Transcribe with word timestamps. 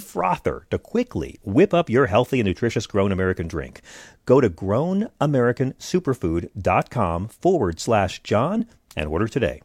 frother 0.00 0.66
to 0.70 0.78
quickly 0.78 1.38
whip 1.42 1.74
up 1.74 1.90
your 1.90 2.06
healthy 2.06 2.40
and 2.40 2.46
nutritious 2.46 2.86
Grown 2.86 3.12
American 3.12 3.48
drink. 3.48 3.82
Go 4.26 4.40
to 4.40 4.50
grownamericansuperfood.com 4.50 7.28
forward 7.28 7.80
slash 7.80 8.22
John 8.22 8.66
and 8.96 9.08
order 9.08 9.28
today. 9.28 9.60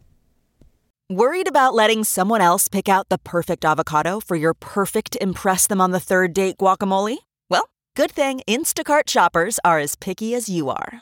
Worried 1.11 1.47
about 1.47 1.73
letting 1.73 2.03
someone 2.03 2.41
else 2.41 2.67
pick 2.67 2.87
out 2.87 3.09
the 3.09 3.17
perfect 3.17 3.65
avocado 3.65 4.19
for 4.19 4.35
your 4.35 4.53
perfect 4.53 5.17
Impress 5.19 5.65
Them 5.65 5.81
on 5.81 5.89
the 5.89 5.99
Third 5.99 6.33
Date 6.33 6.57
guacamole? 6.57 7.17
Well, 7.49 7.67
good 7.95 8.11
thing 8.11 8.41
Instacart 8.47 9.09
shoppers 9.09 9.59
are 9.65 9.79
as 9.79 9.95
picky 9.95 10.35
as 10.35 10.49
you 10.49 10.69
are. 10.69 11.01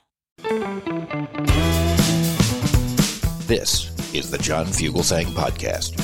This 3.51 3.91
is 4.13 4.31
the 4.31 4.37
John 4.37 4.65
Fugelsang 4.65 5.25
Podcast. 5.25 5.99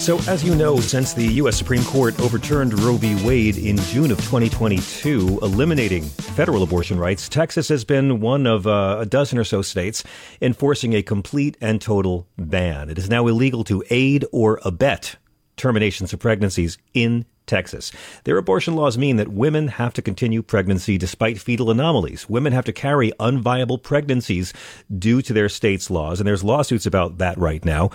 So, 0.00 0.18
as 0.28 0.42
you 0.42 0.56
know, 0.56 0.80
since 0.80 1.12
the 1.12 1.34
U.S. 1.34 1.56
Supreme 1.56 1.84
Court 1.84 2.18
overturned 2.18 2.76
Roe 2.80 2.96
v. 2.96 3.24
Wade 3.24 3.56
in 3.56 3.76
June 3.76 4.10
of 4.10 4.18
2022, 4.18 5.38
eliminating 5.42 6.02
federal 6.02 6.64
abortion 6.64 6.98
rights, 6.98 7.28
Texas 7.28 7.68
has 7.68 7.84
been 7.84 8.18
one 8.18 8.48
of 8.48 8.66
uh, 8.66 8.96
a 8.98 9.06
dozen 9.06 9.38
or 9.38 9.44
so 9.44 9.62
states 9.62 10.02
enforcing 10.42 10.94
a 10.94 11.00
complete 11.00 11.56
and 11.60 11.80
total 11.80 12.26
ban. 12.36 12.90
It 12.90 12.98
is 12.98 13.08
now 13.08 13.28
illegal 13.28 13.62
to 13.62 13.84
aid 13.90 14.24
or 14.32 14.58
abet 14.64 15.14
terminations 15.56 16.12
of 16.12 16.18
pregnancies 16.18 16.78
in 16.94 17.26
Texas. 17.50 17.90
Their 18.24 18.38
abortion 18.38 18.74
laws 18.76 18.96
mean 18.96 19.16
that 19.16 19.28
women 19.28 19.68
have 19.68 19.92
to 19.94 20.02
continue 20.02 20.42
pregnancy 20.42 20.96
despite 20.96 21.40
fetal 21.40 21.70
anomalies. 21.70 22.28
Women 22.28 22.52
have 22.52 22.64
to 22.66 22.72
carry 22.72 23.12
unviable 23.18 23.82
pregnancies 23.82 24.54
due 24.96 25.20
to 25.20 25.32
their 25.32 25.48
state's 25.48 25.90
laws, 25.90 26.20
and 26.20 26.26
there's 26.26 26.44
lawsuits 26.44 26.86
about 26.86 27.18
that 27.18 27.36
right 27.36 27.64
now. 27.64 27.90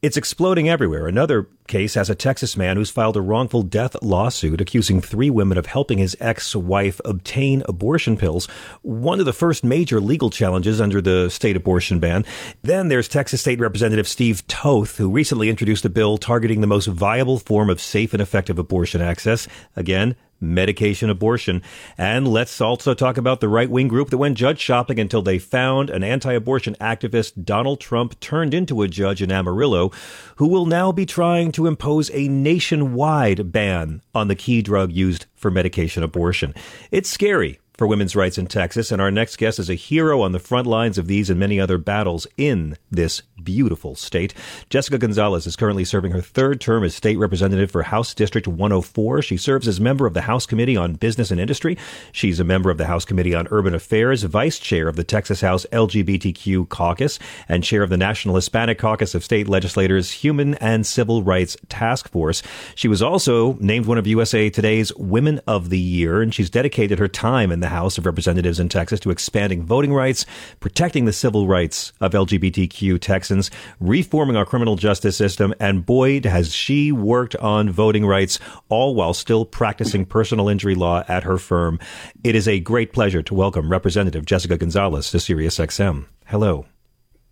It's 0.00 0.16
exploding 0.16 0.68
everywhere. 0.68 1.08
Another 1.08 1.48
case 1.66 1.94
has 1.94 2.08
a 2.08 2.14
Texas 2.14 2.56
man 2.56 2.76
who's 2.76 2.88
filed 2.88 3.16
a 3.16 3.20
wrongful 3.20 3.64
death 3.64 4.00
lawsuit 4.00 4.60
accusing 4.60 5.00
three 5.00 5.28
women 5.28 5.58
of 5.58 5.66
helping 5.66 5.98
his 5.98 6.16
ex-wife 6.20 7.00
obtain 7.04 7.64
abortion 7.68 8.16
pills. 8.16 8.46
One 8.82 9.18
of 9.18 9.26
the 9.26 9.32
first 9.32 9.64
major 9.64 10.00
legal 10.00 10.30
challenges 10.30 10.80
under 10.80 11.00
the 11.00 11.28
state 11.30 11.56
abortion 11.56 11.98
ban. 11.98 12.24
Then 12.62 12.86
there's 12.86 13.08
Texas 13.08 13.40
State 13.40 13.58
Representative 13.58 14.06
Steve 14.06 14.46
Toth, 14.46 14.98
who 14.98 15.10
recently 15.10 15.50
introduced 15.50 15.84
a 15.84 15.90
bill 15.90 16.16
targeting 16.16 16.60
the 16.60 16.68
most 16.68 16.86
viable 16.86 17.40
form 17.40 17.68
of 17.68 17.80
safe 17.80 18.12
and 18.12 18.22
effective 18.22 18.56
abortion 18.56 19.00
access. 19.00 19.48
Again, 19.74 20.14
medication 20.40 21.10
abortion. 21.10 21.62
And 21.96 22.28
let's 22.28 22.60
also 22.60 22.94
talk 22.94 23.16
about 23.16 23.40
the 23.40 23.48
right 23.48 23.70
wing 23.70 23.88
group 23.88 24.10
that 24.10 24.18
went 24.18 24.38
judge 24.38 24.60
shopping 24.60 24.98
until 24.98 25.22
they 25.22 25.38
found 25.38 25.90
an 25.90 26.04
anti 26.04 26.32
abortion 26.32 26.76
activist 26.80 27.44
Donald 27.44 27.80
Trump 27.80 28.18
turned 28.20 28.54
into 28.54 28.82
a 28.82 28.88
judge 28.88 29.22
in 29.22 29.32
Amarillo 29.32 29.90
who 30.36 30.48
will 30.48 30.66
now 30.66 30.92
be 30.92 31.06
trying 31.06 31.52
to 31.52 31.66
impose 31.66 32.10
a 32.12 32.28
nationwide 32.28 33.52
ban 33.52 34.02
on 34.14 34.28
the 34.28 34.34
key 34.34 34.62
drug 34.62 34.92
used 34.92 35.26
for 35.34 35.50
medication 35.50 36.02
abortion. 36.02 36.54
It's 36.90 37.08
scary 37.08 37.60
for 37.78 37.86
women's 37.86 38.16
rights 38.16 38.36
in 38.36 38.48
Texas, 38.48 38.90
and 38.90 39.00
our 39.00 39.10
next 39.10 39.36
guest 39.36 39.60
is 39.60 39.70
a 39.70 39.74
hero 39.74 40.20
on 40.20 40.32
the 40.32 40.40
front 40.40 40.66
lines 40.66 40.98
of 40.98 41.06
these 41.06 41.30
and 41.30 41.38
many 41.38 41.60
other 41.60 41.78
battles 41.78 42.26
in 42.36 42.76
this 42.90 43.22
beautiful 43.42 43.94
state. 43.94 44.34
Jessica 44.68 44.98
Gonzalez 44.98 45.46
is 45.46 45.54
currently 45.54 45.84
serving 45.84 46.10
her 46.10 46.20
third 46.20 46.60
term 46.60 46.82
as 46.82 46.96
state 46.96 47.18
representative 47.18 47.70
for 47.70 47.84
House 47.84 48.14
District 48.14 48.48
104. 48.48 49.22
She 49.22 49.36
serves 49.36 49.68
as 49.68 49.80
member 49.80 50.06
of 50.06 50.14
the 50.14 50.22
House 50.22 50.44
Committee 50.44 50.76
on 50.76 50.94
Business 50.94 51.30
and 51.30 51.40
Industry. 51.40 51.78
She's 52.10 52.40
a 52.40 52.44
member 52.44 52.68
of 52.68 52.78
the 52.78 52.86
House 52.86 53.04
Committee 53.04 53.34
on 53.34 53.46
Urban 53.52 53.74
Affairs, 53.74 54.24
vice 54.24 54.58
chair 54.58 54.88
of 54.88 54.96
the 54.96 55.04
Texas 55.04 55.40
House 55.40 55.64
LGBTQ 55.72 56.68
Caucus, 56.68 57.20
and 57.48 57.62
chair 57.62 57.84
of 57.84 57.90
the 57.90 57.96
National 57.96 58.34
Hispanic 58.34 58.78
Caucus 58.78 59.14
of 59.14 59.22
State 59.22 59.46
Legislators 59.46 60.10
Human 60.10 60.56
and 60.56 60.84
Civil 60.84 61.22
Rights 61.22 61.56
Task 61.68 62.10
Force. 62.10 62.42
She 62.74 62.88
was 62.88 63.02
also 63.02 63.52
named 63.60 63.86
one 63.86 63.98
of 63.98 64.06
USA 64.08 64.50
Today's 64.50 64.92
Women 64.96 65.40
of 65.46 65.70
the 65.70 65.78
Year, 65.78 66.20
and 66.20 66.34
she's 66.34 66.50
dedicated 66.50 66.98
her 66.98 67.06
time 67.06 67.52
in 67.52 67.60
the 67.60 67.67
House 67.68 67.98
of 67.98 68.06
Representatives 68.06 68.58
in 68.58 68.68
Texas 68.68 69.00
to 69.00 69.10
expanding 69.10 69.62
voting 69.62 69.92
rights, 69.92 70.26
protecting 70.60 71.04
the 71.04 71.12
civil 71.12 71.46
rights 71.46 71.92
of 72.00 72.12
LGBTQ 72.12 73.00
Texans, 73.00 73.50
reforming 73.80 74.36
our 74.36 74.44
criminal 74.44 74.76
justice 74.76 75.16
system, 75.16 75.54
and 75.60 75.86
boy, 75.86 76.20
has 76.22 76.54
she 76.54 76.92
worked 76.92 77.36
on 77.36 77.70
voting 77.70 78.06
rights, 78.06 78.38
all 78.68 78.94
while 78.94 79.14
still 79.14 79.44
practicing 79.44 80.04
personal 80.04 80.48
injury 80.48 80.74
law 80.74 81.04
at 81.08 81.24
her 81.24 81.38
firm. 81.38 81.78
It 82.24 82.34
is 82.34 82.48
a 82.48 82.60
great 82.60 82.92
pleasure 82.92 83.22
to 83.22 83.34
welcome 83.34 83.70
Representative 83.70 84.24
Jessica 84.24 84.56
Gonzalez 84.56 85.10
to 85.10 85.18
SiriusXM. 85.18 86.06
Hello. 86.26 86.66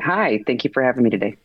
Hi, 0.01 0.43
thank 0.47 0.65
you 0.65 0.71
for 0.73 0.83
having 0.83 1.03
me 1.03 1.11
today. 1.11 1.37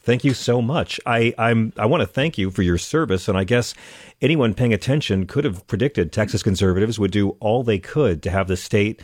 Thank 0.00 0.24
you 0.24 0.34
so 0.34 0.60
much. 0.62 1.00
I, 1.06 1.34
I'm 1.38 1.72
I 1.76 1.86
want 1.86 2.02
to 2.02 2.06
thank 2.06 2.38
you 2.38 2.50
for 2.50 2.62
your 2.62 2.78
service, 2.78 3.28
and 3.28 3.36
I 3.36 3.44
guess 3.44 3.74
anyone 4.20 4.54
paying 4.54 4.72
attention 4.72 5.26
could 5.26 5.44
have 5.44 5.66
predicted 5.66 6.12
Texas 6.12 6.42
conservatives 6.42 6.98
would 6.98 7.10
do 7.10 7.30
all 7.40 7.62
they 7.62 7.78
could 7.78 8.22
to 8.22 8.30
have 8.30 8.48
the 8.48 8.56
state 8.56 9.02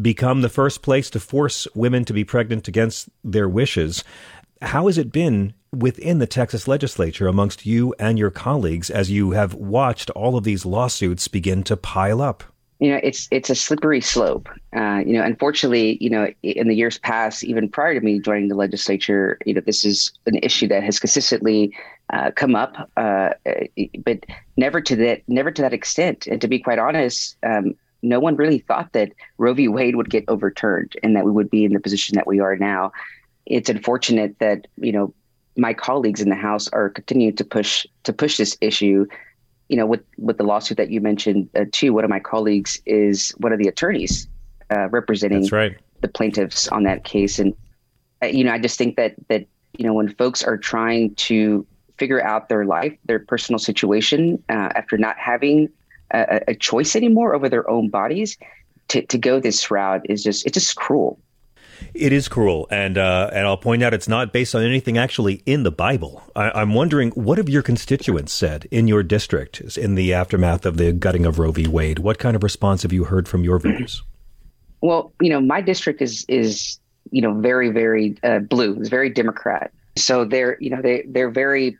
become 0.00 0.42
the 0.42 0.48
first 0.48 0.82
place 0.82 1.08
to 1.10 1.20
force 1.20 1.66
women 1.74 2.04
to 2.04 2.12
be 2.12 2.24
pregnant 2.24 2.68
against 2.68 3.08
their 3.24 3.48
wishes. 3.48 4.04
How 4.60 4.86
has 4.86 4.98
it 4.98 5.12
been 5.12 5.54
within 5.72 6.18
the 6.18 6.26
Texas 6.26 6.66
legislature 6.66 7.26
amongst 7.26 7.64
you 7.64 7.94
and 7.98 8.18
your 8.18 8.30
colleagues 8.30 8.90
as 8.90 9.10
you 9.10 9.32
have 9.32 9.54
watched 9.54 10.10
all 10.10 10.36
of 10.36 10.44
these 10.44 10.66
lawsuits 10.66 11.28
begin 11.28 11.62
to 11.64 11.76
pile 11.76 12.20
up? 12.20 12.44
You 12.78 12.90
know 12.90 13.00
it's 13.02 13.28
it's 13.30 13.50
a 13.50 13.54
slippery 13.54 14.00
slope 14.00 14.48
uh, 14.76 15.02
you 15.04 15.12
know 15.14 15.22
unfortunately 15.22 15.98
you 16.00 16.10
know 16.10 16.28
in 16.42 16.68
the 16.68 16.74
years 16.74 16.98
past 16.98 17.44
even 17.44 17.68
prior 17.68 17.94
to 17.94 18.00
me 18.00 18.18
joining 18.18 18.48
the 18.48 18.54
legislature 18.54 19.38
you 19.44 19.54
know 19.54 19.60
this 19.60 19.84
is 19.84 20.12
an 20.26 20.36
issue 20.42 20.68
that 20.68 20.82
has 20.82 20.98
consistently 20.98 21.76
uh, 22.12 22.30
come 22.36 22.54
up 22.54 22.90
uh, 22.96 23.30
but 24.04 24.24
never 24.56 24.80
to 24.80 24.96
that 24.96 25.22
never 25.28 25.50
to 25.50 25.62
that 25.62 25.72
extent 25.72 26.26
and 26.26 26.40
to 26.40 26.48
be 26.48 26.58
quite 26.58 26.78
honest 26.78 27.36
um, 27.44 27.74
no 28.02 28.20
one 28.20 28.36
really 28.36 28.58
thought 28.58 28.92
that 28.92 29.12
Roe 29.38 29.54
v. 29.54 29.68
Wade 29.68 29.96
would 29.96 30.10
get 30.10 30.24
overturned 30.28 30.94
and 31.02 31.16
that 31.16 31.24
we 31.24 31.30
would 31.30 31.50
be 31.50 31.64
in 31.64 31.72
the 31.72 31.80
position 31.80 32.14
that 32.14 32.26
we 32.26 32.40
are 32.40 32.56
now. 32.56 32.92
It's 33.46 33.68
unfortunate 33.68 34.38
that 34.38 34.66
you 34.76 34.92
know 34.92 35.14
my 35.56 35.74
colleagues 35.74 36.20
in 36.20 36.28
the 36.28 36.36
House 36.36 36.68
are 36.68 36.90
continuing 36.90 37.36
to 37.36 37.44
push 37.44 37.86
to 38.04 38.12
push 38.12 38.36
this 38.36 38.56
issue 38.60 39.06
you 39.68 39.76
know, 39.76 39.86
with 39.86 40.02
with 40.16 40.38
the 40.38 40.44
lawsuit 40.44 40.76
that 40.78 40.90
you 40.90 41.00
mentioned 41.00 41.48
uh, 41.54 41.64
too, 41.72 41.92
one 41.92 42.04
of 42.04 42.10
my 42.10 42.20
colleagues 42.20 42.80
is 42.86 43.30
one 43.38 43.52
of 43.52 43.58
the 43.58 43.68
attorneys 43.68 44.26
uh, 44.70 44.88
representing 44.88 45.46
right. 45.48 45.76
the 46.00 46.08
plaintiffs 46.08 46.68
on 46.68 46.84
that 46.84 47.04
case, 47.04 47.38
and 47.38 47.54
uh, 48.22 48.26
you 48.26 48.44
know, 48.44 48.52
I 48.52 48.58
just 48.58 48.78
think 48.78 48.96
that 48.96 49.14
that 49.28 49.46
you 49.76 49.84
know, 49.84 49.94
when 49.94 50.08
folks 50.14 50.42
are 50.42 50.56
trying 50.56 51.14
to 51.16 51.66
figure 51.98 52.22
out 52.22 52.48
their 52.48 52.64
life, 52.64 52.96
their 53.04 53.18
personal 53.18 53.58
situation 53.58 54.42
uh, 54.48 54.70
after 54.74 54.96
not 54.96 55.18
having 55.18 55.68
a, 56.12 56.40
a, 56.48 56.54
choice 56.54 56.94
anymore 56.94 57.34
over 57.34 57.48
their 57.48 57.68
own 57.68 57.88
bodies, 57.88 58.38
to 58.88 59.02
to 59.02 59.18
go 59.18 59.38
this 59.40 59.70
route 59.70 60.00
is 60.08 60.22
just 60.24 60.46
it's 60.46 60.54
just 60.54 60.76
cruel. 60.76 61.20
It 61.94 62.12
is 62.12 62.28
cruel, 62.28 62.66
and 62.70 62.98
uh, 62.98 63.30
and 63.32 63.46
I'll 63.46 63.56
point 63.56 63.82
out 63.82 63.94
it's 63.94 64.08
not 64.08 64.32
based 64.32 64.54
on 64.54 64.62
anything 64.62 64.98
actually 64.98 65.42
in 65.46 65.62
the 65.62 65.70
Bible. 65.70 66.22
I, 66.34 66.62
am 66.62 66.74
wondering 66.74 67.10
what 67.10 67.38
have 67.38 67.48
your 67.48 67.62
constituents 67.62 68.32
said 68.32 68.66
in 68.70 68.88
your 68.88 69.02
district 69.02 69.60
in 69.76 69.94
the 69.94 70.14
aftermath 70.14 70.66
of 70.66 70.76
the 70.76 70.92
gutting 70.92 71.26
of 71.26 71.38
Roe 71.38 71.52
v. 71.52 71.66
Wade? 71.66 71.98
What 71.98 72.18
kind 72.18 72.36
of 72.36 72.42
response 72.42 72.82
have 72.82 72.92
you 72.92 73.04
heard 73.04 73.28
from 73.28 73.44
your 73.44 73.58
voters? 73.58 74.02
Well, 74.80 75.12
you 75.20 75.30
know, 75.30 75.40
my 75.40 75.60
district 75.60 76.00
is 76.02 76.24
is 76.28 76.78
you 77.10 77.22
know 77.22 77.34
very 77.34 77.70
very 77.70 78.16
uh, 78.22 78.40
blue. 78.40 78.76
It's 78.78 78.88
very 78.88 79.10
Democrat. 79.10 79.72
So 79.96 80.24
they're 80.24 80.56
you 80.60 80.70
know 80.70 80.80
they 80.82 81.04
they're 81.08 81.30
very 81.30 81.76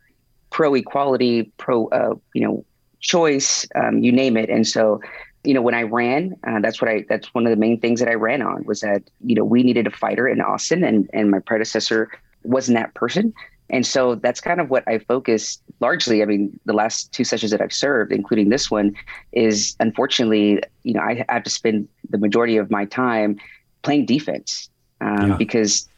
pro 0.50 0.74
equality, 0.74 1.52
pro 1.58 1.88
uh, 1.88 2.14
you 2.34 2.42
know 2.46 2.64
choice, 3.00 3.66
um, 3.74 3.98
you 3.98 4.12
name 4.12 4.36
it. 4.36 4.50
And 4.50 4.66
so 4.66 5.00
you 5.44 5.54
know 5.54 5.62
when 5.62 5.74
I 5.74 5.82
ran, 5.82 6.36
uh, 6.46 6.60
that's 6.60 6.80
what 6.80 6.90
I 6.90 7.04
that's 7.08 7.32
one 7.34 7.46
of 7.46 7.50
the 7.50 7.56
main 7.56 7.80
things 7.80 8.00
that 8.00 8.08
I 8.08 8.14
ran 8.14 8.42
on 8.42 8.64
was 8.64 8.80
that 8.80 9.02
you 9.24 9.34
know 9.34 9.44
we 9.44 9.62
needed 9.62 9.86
a 9.86 9.90
fighter 9.90 10.28
in 10.28 10.40
Austin, 10.40 10.84
and 10.84 11.08
and 11.12 11.30
my 11.30 11.38
predecessor 11.38 12.10
wasn't 12.44 12.76
that 12.76 12.94
person. 12.94 13.32
And 13.70 13.86
so 13.86 14.14
that's 14.14 14.40
kind 14.40 14.60
of 14.60 14.70
what 14.70 14.82
I 14.88 14.98
focused 14.98 15.62
largely. 15.80 16.22
I 16.22 16.26
mean, 16.26 16.58
the 16.64 16.72
last 16.72 17.12
two 17.12 17.24
sessions 17.24 17.50
that 17.50 17.60
I've 17.60 17.72
served, 17.72 18.12
including 18.12 18.48
this 18.48 18.70
one, 18.70 18.96
is 19.32 19.76
unfortunately, 19.78 20.62
you 20.84 20.94
know, 20.94 21.00
I 21.00 21.24
have 21.28 21.42
to 21.42 21.50
spend 21.50 21.86
the 22.08 22.18
majority 22.18 22.56
of 22.56 22.70
my 22.70 22.86
time 22.86 23.38
playing 23.82 24.06
defense 24.06 24.70
um, 25.00 25.30
yeah. 25.30 25.36
because 25.36 25.88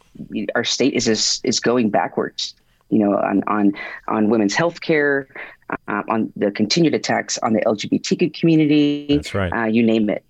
our 0.54 0.64
state 0.64 0.94
is 0.94 1.06
is, 1.06 1.40
is 1.44 1.60
going 1.60 1.90
backwards. 1.90 2.54
You 2.88 2.98
know, 2.98 3.16
on 3.16 3.44
on 3.46 3.72
on 4.08 4.31
women's 4.31 4.54
health 4.54 4.81
care, 4.81 5.28
uh, 5.88 6.02
on 6.08 6.32
the 6.37 6.50
continued 6.50 6.94
attacks 6.94 7.38
on 7.38 7.52
the 7.52 7.61
LGBTQ 7.61 8.34
community. 8.38 9.17
That's 9.17 9.34
right. 9.34 9.52
Uh, 9.52 9.67
you 9.67 9.82
name 9.82 10.11
it. 10.11 10.25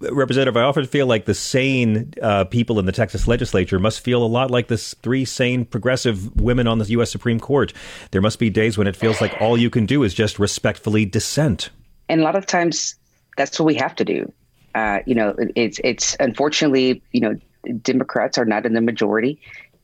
Representative, 0.00 0.56
I 0.56 0.62
often 0.62 0.86
feel 0.86 1.06
like 1.06 1.26
the 1.26 1.34
sane 1.34 2.14
uh, 2.22 2.44
people 2.44 2.78
in 2.78 2.86
the 2.86 2.92
Texas 2.92 3.28
legislature 3.28 3.78
must 3.78 4.00
feel 4.00 4.24
a 4.24 4.26
lot 4.26 4.50
like 4.50 4.68
the 4.68 4.78
three 4.78 5.26
sane 5.26 5.66
progressive 5.66 6.40
women 6.40 6.66
on 6.66 6.78
the 6.78 6.86
U.S. 6.86 7.10
Supreme 7.10 7.38
Court. 7.38 7.74
There 8.10 8.22
must 8.22 8.38
be 8.38 8.48
days 8.48 8.78
when 8.78 8.86
it 8.86 8.96
feels 8.96 9.20
like 9.20 9.34
all 9.40 9.58
you 9.58 9.68
can 9.68 9.84
do 9.84 10.02
is 10.02 10.14
just 10.14 10.38
respectfully 10.38 11.04
dissent. 11.04 11.68
And 12.08 12.22
a 12.22 12.24
lot 12.24 12.34
of 12.34 12.46
times, 12.46 12.94
that's 13.36 13.58
what 13.60 13.66
we 13.66 13.74
have 13.74 13.94
to 13.96 14.04
do. 14.04 14.32
Uh, 14.74 15.00
you 15.04 15.14
know, 15.14 15.34
it's 15.54 15.78
it's 15.84 16.16
unfortunately, 16.18 17.02
you 17.12 17.20
know, 17.20 17.34
Democrats 17.82 18.38
are 18.38 18.46
not 18.46 18.64
in 18.64 18.72
the 18.72 18.80
majority, 18.80 19.38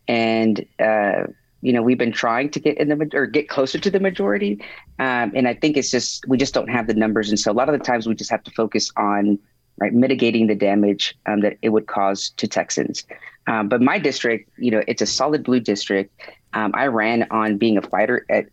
and 0.09 0.65
uh, 0.79 1.25
you 1.63 1.73
know 1.73 1.83
we've 1.83 1.99
been 1.99 2.13
trying 2.13 2.51
to 2.51 2.61
get 2.61 2.79
in 2.79 2.89
the 2.89 3.11
or 3.15 3.27
get 3.27 3.49
closer 3.49 3.79
to 3.79 3.91
the 3.91 4.01
majority, 4.01 4.61
um, 4.99 5.33
and 5.35 5.49
I 5.49 5.55
think 5.55 5.77
it's 5.77 5.91
just 5.91 6.27
we 6.29 6.37
just 6.37 6.55
don't 6.55 6.69
have 6.69 6.87
the 6.87 6.95
numbers, 6.95 7.29
and 7.29 7.39
so 7.39 7.51
a 7.51 7.55
lot 7.55 7.69
of 7.69 7.79
the 7.79 7.85
times 7.85 8.07
we 8.07 8.15
just 8.15 8.31
have 8.31 8.45
to 8.45 8.51
focus 8.53 8.91
on 8.97 9.39
right 9.79 9.93
mitigating 9.93 10.47
the 10.47 10.55
damage 10.55 11.17
um, 11.27 11.41
that 11.41 11.59
it 11.63 11.71
would 11.71 11.87
cause 11.87 12.31
to 12.31 12.49
Texans. 12.49 13.05
Um, 13.47 13.69
but 13.69 13.81
my 13.81 13.99
district, 13.99 14.51
you 14.59 14.71
know, 14.71 14.83
it's 14.89 15.03
a 15.03 15.07
solid 15.07 15.45
blue 15.45 15.61
district. 15.61 16.19
Um, 16.55 16.73
I 16.75 16.87
ran 16.87 17.27
on 17.31 17.59
being 17.59 17.77
a 17.77 17.83
fighter 17.83 18.25
at 18.31 18.47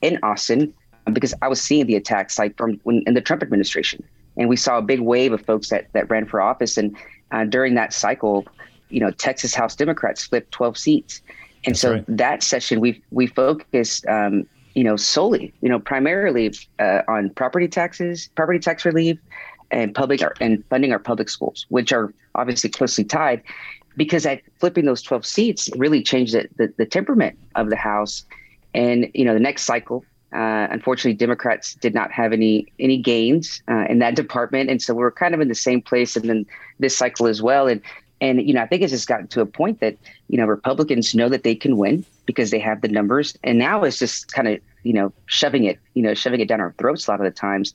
in 0.00 0.18
Austin 0.22 0.72
because 1.12 1.34
I 1.42 1.48
was 1.48 1.60
seeing 1.60 1.86
the 1.86 1.96
attacks 1.96 2.38
like 2.38 2.56
from 2.56 2.80
when 2.84 3.02
in 3.06 3.14
the 3.14 3.20
Trump 3.20 3.42
administration, 3.42 4.02
and 4.36 4.48
we 4.48 4.56
saw 4.56 4.78
a 4.78 4.82
big 4.82 5.00
wave 5.00 5.32
of 5.32 5.44
folks 5.44 5.68
that 5.70 5.92
that 5.92 6.08
ran 6.10 6.26
for 6.26 6.40
office, 6.40 6.76
and 6.76 6.96
uh, 7.32 7.44
during 7.44 7.74
that 7.74 7.92
cycle, 7.92 8.46
you 8.88 9.00
know, 9.00 9.10
Texas 9.10 9.54
House 9.54 9.74
Democrats 9.74 10.24
flipped 10.24 10.52
12 10.52 10.78
seats. 10.78 11.22
And 11.64 11.74
That's 11.74 11.80
so 11.80 11.92
right. 11.92 12.04
that 12.08 12.42
session, 12.42 12.80
we 12.80 13.02
we 13.10 13.26
focused, 13.26 14.06
um, 14.06 14.46
you 14.74 14.84
know, 14.84 14.96
solely, 14.96 15.52
you 15.60 15.68
know, 15.68 15.78
primarily 15.78 16.52
uh, 16.78 17.02
on 17.08 17.30
property 17.30 17.68
taxes, 17.68 18.28
property 18.34 18.58
tax 18.58 18.84
relief, 18.84 19.18
and 19.70 19.94
public 19.94 20.20
and 20.40 20.64
funding 20.68 20.92
our 20.92 20.98
public 20.98 21.28
schools, 21.28 21.66
which 21.68 21.92
are 21.92 22.12
obviously 22.34 22.70
closely 22.70 23.04
tied, 23.04 23.42
because 23.96 24.26
at 24.26 24.42
flipping 24.58 24.84
those 24.84 25.02
12 25.02 25.24
seats 25.24 25.70
really 25.76 26.02
changed 26.02 26.34
the, 26.34 26.48
the, 26.56 26.72
the 26.78 26.86
temperament 26.86 27.38
of 27.54 27.70
the 27.70 27.76
House. 27.76 28.24
And 28.74 29.10
you 29.14 29.24
know, 29.24 29.34
the 29.34 29.40
next 29.40 29.62
cycle, 29.62 30.04
uh, 30.32 30.66
unfortunately, 30.70 31.14
Democrats 31.14 31.74
did 31.74 31.94
not 31.94 32.10
have 32.10 32.32
any 32.32 32.72
any 32.78 32.96
gains 32.98 33.62
uh, 33.68 33.84
in 33.88 33.98
that 33.98 34.14
department, 34.22 34.70
and 34.70 34.80
so 34.80 34.94
we're 34.94 35.10
kind 35.10 35.34
of 35.34 35.40
in 35.40 35.48
the 35.48 35.54
same 35.54 35.82
place. 35.82 36.16
And 36.16 36.28
then 36.28 36.46
this 36.78 36.96
cycle 36.96 37.26
as 37.26 37.42
well, 37.42 37.68
and 37.68 37.80
and 38.22 38.40
you 38.46 38.54
know, 38.54 38.62
I 38.62 38.66
think 38.66 38.82
it's 38.82 38.92
just 38.92 39.08
gotten 39.08 39.26
to 39.28 39.40
a 39.40 39.46
point 39.46 39.80
that 39.80 39.96
you 40.28 40.38
know 40.38 40.46
Republicans 40.46 41.14
know 41.14 41.28
that 41.28 41.42
they 41.42 41.56
can 41.56 41.76
win 41.76 42.06
because 42.24 42.52
they 42.52 42.60
have 42.60 42.80
the 42.80 42.88
numbers, 42.88 43.36
and 43.42 43.58
now 43.58 43.82
it's 43.82 43.98
just 43.98 44.32
kind 44.32 44.46
of 44.46 44.60
you 44.84 44.92
know 44.92 45.12
shoving 45.26 45.64
it, 45.64 45.78
you 45.94 46.02
know, 46.02 46.14
shoving 46.14 46.40
it 46.40 46.48
down 46.48 46.60
our 46.60 46.72
throats 46.78 47.08
a 47.08 47.10
lot 47.10 47.20
of 47.20 47.24
the 47.24 47.32
times, 47.32 47.74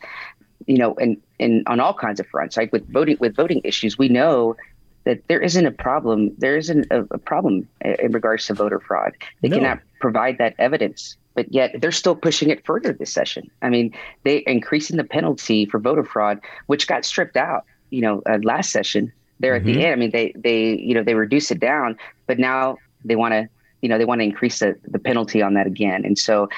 you 0.65 0.77
know, 0.77 0.95
and 0.95 1.17
and 1.39 1.63
on 1.67 1.81
all 1.81 1.93
kinds 1.93 2.21
of 2.21 2.27
fronts, 2.27 2.55
like 2.55 2.71
with 2.71 2.89
voting 2.91 3.17
with 3.19 3.35
voting 3.35 3.59
issues, 3.65 3.97
we 3.97 4.07
know 4.07 4.55
that 5.03 5.21
there 5.27 5.41
isn't 5.41 5.65
a 5.65 5.71
problem. 5.71 6.33
There 6.37 6.55
isn't 6.55 6.87
a, 6.91 7.01
a 7.11 7.17
problem 7.17 7.67
in 7.81 8.11
regards 8.13 8.47
to 8.47 8.53
voter 8.53 8.79
fraud. 8.79 9.13
They 9.41 9.49
no. 9.49 9.57
cannot 9.57 9.79
provide 9.99 10.37
that 10.37 10.55
evidence 10.57 11.17
but 11.33 11.53
yet 11.53 11.75
they're 11.79 11.91
still 11.91 12.15
pushing 12.15 12.49
it 12.49 12.65
further 12.65 12.93
this 12.93 13.13
session. 13.13 13.47
I 13.61 13.69
mean, 13.69 13.93
they 14.23 14.43
increasing 14.47 14.97
the 14.97 15.03
penalty 15.03 15.67
for 15.67 15.77
voter 15.77 16.03
fraud, 16.03 16.41
which 16.65 16.87
got 16.87 17.05
stripped 17.05 17.37
out, 17.37 17.63
you 17.91 18.01
know, 18.01 18.23
uh, 18.25 18.39
last 18.41 18.71
session. 18.71 19.13
There 19.39 19.51
mm-hmm. 19.51 19.57
at 19.57 19.65
the 19.65 19.71
mm-hmm. 19.73 19.81
end, 19.81 19.91
I 19.91 19.95
mean, 19.95 20.11
they 20.11 20.33
they 20.35 20.77
you 20.77 20.93
know 20.93 21.03
they 21.03 21.15
reduce 21.15 21.51
it 21.51 21.59
down, 21.59 21.97
but 22.25 22.39
now 22.39 22.77
they 23.05 23.15
want 23.15 23.33
to 23.33 23.47
you 23.81 23.89
know 23.89 23.97
they 23.97 24.05
want 24.05 24.21
to 24.21 24.25
increase 24.25 24.59
the, 24.59 24.75
the 24.87 24.99
penalty 24.99 25.41
on 25.41 25.53
that 25.53 25.67
again, 25.67 26.05
and 26.05 26.17
so 26.17 26.49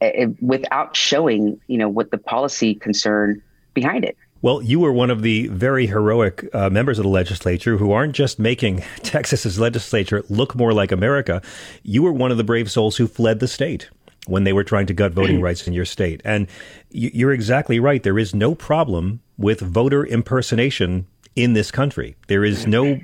it, 0.00 0.42
without 0.42 0.96
showing 0.96 1.60
you 1.66 1.78
know 1.78 1.88
what 1.88 2.10
the 2.10 2.18
policy 2.18 2.74
concern 2.74 3.42
behind 3.74 4.04
it. 4.04 4.16
Well, 4.42 4.60
you 4.60 4.80
were 4.80 4.92
one 4.92 5.10
of 5.10 5.22
the 5.22 5.46
very 5.48 5.86
heroic 5.86 6.48
uh, 6.52 6.68
members 6.68 6.98
of 6.98 7.04
the 7.04 7.08
legislature 7.08 7.76
who 7.76 7.92
aren't 7.92 8.12
just 8.12 8.40
making 8.40 8.82
Texas's 9.02 9.58
legislature 9.58 10.24
look 10.28 10.56
more 10.56 10.72
like 10.72 10.90
America. 10.90 11.40
You 11.84 12.02
were 12.02 12.12
one 12.12 12.32
of 12.32 12.38
the 12.38 12.44
brave 12.44 12.70
souls 12.70 12.96
who 12.96 13.06
fled 13.06 13.38
the 13.38 13.46
state 13.46 13.88
when 14.26 14.42
they 14.42 14.52
were 14.52 14.64
trying 14.64 14.86
to 14.86 14.94
gut 14.94 15.12
voting 15.12 15.40
rights 15.42 15.68
in 15.68 15.72
your 15.72 15.84
state. 15.84 16.20
And 16.24 16.48
you're 16.90 17.32
exactly 17.32 17.78
right. 17.78 18.02
There 18.02 18.18
is 18.18 18.34
no 18.34 18.56
problem 18.56 19.20
with 19.38 19.60
voter 19.60 20.04
impersonation 20.04 21.06
in 21.34 21.54
this 21.54 21.70
country. 21.70 22.14
There 22.28 22.44
is 22.44 22.66
no 22.66 22.98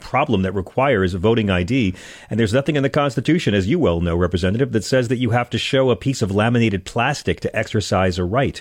problem 0.00 0.42
that 0.42 0.52
requires 0.52 1.14
a 1.14 1.18
voting 1.18 1.50
ID. 1.50 1.94
And 2.28 2.38
there's 2.38 2.52
nothing 2.52 2.76
in 2.76 2.82
the 2.82 2.90
Constitution, 2.90 3.54
as 3.54 3.66
you 3.66 3.78
well 3.78 4.00
know, 4.00 4.16
Representative, 4.16 4.72
that 4.72 4.84
says 4.84 5.08
that 5.08 5.16
you 5.16 5.30
have 5.30 5.48
to 5.50 5.58
show 5.58 5.90
a 5.90 5.96
piece 5.96 6.20
of 6.22 6.30
laminated 6.30 6.84
plastic 6.84 7.40
to 7.40 7.56
exercise 7.56 8.18
a 8.18 8.24
right. 8.24 8.60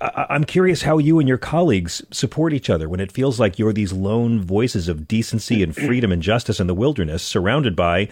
I- 0.00 0.26
I'm 0.30 0.44
curious 0.44 0.82
how 0.82 0.98
you 0.98 1.18
and 1.18 1.28
your 1.28 1.38
colleagues 1.38 2.02
support 2.10 2.52
each 2.52 2.70
other 2.70 2.88
when 2.88 3.00
it 3.00 3.12
feels 3.12 3.38
like 3.38 3.58
you're 3.58 3.72
these 3.72 3.92
lone 3.92 4.40
voices 4.42 4.88
of 4.88 5.06
decency 5.08 5.62
and 5.62 5.74
freedom 5.74 6.12
and 6.12 6.22
justice 6.22 6.60
in 6.60 6.66
the 6.66 6.74
wilderness, 6.74 7.22
surrounded 7.22 7.76
by, 7.76 8.08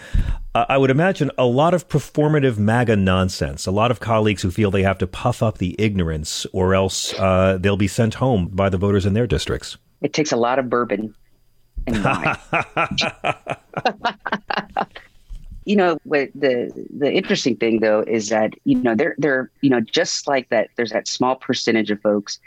uh, 0.54 0.66
I 0.68 0.76
would 0.78 0.90
imagine, 0.90 1.30
a 1.38 1.46
lot 1.46 1.72
of 1.74 1.88
performative 1.88 2.58
MAGA 2.58 2.96
nonsense. 2.96 3.66
A 3.66 3.70
lot 3.70 3.90
of 3.90 4.00
colleagues 4.00 4.42
who 4.42 4.50
feel 4.50 4.70
they 4.70 4.82
have 4.82 4.98
to 4.98 5.06
puff 5.06 5.42
up 5.42 5.58
the 5.58 5.74
ignorance 5.78 6.46
or 6.52 6.74
else 6.74 7.14
uh, 7.14 7.58
they'll 7.60 7.76
be 7.76 7.88
sent 7.88 8.14
home 8.14 8.48
by 8.48 8.68
the 8.68 8.78
voters 8.78 9.06
in 9.06 9.14
their 9.14 9.26
districts. 9.26 9.76
It 10.02 10.12
takes 10.12 10.32
a 10.32 10.36
lot 10.36 10.58
of 10.58 10.68
bourbon 10.68 11.14
and 11.86 12.04
wine. 12.04 12.36
you 15.64 15.76
know, 15.76 15.98
what 16.04 16.30
the 16.34 16.72
the 16.96 17.12
interesting 17.12 17.56
thing 17.56 17.80
though 17.80 18.04
is 18.06 18.28
that 18.28 18.54
you 18.64 18.76
know 18.76 18.94
they're 18.94 19.14
they're 19.18 19.50
you 19.60 19.70
know 19.70 19.80
just 19.80 20.26
like 20.28 20.48
that. 20.50 20.68
There's 20.76 20.92
that 20.92 21.08
small 21.08 21.36
percentage 21.36 21.90
of 21.90 22.00
folks 22.00 22.38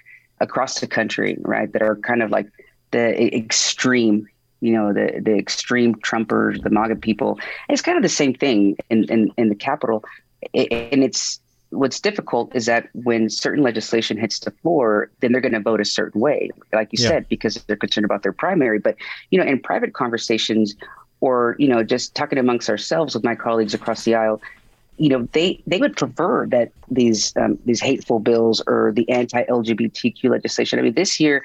across 0.42 0.80
the 0.80 0.88
country, 0.88 1.38
right, 1.42 1.72
that 1.72 1.82
are 1.82 1.96
kind 1.98 2.22
of 2.22 2.32
like 2.32 2.48
the 2.92 3.36
extreme 3.36 4.28
you 4.62 4.74
know 4.74 4.94
the 4.94 5.22
the 5.22 5.38
extreme 5.38 5.96
Trumpers, 5.96 6.62
the 6.62 6.70
MAGA 6.70 6.98
people. 6.98 7.40
It's 7.70 7.82
kind 7.82 7.98
of 7.98 8.04
the 8.04 8.10
same 8.10 8.34
thing 8.34 8.78
in 8.90 9.06
in, 9.06 9.32
in 9.38 9.50
the 9.50 9.56
Capitol, 9.56 10.04
and 10.54 11.04
it's 11.04 11.40
what's 11.76 12.00
difficult 12.00 12.56
is 12.56 12.66
that 12.66 12.90
when 12.94 13.30
certain 13.30 13.64
legislation 13.64 14.18
hits 14.18 14.40
the 14.40 14.52
floor, 14.52 15.10
then 15.20 15.32
they're 15.32 15.42
going 15.42 15.54
to 15.54 15.60
vote 15.60 15.82
a 15.82 15.86
certain 15.86 16.22
way, 16.22 16.50
like 16.74 16.90
you 16.92 17.02
yeah. 17.02 17.10
said, 17.10 17.30
because 17.30 17.56
they're 17.68 17.76
concerned 17.76 18.06
about 18.06 18.24
their 18.24 18.34
primary. 18.34 18.80
But 18.80 18.96
you 19.32 19.40
know, 19.40 19.46
in 19.46 19.60
private 19.60 19.94
conversations, 19.94 20.76
or 21.22 21.56
you 21.60 21.68
know, 21.68 21.84
just 21.84 22.16
talking 22.16 22.38
amongst 22.38 22.70
ourselves 22.70 23.14
with 23.14 23.24
my 23.24 23.36
colleagues 23.36 23.74
across 23.74 24.04
the 24.04 24.16
aisle, 24.16 24.42
you 24.98 25.10
know, 25.10 25.28
they 25.34 25.62
they 25.68 25.80
would 25.80 25.96
prefer 25.96 26.48
that 26.48 26.72
these 26.90 27.36
um, 27.38 27.58
these 27.66 27.82
hateful 27.82 28.20
bills 28.20 28.62
or 28.68 28.94
the 28.96 29.08
anti-LGBTQ 29.10 30.30
legislation. 30.30 30.80
I 30.80 30.82
mean, 30.82 30.94
this 30.94 31.20
year. 31.20 31.44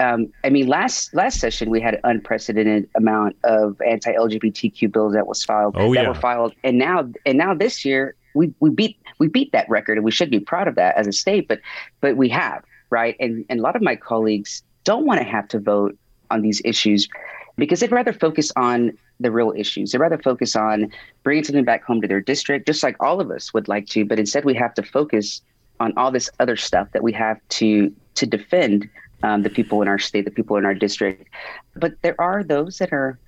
Um, 0.00 0.32
I 0.44 0.50
mean, 0.50 0.68
last 0.68 1.12
last 1.12 1.40
session 1.40 1.70
we 1.70 1.80
had 1.80 1.94
an 1.94 2.00
unprecedented 2.04 2.88
amount 2.94 3.34
of 3.42 3.82
anti-LGBTQ 3.82 4.92
bills 4.92 5.12
that 5.14 5.26
was 5.26 5.42
filed 5.42 5.74
oh, 5.76 5.92
that 5.92 6.02
yeah. 6.02 6.08
were 6.08 6.14
filed, 6.14 6.54
and 6.62 6.78
now 6.78 7.10
and 7.26 7.36
now 7.36 7.52
this 7.52 7.84
year 7.84 8.14
we 8.38 8.54
we 8.60 8.70
beat 8.70 8.96
we 9.18 9.28
beat 9.28 9.50
that 9.52 9.68
record 9.68 9.98
and 9.98 10.04
we 10.04 10.10
should 10.10 10.30
be 10.30 10.40
proud 10.40 10.66
of 10.68 10.74
that 10.76 10.96
as 10.96 11.06
a 11.06 11.12
state 11.12 11.48
but 11.48 11.60
but 12.00 12.16
we 12.16 12.28
have 12.28 12.62
right? 12.90 13.16
And 13.20 13.44
and 13.48 13.60
a 13.60 13.62
lot 13.62 13.76
of 13.76 13.82
my 13.82 13.96
colleagues 13.96 14.62
don't 14.84 15.06
want 15.06 15.20
to 15.20 15.26
have 15.26 15.48
to 15.48 15.58
vote 15.58 15.96
on 16.30 16.42
these 16.42 16.60
issues 16.64 17.08
because 17.56 17.80
they'd 17.80 17.92
rather 17.92 18.12
focus 18.12 18.52
on 18.56 18.96
the 19.20 19.30
real 19.30 19.52
issues. 19.56 19.92
They'd 19.92 19.98
rather 19.98 20.18
focus 20.18 20.54
on 20.54 20.92
bringing 21.22 21.44
something 21.44 21.64
back 21.64 21.82
home 21.82 22.00
to 22.00 22.08
their 22.08 22.20
district 22.20 22.66
just 22.66 22.82
like 22.82 22.96
all 23.00 23.20
of 23.20 23.30
us 23.30 23.52
would 23.52 23.68
like 23.68 23.86
to 23.88 24.04
but 24.04 24.18
instead 24.18 24.44
we 24.44 24.54
have 24.54 24.74
to 24.74 24.82
focus 24.82 25.42
on 25.80 25.92
all 25.96 26.10
this 26.10 26.30
other 26.40 26.56
stuff 26.56 26.88
that 26.92 27.02
we 27.02 27.12
have 27.12 27.40
to 27.48 27.92
to 28.14 28.26
defend 28.26 28.88
um, 29.22 29.42
the 29.42 29.50
people 29.50 29.82
in 29.82 29.88
our 29.88 29.98
state 29.98 30.24
the 30.24 30.30
people 30.30 30.56
in 30.56 30.64
our 30.64 30.74
district. 30.74 31.28
But 31.74 31.94
there 32.02 32.20
are 32.20 32.42
those 32.42 32.78
that 32.78 32.92
are 32.92 33.18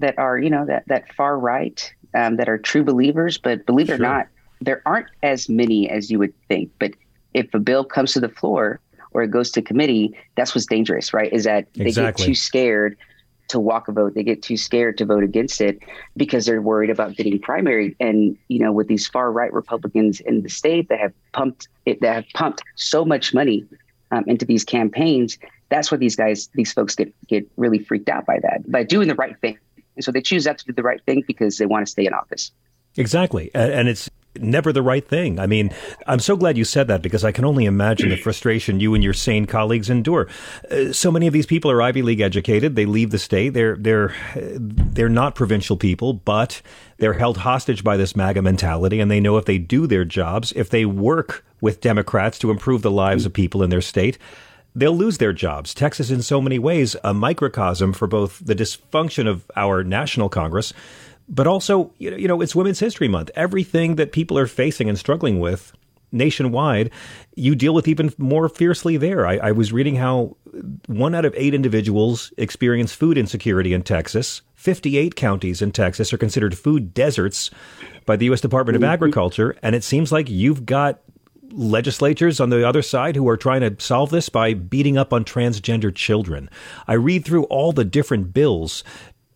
that 0.00 0.18
are 0.18 0.38
you 0.38 0.50
know 0.50 0.66
that 0.66 0.84
that 0.88 1.12
far 1.14 1.38
right 1.38 1.92
um, 2.14 2.36
that 2.36 2.48
are 2.48 2.58
true 2.58 2.82
believers, 2.82 3.38
but 3.38 3.66
believe 3.66 3.90
it 3.90 3.94
or 3.94 3.98
not, 3.98 4.26
there 4.60 4.82
aren't 4.86 5.08
as 5.22 5.48
many 5.48 5.88
as 5.88 6.10
you 6.10 6.18
would 6.18 6.34
think. 6.48 6.70
But 6.78 6.92
if 7.34 7.52
a 7.54 7.58
bill 7.58 7.84
comes 7.84 8.12
to 8.12 8.20
the 8.20 8.28
floor 8.28 8.80
or 9.12 9.22
it 9.22 9.30
goes 9.30 9.50
to 9.52 9.62
committee, 9.62 10.16
that's 10.36 10.54
what's 10.54 10.66
dangerous, 10.66 11.12
right? 11.12 11.32
Is 11.32 11.44
that 11.44 11.66
they 11.74 11.86
exactly. 11.86 12.24
get 12.24 12.28
too 12.28 12.34
scared 12.34 12.96
to 13.48 13.58
walk 13.58 13.88
a 13.88 13.92
vote. 13.92 14.14
They 14.14 14.22
get 14.22 14.42
too 14.42 14.56
scared 14.56 14.96
to 14.98 15.04
vote 15.04 15.24
against 15.24 15.60
it 15.60 15.80
because 16.16 16.46
they're 16.46 16.62
worried 16.62 16.90
about 16.90 17.16
getting 17.16 17.38
primary. 17.40 17.96
And 18.00 18.36
you 18.48 18.60
know, 18.60 18.72
with 18.72 18.88
these 18.88 19.06
far 19.06 19.32
right 19.32 19.52
Republicans 19.52 20.20
in 20.20 20.42
the 20.42 20.48
state 20.48 20.88
that 20.88 21.00
have 21.00 21.12
pumped 21.32 21.68
it, 21.86 22.00
that 22.00 22.14
have 22.14 22.24
pumped 22.34 22.62
so 22.76 23.04
much 23.04 23.34
money 23.34 23.64
um, 24.12 24.24
into 24.26 24.44
these 24.44 24.64
campaigns, 24.64 25.36
that's 25.68 25.90
where 25.90 25.98
these 25.98 26.16
guys, 26.16 26.48
these 26.54 26.72
folks 26.72 26.94
get 26.94 27.12
get 27.26 27.48
really 27.56 27.78
freaked 27.78 28.08
out 28.08 28.24
by 28.26 28.38
that 28.40 28.70
by 28.70 28.84
doing 28.84 29.08
the 29.08 29.14
right 29.16 29.38
thing. 29.40 29.58
And 29.96 30.04
so 30.04 30.12
they 30.12 30.22
choose 30.22 30.46
not 30.46 30.58
to 30.58 30.64
do 30.66 30.72
the 30.72 30.82
right 30.82 31.00
thing 31.04 31.24
because 31.26 31.58
they 31.58 31.66
want 31.66 31.84
to 31.84 31.90
stay 31.90 32.06
in 32.06 32.14
office. 32.14 32.52
Exactly, 32.96 33.50
and 33.54 33.88
it's 33.88 34.08
never 34.38 34.72
the 34.72 34.82
right 34.82 35.06
thing. 35.06 35.38
I 35.38 35.46
mean, 35.46 35.70
I'm 36.06 36.20
so 36.20 36.36
glad 36.36 36.56
you 36.56 36.64
said 36.64 36.88
that 36.88 37.02
because 37.02 37.24
I 37.24 37.32
can 37.32 37.44
only 37.44 37.64
imagine 37.64 38.10
the 38.10 38.16
frustration 38.22 38.80
you 38.80 38.94
and 38.94 39.02
your 39.02 39.12
sane 39.12 39.46
colleagues 39.46 39.90
endure. 39.90 40.28
Uh, 40.70 40.92
so 40.92 41.10
many 41.10 41.26
of 41.26 41.32
these 41.32 41.46
people 41.46 41.70
are 41.70 41.82
Ivy 41.82 42.02
League 42.02 42.20
educated. 42.20 42.76
They 42.76 42.86
leave 42.86 43.10
the 43.10 43.18
state. 43.18 43.50
They're 43.50 43.76
they're 43.76 44.14
they're 44.34 45.08
not 45.08 45.34
provincial 45.34 45.76
people, 45.76 46.12
but 46.12 46.62
they're 46.98 47.14
held 47.14 47.38
hostage 47.38 47.82
by 47.82 47.96
this 47.96 48.14
MAGA 48.14 48.42
mentality, 48.42 49.00
and 49.00 49.10
they 49.10 49.20
know 49.20 49.36
if 49.36 49.46
they 49.46 49.58
do 49.58 49.86
their 49.86 50.04
jobs, 50.04 50.52
if 50.52 50.70
they 50.70 50.84
work 50.84 51.44
with 51.60 51.80
Democrats 51.80 52.38
to 52.38 52.50
improve 52.50 52.82
the 52.82 52.90
lives 52.90 53.26
of 53.26 53.32
people 53.32 53.62
in 53.62 53.70
their 53.70 53.80
state. 53.80 54.18
They'll 54.72 54.96
lose 54.96 55.18
their 55.18 55.32
jobs. 55.32 55.74
Texas, 55.74 56.10
in 56.10 56.22
so 56.22 56.40
many 56.40 56.58
ways, 56.58 56.94
a 57.02 57.12
microcosm 57.12 57.92
for 57.92 58.06
both 58.06 58.38
the 58.38 58.54
dysfunction 58.54 59.26
of 59.26 59.50
our 59.56 59.82
national 59.82 60.28
Congress, 60.28 60.72
but 61.30 61.46
also, 61.46 61.92
you 61.98 62.26
know, 62.26 62.40
it's 62.40 62.54
Women's 62.54 62.80
History 62.80 63.08
Month. 63.08 63.30
Everything 63.36 63.94
that 63.96 64.12
people 64.12 64.36
are 64.36 64.48
facing 64.48 64.88
and 64.88 64.98
struggling 64.98 65.38
with 65.38 65.72
nationwide, 66.12 66.90
you 67.36 67.54
deal 67.54 67.72
with 67.72 67.86
even 67.86 68.12
more 68.18 68.48
fiercely 68.48 68.96
there. 68.96 69.26
I, 69.26 69.36
I, 69.36 69.52
was 69.52 69.72
reading 69.72 69.94
how 69.94 70.36
one 70.86 71.14
out 71.14 71.24
of 71.24 71.32
eight 71.36 71.54
individuals 71.54 72.32
experience 72.36 72.92
food 72.92 73.16
insecurity 73.16 73.72
in 73.72 73.82
Texas. 73.82 74.42
58 74.56 75.14
counties 75.14 75.62
in 75.62 75.70
Texas 75.70 76.12
are 76.12 76.18
considered 76.18 76.58
food 76.58 76.92
deserts 76.92 77.50
by 78.06 78.16
the 78.16 78.24
U.S. 78.26 78.40
Department 78.40 78.74
of 78.74 78.82
mm-hmm. 78.82 78.90
Agriculture. 78.90 79.56
And 79.62 79.76
it 79.76 79.84
seems 79.84 80.10
like 80.10 80.28
you've 80.28 80.66
got 80.66 81.00
legislatures 81.52 82.40
on 82.40 82.50
the 82.50 82.66
other 82.66 82.82
side 82.82 83.16
who 83.16 83.28
are 83.28 83.36
trying 83.36 83.60
to 83.60 83.82
solve 83.82 84.10
this 84.10 84.28
by 84.28 84.54
beating 84.54 84.96
up 84.96 85.12
on 85.12 85.24
transgender 85.24 85.94
children. 85.94 86.48
I 86.86 86.94
read 86.94 87.24
through 87.24 87.44
all 87.44 87.72
the 87.72 87.84
different 87.84 88.32
bills 88.32 88.84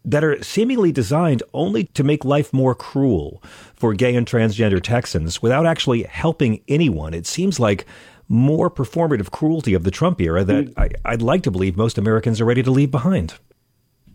that 0.04 0.22
are 0.22 0.42
seemingly 0.42 0.92
designed 0.92 1.42
only 1.52 1.84
to 1.84 2.04
make 2.04 2.24
life 2.24 2.52
more 2.52 2.74
cruel 2.74 3.42
for 3.74 3.94
gay 3.94 4.14
and 4.14 4.26
transgender 4.26 4.82
Texans 4.82 5.40
without 5.40 5.66
actually 5.66 6.02
helping 6.02 6.60
anyone. 6.68 7.14
It 7.14 7.26
seems 7.26 7.58
like 7.58 7.86
more 8.28 8.70
performative 8.70 9.30
cruelty 9.30 9.74
of 9.74 9.84
the 9.84 9.90
Trump 9.90 10.20
era 10.20 10.44
that 10.44 10.66
mm. 10.66 10.98
I, 11.04 11.10
would 11.12 11.22
like 11.22 11.42
to 11.44 11.50
believe 11.50 11.76
most 11.76 11.98
Americans 11.98 12.40
are 12.40 12.44
ready 12.44 12.62
to 12.62 12.70
leave 12.70 12.90
behind. 12.90 13.34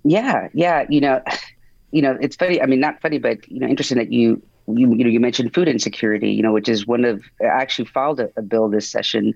Yeah, 0.03 0.49
yeah, 0.53 0.85
you 0.89 1.01
know, 1.01 1.21
you 1.91 2.01
know, 2.01 2.17
it's 2.21 2.35
funny. 2.35 2.61
I 2.61 2.65
mean, 2.65 2.79
not 2.79 3.01
funny, 3.01 3.17
but 3.17 3.49
you 3.49 3.59
know, 3.59 3.67
interesting 3.67 3.97
that 3.97 4.11
you 4.11 4.41
you 4.67 4.93
you 4.93 5.03
know 5.03 5.09
you 5.09 5.19
mentioned 5.19 5.53
food 5.53 5.67
insecurity. 5.67 6.31
You 6.31 6.43
know, 6.43 6.53
which 6.53 6.69
is 6.69 6.85
one 6.85 7.03
of 7.03 7.23
I 7.41 7.45
actually 7.45 7.85
filed 7.85 8.19
a, 8.19 8.29
a 8.37 8.41
bill 8.41 8.69
this 8.69 8.87
session 8.87 9.33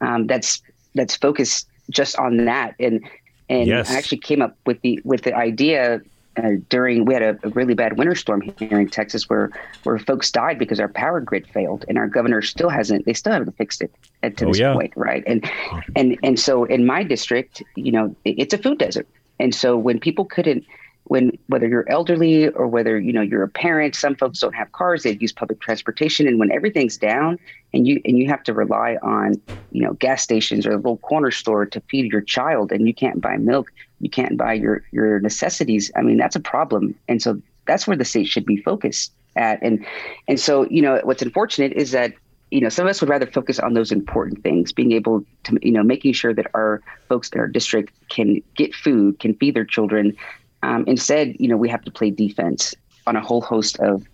um, 0.00 0.26
that's 0.26 0.62
that's 0.94 1.16
focused 1.16 1.68
just 1.90 2.16
on 2.18 2.44
that 2.46 2.74
and 2.80 3.00
and 3.48 3.66
yes. 3.66 3.90
I 3.90 3.94
actually 3.94 4.18
came 4.18 4.42
up 4.42 4.56
with 4.66 4.80
the 4.82 5.00
with 5.04 5.22
the 5.22 5.34
idea 5.34 6.00
uh, 6.36 6.50
during 6.68 7.04
we 7.04 7.14
had 7.14 7.22
a, 7.22 7.38
a, 7.44 7.48
really 7.50 7.74
bad 7.74 7.96
winter 7.96 8.14
storm 8.14 8.42
here 8.58 8.78
in 8.78 8.88
Texas 8.88 9.28
where 9.28 9.50
where 9.84 9.98
folks 9.98 10.30
died 10.30 10.58
because 10.58 10.78
our 10.78 10.88
power 10.88 11.20
grid 11.20 11.46
failed 11.46 11.84
and 11.88 11.96
our 11.96 12.08
governor 12.08 12.42
still 12.42 12.68
hasn't 12.68 13.04
they 13.06 13.14
still 13.14 13.32
haven't 13.32 13.56
fixed 13.56 13.82
it 13.82 13.92
at, 14.22 14.36
to 14.36 14.44
oh, 14.44 14.48
this 14.48 14.58
yeah. 14.58 14.74
point 14.74 14.92
right 14.96 15.24
and 15.26 15.48
and 15.94 16.18
and 16.22 16.38
so 16.38 16.64
in 16.64 16.84
my 16.84 17.02
district 17.02 17.62
you 17.74 17.92
know 17.92 18.14
it, 18.24 18.34
it's 18.38 18.54
a 18.54 18.58
food 18.58 18.78
desert 18.78 19.06
and 19.38 19.54
so 19.54 19.76
when 19.76 19.98
people 19.98 20.24
couldn't 20.24 20.64
when 21.08 21.36
whether 21.46 21.66
you're 21.68 21.88
elderly 21.88 22.48
or 22.48 22.66
whether 22.66 22.98
you 22.98 23.12
know 23.12 23.22
you're 23.22 23.42
a 23.42 23.48
parent 23.48 23.94
some 23.94 24.14
folks 24.14 24.40
don't 24.40 24.54
have 24.54 24.70
cars 24.72 25.02
they 25.02 25.16
use 25.20 25.32
public 25.32 25.60
transportation 25.60 26.26
and 26.26 26.38
when 26.38 26.52
everything's 26.52 26.96
down 26.96 27.38
and 27.72 27.86
you 27.86 28.00
and 28.04 28.18
you 28.18 28.26
have 28.28 28.42
to 28.42 28.52
rely 28.52 28.96
on 29.02 29.40
you 29.70 29.82
know 29.82 29.94
gas 29.94 30.22
stations 30.22 30.66
or 30.66 30.72
a 30.72 30.76
little 30.76 30.98
corner 30.98 31.30
store 31.30 31.64
to 31.66 31.80
feed 31.90 32.10
your 32.12 32.20
child 32.20 32.72
and 32.72 32.86
you 32.86 32.94
can't 32.94 33.20
buy 33.20 33.36
milk 33.36 33.72
you 34.00 34.10
can't 34.10 34.36
buy 34.36 34.52
your 34.52 34.82
your 34.92 35.20
necessities 35.20 35.90
i 35.96 36.02
mean 36.02 36.16
that's 36.16 36.36
a 36.36 36.40
problem. 36.40 36.94
And 37.08 37.22
so 37.22 37.40
that's 37.66 37.86
where 37.86 37.96
the 37.96 38.04
state 38.04 38.26
should 38.26 38.46
be 38.46 38.56
focused 38.56 39.12
at. 39.36 39.62
And 39.62 39.84
and 40.28 40.40
so 40.40 40.66
you 40.68 40.82
know 40.82 41.00
what's 41.04 41.22
unfortunate 41.22 41.72
is 41.72 41.90
that 41.92 42.12
you 42.50 42.60
know 42.60 42.68
some 42.68 42.86
of 42.86 42.90
us 42.90 43.00
would 43.00 43.10
rather 43.10 43.26
focus 43.26 43.58
on 43.58 43.74
those 43.74 43.92
important 43.92 44.42
things 44.42 44.72
being 44.72 44.92
able 44.92 45.24
to 45.44 45.58
you 45.62 45.72
know 45.72 45.82
making 45.82 46.12
sure 46.12 46.34
that 46.34 46.46
our 46.54 46.82
folks 47.08 47.28
in 47.30 47.40
our 47.40 47.48
district 47.48 47.92
can 48.08 48.42
get 48.56 48.74
food 48.74 49.18
can 49.18 49.34
feed 49.34 49.54
their 49.54 49.64
children 49.64 50.16
um, 50.62 50.84
instead, 50.86 51.36
you 51.38 51.48
know, 51.48 51.56
we 51.56 51.68
have 51.68 51.82
to 51.84 51.90
play 51.90 52.10
defense 52.10 52.74
on 53.06 53.16
a 53.16 53.20
whole 53.20 53.40
host 53.40 53.78
of, 53.80 54.04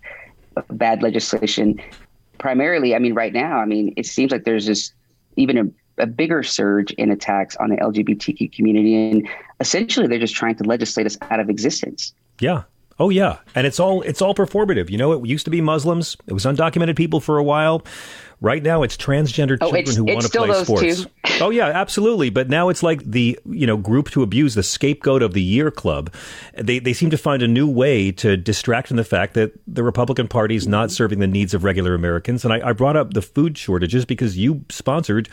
of 0.55 0.65
bad 0.69 1.01
legislation. 1.01 1.81
Primarily, 2.37 2.95
I 2.95 2.99
mean, 2.99 3.13
right 3.13 3.33
now, 3.33 3.57
I 3.57 3.65
mean, 3.65 3.93
it 3.97 4.05
seems 4.05 4.31
like 4.31 4.43
there's 4.43 4.65
this 4.65 4.93
even 5.35 5.57
a, 5.57 6.03
a 6.03 6.05
bigger 6.05 6.43
surge 6.43 6.91
in 6.91 7.09
attacks 7.09 7.55
on 7.57 7.69
the 7.69 7.77
LGBTQ 7.77 8.51
community, 8.53 9.11
and 9.11 9.27
essentially, 9.59 10.07
they're 10.07 10.19
just 10.19 10.35
trying 10.35 10.55
to 10.55 10.63
legislate 10.63 11.05
us 11.05 11.17
out 11.21 11.39
of 11.39 11.49
existence. 11.49 12.13
Yeah, 12.39 12.63
Oh 12.99 13.09
yeah, 13.09 13.39
and 13.55 13.65
it's 13.65 13.79
all 13.79 14.01
it's 14.03 14.21
all 14.21 14.35
performative. 14.35 14.89
You 14.89 14.97
know, 14.97 15.13
it 15.13 15.25
used 15.25 15.45
to 15.45 15.51
be 15.51 15.61
Muslims. 15.61 16.15
It 16.27 16.33
was 16.33 16.45
undocumented 16.45 16.95
people 16.95 17.19
for 17.19 17.37
a 17.37 17.43
while. 17.43 17.83
Right 18.39 18.61
now, 18.61 18.83
it's 18.83 18.97
transgender 18.97 19.57
oh, 19.61 19.71
children 19.71 19.95
who 19.95 20.03
want 20.03 20.25
to 20.25 20.29
play 20.29 20.63
sports. 20.63 21.05
Oh 21.41 21.49
yeah, 21.49 21.67
absolutely. 21.67 22.29
But 22.29 22.49
now 22.49 22.69
it's 22.69 22.83
like 22.83 23.03
the 23.03 23.39
you 23.45 23.67
know 23.67 23.77
group 23.77 24.09
to 24.11 24.23
abuse, 24.23 24.55
the 24.55 24.63
scapegoat 24.63 25.21
of 25.21 25.33
the 25.33 25.41
year 25.41 25.71
club. 25.71 26.13
They 26.55 26.79
they 26.79 26.93
seem 26.93 27.09
to 27.09 27.17
find 27.17 27.41
a 27.41 27.47
new 27.47 27.67
way 27.67 28.11
to 28.13 28.37
distract 28.37 28.87
from 28.89 28.97
the 28.97 29.03
fact 29.03 29.33
that 29.35 29.53
the 29.67 29.83
Republican 29.83 30.27
Party 30.27 30.55
is 30.55 30.67
not 30.67 30.91
serving 30.91 31.19
the 31.19 31.27
needs 31.27 31.53
of 31.53 31.63
regular 31.63 31.93
Americans. 31.93 32.43
And 32.43 32.53
I, 32.53 32.69
I 32.69 32.73
brought 32.73 32.95
up 32.95 33.13
the 33.13 33.21
food 33.21 33.57
shortages 33.57 34.05
because 34.05 34.37
you 34.37 34.65
sponsored 34.69 35.29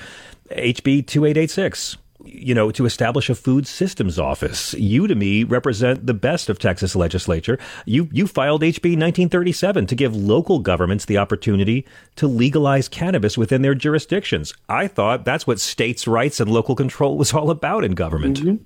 HB 0.50 1.06
two 1.06 1.24
eight 1.24 1.36
eight 1.36 1.50
six 1.50 1.96
you 2.24 2.54
know, 2.54 2.70
to 2.70 2.84
establish 2.84 3.30
a 3.30 3.34
food 3.34 3.66
systems 3.66 4.18
office. 4.18 4.74
You, 4.74 5.06
to 5.06 5.14
me, 5.14 5.44
represent 5.44 6.06
the 6.06 6.14
best 6.14 6.48
of 6.48 6.58
Texas 6.58 6.94
legislature. 6.94 7.58
You, 7.86 8.08
you 8.12 8.26
filed 8.26 8.62
HB 8.62 8.96
1937 8.98 9.86
to 9.86 9.94
give 9.94 10.14
local 10.14 10.58
governments 10.58 11.04
the 11.04 11.18
opportunity 11.18 11.86
to 12.16 12.26
legalize 12.26 12.88
cannabis 12.88 13.38
within 13.38 13.62
their 13.62 13.74
jurisdictions. 13.74 14.54
I 14.68 14.86
thought 14.86 15.24
that's 15.24 15.46
what 15.46 15.60
states' 15.60 16.06
rights 16.06 16.40
and 16.40 16.50
local 16.50 16.74
control 16.74 17.16
was 17.18 17.32
all 17.32 17.50
about 17.50 17.84
in 17.84 17.92
government. 17.92 18.40
Mm-hmm. 18.40 18.64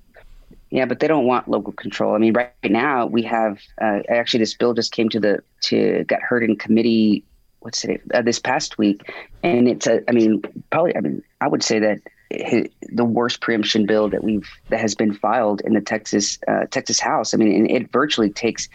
Yeah, 0.71 0.85
but 0.85 0.99
they 0.99 1.07
don't 1.07 1.25
want 1.25 1.47
local 1.47 1.73
control. 1.73 2.15
I 2.15 2.17
mean, 2.17 2.33
right 2.33 2.51
now 2.63 3.05
we 3.05 3.21
have 3.23 3.59
uh, 3.81 3.99
actually 4.09 4.39
this 4.39 4.55
bill 4.55 4.73
just 4.73 4.91
came 4.91 5.09
to 5.09 5.19
the 5.19 5.39
to 5.61 6.03
got 6.05 6.21
heard 6.21 6.43
in 6.43 6.57
committee. 6.57 7.23
What's 7.59 7.85
it 7.85 8.01
uh, 8.13 8.21
this 8.21 8.39
past 8.39 8.77
week? 8.77 9.09
And 9.43 9.69
it's 9.69 9.87
a. 9.87 10.01
I 10.09 10.11
mean, 10.11 10.41
probably. 10.71 10.95
I 10.97 10.99
mean, 10.99 11.23
I 11.39 11.47
would 11.47 11.63
say 11.63 11.79
that 11.79 11.99
the 12.91 13.05
worst 13.05 13.41
preemption 13.41 13.85
bill 13.85 14.09
that 14.09 14.23
we've 14.23 14.49
that 14.69 14.79
has 14.79 14.95
been 14.95 15.13
filed 15.13 15.61
in 15.61 15.73
the 15.73 15.81
Texas 15.81 16.37
uh, 16.47 16.65
Texas 16.71 16.99
House. 16.99 17.33
I 17.33 17.37
mean, 17.37 17.69
it 17.69 17.91
virtually 17.91 18.29
takes 18.29 18.69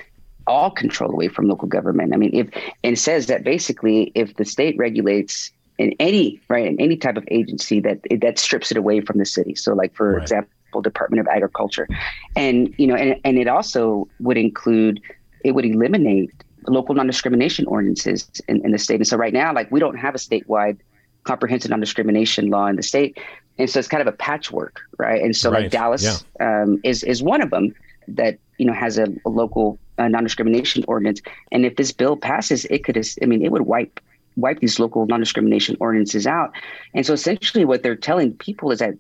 all 0.47 0.71
control 0.71 1.11
away 1.11 1.29
from 1.29 1.49
local 1.49 1.69
government. 1.69 2.13
I 2.13 2.17
mean, 2.17 2.35
if 2.35 2.49
and 2.83 2.99
says 2.99 3.27
that 3.27 3.45
basically 3.45 4.13
if 4.15 4.37
the 4.37 4.45
state 4.45 4.77
regulates 4.79 5.53
in 5.79 5.95
any 5.99 6.41
right 6.49 6.67
in 6.67 6.79
any 6.81 6.97
type 6.97 7.17
of 7.17 7.25
agency 7.31 7.81
that 7.81 8.01
that 8.21 8.39
strips 8.39 8.71
it 8.71 8.77
away 8.77 9.01
from 9.01 9.19
the 9.19 9.25
city. 9.25 9.55
So, 9.55 9.73
like 9.73 9.95
for 9.95 10.13
right. 10.13 10.23
example, 10.23 10.83
Department 10.83 11.21
of 11.21 11.27
Agriculture, 11.27 11.89
and 12.37 12.75
you 12.77 12.87
know, 12.87 12.95
and 12.95 13.19
and 13.25 13.39
it 13.39 13.49
also 13.49 14.07
would 14.21 14.37
include 14.37 15.01
it 15.43 15.53
would 15.53 15.65
eliminate 15.65 16.31
local 16.69 16.95
non-discrimination 16.95 17.67
ordinances 17.67 18.31
in, 18.47 18.63
in 18.63 18.73
the 18.73 18.79
state. 18.79 18.97
And 18.97 19.07
so 19.07 19.17
right 19.17 19.33
now, 19.33 19.55
like 19.55 19.71
we 19.71 19.81
don't 19.81 19.97
have 19.97 20.15
a 20.15 20.19
statewide 20.19 20.79
comprehensive 21.25 21.71
non-discrimination 21.71 22.51
law 22.51 22.67
in 22.67 22.77
the 22.77 22.83
state 22.83 23.19
and 23.59 23.69
so 23.69 23.79
it's 23.79 23.89
kind 23.89 24.01
of 24.01 24.07
a 24.07 24.17
patchwork 24.17 24.81
right? 24.99 25.23
And 25.23 25.35
so 25.35 25.51
right. 25.51 25.63
like 25.63 25.71
dallas 25.71 26.25
yeah. 26.41 26.63
um, 26.63 26.81
is 26.85 27.03
is 27.03 27.23
one 27.23 27.43
of 27.43 27.51
them 27.51 27.75
that 28.09 28.39
you 28.59 28.67
know 28.67 28.73
has 28.73 28.99
a, 28.99 29.07
a 29.25 29.29
local 29.29 29.79
uh, 29.99 30.09
non-discrimination 30.09 30.85
ordinance. 30.89 31.21
And 31.53 31.65
if 31.65 31.77
this 31.77 31.93
bill 31.93 32.17
passes 32.17 32.65
it 32.67 32.85
could 32.85 32.99
i 33.23 33.27
mean 33.27 33.45
it 33.45 33.53
would 33.53 33.63
wipe 33.63 34.01
wipe 34.37 34.61
these 34.61 34.79
local 34.79 35.07
non-discrimination 35.07 35.77
ordinances 35.81 36.27
out. 36.27 36.53
And 36.95 37.05
so 37.05 37.13
essentially 37.13 37.65
what 37.65 37.83
they're 37.83 37.97
telling 37.97 38.35
people 38.35 38.71
is 38.71 38.79
that 38.79 38.95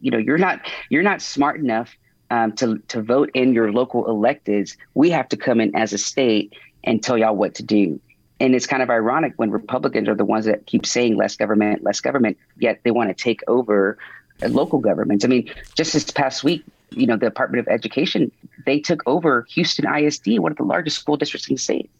you 0.00 0.10
know 0.10 0.18
you're 0.18 0.38
not 0.38 0.60
you're 0.90 1.02
not 1.02 1.20
smart 1.22 1.60
enough 1.60 1.96
um, 2.30 2.52
to 2.52 2.78
to 2.88 3.02
vote 3.02 3.30
in 3.34 3.52
your 3.52 3.72
local 3.72 4.04
electeds 4.04 4.76
we 4.94 5.10
have 5.10 5.28
to 5.30 5.36
come 5.36 5.60
in 5.60 5.74
as 5.74 5.92
a 5.92 5.98
state 5.98 6.54
and 6.84 7.02
tell 7.02 7.16
y'all 7.18 7.34
what 7.34 7.54
to 7.54 7.62
do 7.62 7.98
and 8.40 8.54
it's 8.54 8.66
kind 8.66 8.82
of 8.82 8.90
ironic 8.90 9.32
when 9.36 9.50
Republicans 9.50 10.08
are 10.08 10.14
the 10.14 10.24
ones 10.24 10.44
that 10.44 10.66
keep 10.66 10.86
saying 10.86 11.16
less 11.16 11.36
government, 11.36 11.82
less 11.82 12.00
government, 12.00 12.38
yet 12.58 12.80
they 12.84 12.90
want 12.90 13.08
to 13.08 13.14
take 13.14 13.40
over 13.48 13.98
local 14.42 14.78
governments. 14.78 15.24
I 15.24 15.28
mean, 15.28 15.50
just 15.74 15.92
this 15.92 16.10
past 16.10 16.44
week, 16.44 16.64
you 16.90 17.06
know, 17.06 17.16
the 17.16 17.26
Department 17.26 17.66
of 17.66 17.72
Education, 17.72 18.30
they 18.64 18.78
took 18.78 19.02
over 19.06 19.46
Houston 19.50 19.92
ISD, 19.92 20.38
one 20.38 20.52
of 20.52 20.58
the 20.58 20.64
largest 20.64 20.98
school 20.98 21.16
districts 21.16 21.48
in 21.48 21.54
the 21.54 21.60
state. 21.60 21.90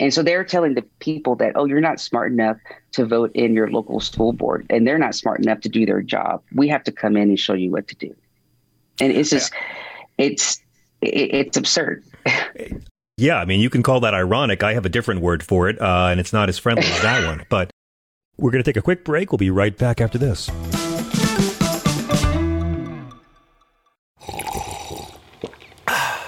And 0.00 0.12
so 0.12 0.22
they're 0.22 0.42
telling 0.42 0.74
the 0.74 0.82
people 0.98 1.36
that, 1.36 1.52
oh, 1.54 1.66
you're 1.66 1.80
not 1.80 2.00
smart 2.00 2.32
enough 2.32 2.56
to 2.92 3.04
vote 3.04 3.30
in 3.34 3.54
your 3.54 3.70
local 3.70 4.00
school 4.00 4.32
board, 4.32 4.66
and 4.70 4.86
they're 4.86 4.98
not 4.98 5.14
smart 5.14 5.40
enough 5.40 5.60
to 5.60 5.68
do 5.68 5.86
their 5.86 6.02
job. 6.02 6.42
We 6.52 6.66
have 6.68 6.82
to 6.84 6.92
come 6.92 7.16
in 7.16 7.28
and 7.28 7.38
show 7.38 7.54
you 7.54 7.70
what 7.70 7.86
to 7.88 7.94
do. 7.94 8.14
And 9.00 9.12
it's 9.12 9.30
just, 9.30 9.52
yeah. 10.18 10.26
it's, 10.26 10.60
it's 11.00 11.56
absurd. 11.56 12.04
Yeah, 13.16 13.38
I 13.38 13.44
mean, 13.44 13.60
you 13.60 13.70
can 13.70 13.84
call 13.84 14.00
that 14.00 14.12
ironic. 14.12 14.64
I 14.64 14.74
have 14.74 14.84
a 14.84 14.88
different 14.88 15.20
word 15.20 15.44
for 15.44 15.68
it, 15.68 15.80
uh, 15.80 16.08
and 16.10 16.18
it's 16.18 16.32
not 16.32 16.48
as 16.48 16.58
friendly 16.58 16.84
as 16.84 17.02
that 17.02 17.24
one. 17.24 17.46
But 17.48 17.70
we're 18.36 18.50
going 18.50 18.62
to 18.62 18.68
take 18.68 18.76
a 18.76 18.82
quick 18.82 19.04
break. 19.04 19.30
We'll 19.30 19.38
be 19.38 19.50
right 19.50 19.76
back 19.76 20.00
after 20.00 20.18
this. 20.18 20.50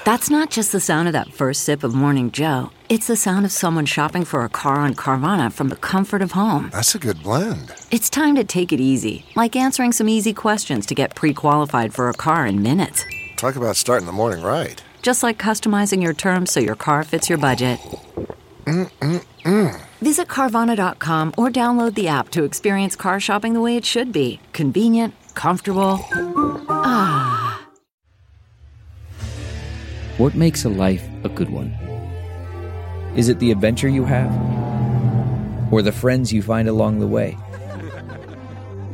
That's 0.05 0.31
not 0.31 0.51
just 0.51 0.71
the 0.71 0.79
sound 0.79 1.09
of 1.09 1.13
that 1.15 1.35
first 1.35 1.65
sip 1.65 1.83
of 1.83 1.93
Morning 1.93 2.31
Joe. 2.31 2.71
It's 2.89 3.09
the 3.09 3.17
sound 3.17 3.45
of 3.45 3.51
someone 3.51 3.87
shopping 3.87 4.25
for 4.25 4.45
a 4.45 4.49
car 4.49 4.77
on 4.77 4.95
Carvana 4.95 5.53
from 5.53 5.69
the 5.69 5.75
comfort 5.75 6.23
of 6.23 6.33
home. 6.33 6.71
That's 6.73 6.95
a 6.95 7.01
good 7.01 7.21
blend. 7.25 7.75
It's 7.91 8.09
time 8.09 8.37
to 8.37 8.45
take 8.45 8.73
it 8.73 8.79
easy, 8.79 9.27
like 9.35 9.57
answering 9.57 9.91
some 9.91 10.09
easy 10.09 10.33
questions 10.33 10.87
to 10.87 10.95
get 10.95 11.17
pre 11.17 11.35
qualified 11.35 11.93
for 11.93 12.09
a 12.09 12.13
car 12.15 12.47
in 12.47 12.63
minutes. 12.63 13.05
Talk 13.37 13.57
about 13.57 13.75
starting 13.75 14.07
the 14.07 14.13
morning 14.13 14.45
right. 14.45 14.81
Just 15.07 15.23
like 15.23 15.39
customizing 15.39 16.03
your 16.03 16.15
terms 16.15 16.51
so 16.51 16.59
your 16.59 16.75
car 16.75 17.05
fits 17.05 17.29
your 17.29 17.39
budget. 17.39 17.79
Mm-mm-mm. 18.65 19.81
Visit 20.01 20.27
Carvana.com 20.27 21.33
or 21.39 21.49
download 21.49 21.95
the 21.95 22.09
app 22.09 22.31
to 22.31 22.43
experience 22.43 22.97
car 22.97 23.21
shopping 23.21 23.55
the 23.55 23.61
way 23.61 23.77
it 23.77 23.85
should 23.85 24.11
be 24.11 24.41
convenient, 24.53 25.15
comfortable. 25.35 26.05
Ah. 26.69 27.69
What 30.19 30.35
makes 30.35 30.65
a 30.65 30.71
life 30.71 31.09
a 31.23 31.29
good 31.29 31.51
one? 31.51 31.71
Is 33.15 33.29
it 33.29 33.39
the 33.39 33.53
adventure 33.53 33.89
you 33.89 34.05
have? 34.07 34.33
Or 35.73 35.83
the 35.83 35.93
friends 35.93 36.33
you 36.33 36.43
find 36.43 36.69
along 36.69 36.99
the 36.99 37.07
way? 37.07 37.39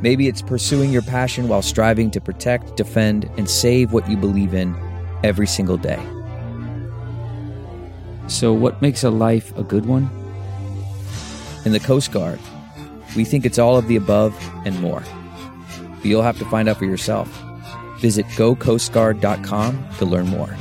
Maybe 0.02 0.28
it's 0.28 0.42
pursuing 0.42 0.92
your 0.92 1.00
passion 1.00 1.49
while 1.49 1.62
striving 1.62 2.11
to 2.11 2.21
protect, 2.21 2.76
defend, 2.76 3.31
and 3.38 3.49
save 3.49 3.95
what 3.95 4.11
you 4.11 4.19
believe 4.19 4.52
in 4.52 4.76
every 5.23 5.47
single 5.47 5.76
day. 5.76 6.00
So, 8.29 8.52
what 8.52 8.81
makes 8.81 9.05
a 9.05 9.11
life 9.11 9.57
a 9.57 9.62
good 9.62 9.87
one? 9.87 10.11
In 11.64 11.73
the 11.73 11.81
Coast 11.81 12.12
Guard, 12.12 12.41
we 13.14 13.25
think 13.25 13.45
it's 13.45 13.59
all 13.59 13.76
of 13.76 13.88
the 13.88 13.97
above 13.97 14.35
and 14.64 14.81
more. 14.81 15.02
But 15.97 16.05
you'll 16.05 16.23
have 16.23 16.38
to 16.38 16.45
find 16.47 16.69
out 16.69 16.79
for 16.79 16.87
yourself. 16.87 17.29
Visit 17.99 18.26
gocoastguard.com 18.26 19.88
to 19.99 20.05
learn 20.05 20.26
more. 20.26 20.57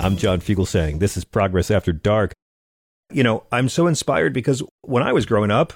I'm 0.00 0.16
John 0.16 0.40
Fugelsang 0.40 1.00
this 1.00 1.16
is 1.16 1.24
Progress 1.24 1.70
After 1.70 1.92
Dark. 1.92 2.32
You 3.12 3.22
know, 3.22 3.44
I'm 3.52 3.68
so 3.68 3.86
inspired 3.86 4.32
because 4.32 4.62
when 4.82 5.02
I 5.02 5.12
was 5.12 5.26
growing 5.26 5.50
up, 5.50 5.74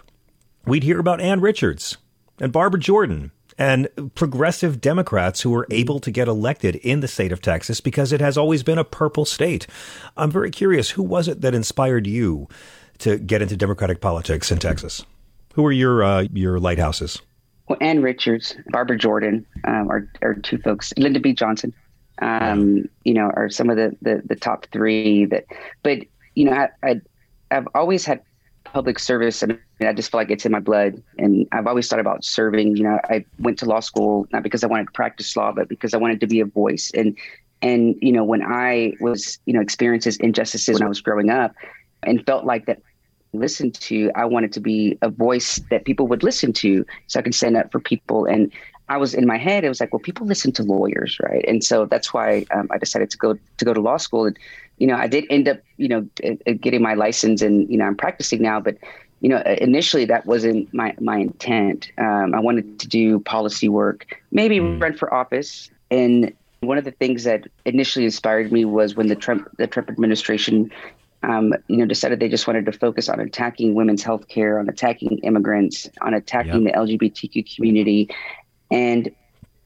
we'd 0.66 0.82
hear 0.82 0.98
about 0.98 1.20
Ann 1.20 1.40
Richards 1.40 1.96
and 2.40 2.52
Barbara 2.52 2.80
Jordan 2.80 3.32
and 3.58 3.88
progressive 4.14 4.80
Democrats 4.80 5.42
who 5.42 5.50
were 5.50 5.66
able 5.70 6.00
to 6.00 6.10
get 6.10 6.28
elected 6.28 6.76
in 6.76 7.00
the 7.00 7.08
state 7.08 7.32
of 7.32 7.40
Texas 7.40 7.80
because 7.80 8.12
it 8.12 8.20
has 8.20 8.38
always 8.38 8.62
been 8.62 8.78
a 8.78 8.84
purple 8.84 9.24
state. 9.24 9.66
I'm 10.16 10.30
very 10.30 10.50
curious, 10.50 10.90
who 10.90 11.02
was 11.02 11.28
it 11.28 11.42
that 11.42 11.54
inspired 11.54 12.06
you 12.06 12.48
to 12.98 13.18
get 13.18 13.42
into 13.42 13.56
Democratic 13.56 14.00
politics 14.00 14.50
in 14.50 14.58
Texas? 14.58 15.04
Who 15.54 15.66
are 15.66 15.72
your 15.72 16.02
uh, 16.02 16.26
your 16.32 16.58
lighthouses? 16.58 17.20
Well, 17.68 17.78
Ann 17.80 18.02
Richards, 18.02 18.56
Barbara 18.68 18.98
Jordan 18.98 19.46
um, 19.64 19.90
are, 19.90 20.08
are 20.22 20.34
two 20.34 20.58
folks. 20.58 20.92
Lyndon 20.96 21.22
B. 21.22 21.32
Johnson 21.32 21.74
um, 22.22 22.88
you 23.04 23.14
know, 23.14 23.30
are 23.34 23.50
some 23.50 23.68
of 23.68 23.76
the, 23.76 23.96
the, 24.00 24.22
the 24.24 24.36
top 24.36 24.66
three 24.72 25.24
that, 25.26 25.44
but, 25.82 25.98
you 26.34 26.44
know, 26.44 26.52
I, 26.52 26.68
I, 26.82 27.00
I've 27.50 27.68
always 27.74 28.04
had 28.04 28.22
public 28.72 28.98
service. 28.98 29.42
I 29.42 29.58
I 29.86 29.92
just 29.92 30.10
feel 30.10 30.20
like 30.20 30.30
it's 30.30 30.46
in 30.46 30.52
my 30.52 30.60
blood. 30.60 31.02
And 31.18 31.46
I've 31.52 31.66
always 31.66 31.88
thought 31.88 32.00
about 32.00 32.24
serving. 32.24 32.76
You 32.76 32.84
know, 32.84 32.98
I 33.04 33.24
went 33.38 33.58
to 33.58 33.66
law 33.66 33.80
school, 33.80 34.26
not 34.32 34.42
because 34.42 34.64
I 34.64 34.66
wanted 34.66 34.86
to 34.86 34.92
practice 34.92 35.36
law, 35.36 35.52
but 35.52 35.68
because 35.68 35.94
I 35.94 35.98
wanted 35.98 36.20
to 36.20 36.26
be 36.26 36.40
a 36.40 36.44
voice. 36.46 36.90
And, 36.94 37.16
and, 37.60 37.96
you 38.00 38.12
know, 38.12 38.24
when 38.24 38.42
I 38.42 38.94
was, 39.00 39.38
you 39.46 39.52
know, 39.54 39.60
experiences 39.60 40.16
injustices 40.16 40.74
when 40.74 40.86
I 40.86 40.88
was 40.88 41.00
growing 41.00 41.30
up 41.30 41.54
and 42.02 42.24
felt 42.26 42.44
like 42.44 42.66
that 42.66 42.80
listened 43.32 43.74
to, 43.74 44.10
I 44.14 44.24
wanted 44.24 44.52
to 44.54 44.60
be 44.60 44.98
a 45.02 45.08
voice 45.08 45.60
that 45.70 45.84
people 45.84 46.06
would 46.08 46.22
listen 46.22 46.52
to 46.54 46.84
so 47.06 47.20
I 47.20 47.22
could 47.22 47.34
stand 47.34 47.56
up 47.56 47.70
for 47.72 47.80
people. 47.80 48.24
And 48.26 48.52
I 48.88 48.96
was 48.98 49.14
in 49.14 49.26
my 49.26 49.38
head, 49.38 49.64
it 49.64 49.68
was 49.68 49.80
like, 49.80 49.92
well, 49.92 50.00
people 50.00 50.26
listen 50.26 50.52
to 50.52 50.62
lawyers, 50.62 51.18
right? 51.22 51.44
And 51.46 51.64
so 51.64 51.86
that's 51.86 52.12
why 52.12 52.44
um, 52.50 52.68
I 52.70 52.78
decided 52.78 53.10
to 53.10 53.18
go 53.18 53.34
to 53.58 53.64
go 53.64 53.72
to 53.72 53.80
law 53.80 53.96
school. 53.96 54.26
And 54.26 54.38
you 54.82 54.88
know, 54.88 54.96
I 54.96 55.06
did 55.06 55.26
end 55.30 55.46
up, 55.46 55.60
you 55.76 55.86
know, 55.86 56.00
getting 56.60 56.82
my 56.82 56.94
license, 56.94 57.40
and 57.40 57.70
you 57.70 57.78
know, 57.78 57.84
I'm 57.84 57.96
practicing 57.96 58.42
now. 58.42 58.58
But 58.58 58.78
you 59.20 59.28
know, 59.28 59.40
initially 59.58 60.04
that 60.06 60.26
wasn't 60.26 60.74
my 60.74 60.92
my 60.98 61.18
intent. 61.18 61.92
Um, 61.98 62.34
I 62.34 62.40
wanted 62.40 62.80
to 62.80 62.88
do 62.88 63.20
policy 63.20 63.68
work, 63.68 64.20
maybe 64.32 64.58
mm. 64.58 64.82
run 64.82 64.94
for 64.96 65.14
office. 65.14 65.70
And 65.92 66.32
one 66.62 66.78
of 66.78 66.84
the 66.84 66.90
things 66.90 67.22
that 67.22 67.46
initially 67.64 68.04
inspired 68.04 68.50
me 68.50 68.64
was 68.64 68.96
when 68.96 69.06
the 69.06 69.14
Trump 69.14 69.48
the 69.56 69.68
Trump 69.68 69.88
administration 69.88 70.72
um, 71.22 71.54
you 71.68 71.76
know, 71.76 71.86
decided 71.86 72.18
they 72.18 72.28
just 72.28 72.48
wanted 72.48 72.66
to 72.66 72.72
focus 72.72 73.08
on 73.08 73.20
attacking 73.20 73.74
women's 73.74 74.02
health 74.02 74.26
care, 74.26 74.58
on 74.58 74.68
attacking 74.68 75.18
immigrants, 75.18 75.88
on 76.00 76.12
attacking 76.12 76.66
yep. 76.66 76.74
the 76.74 76.80
LGBTQ 76.80 77.54
community. 77.54 78.10
And 78.72 79.12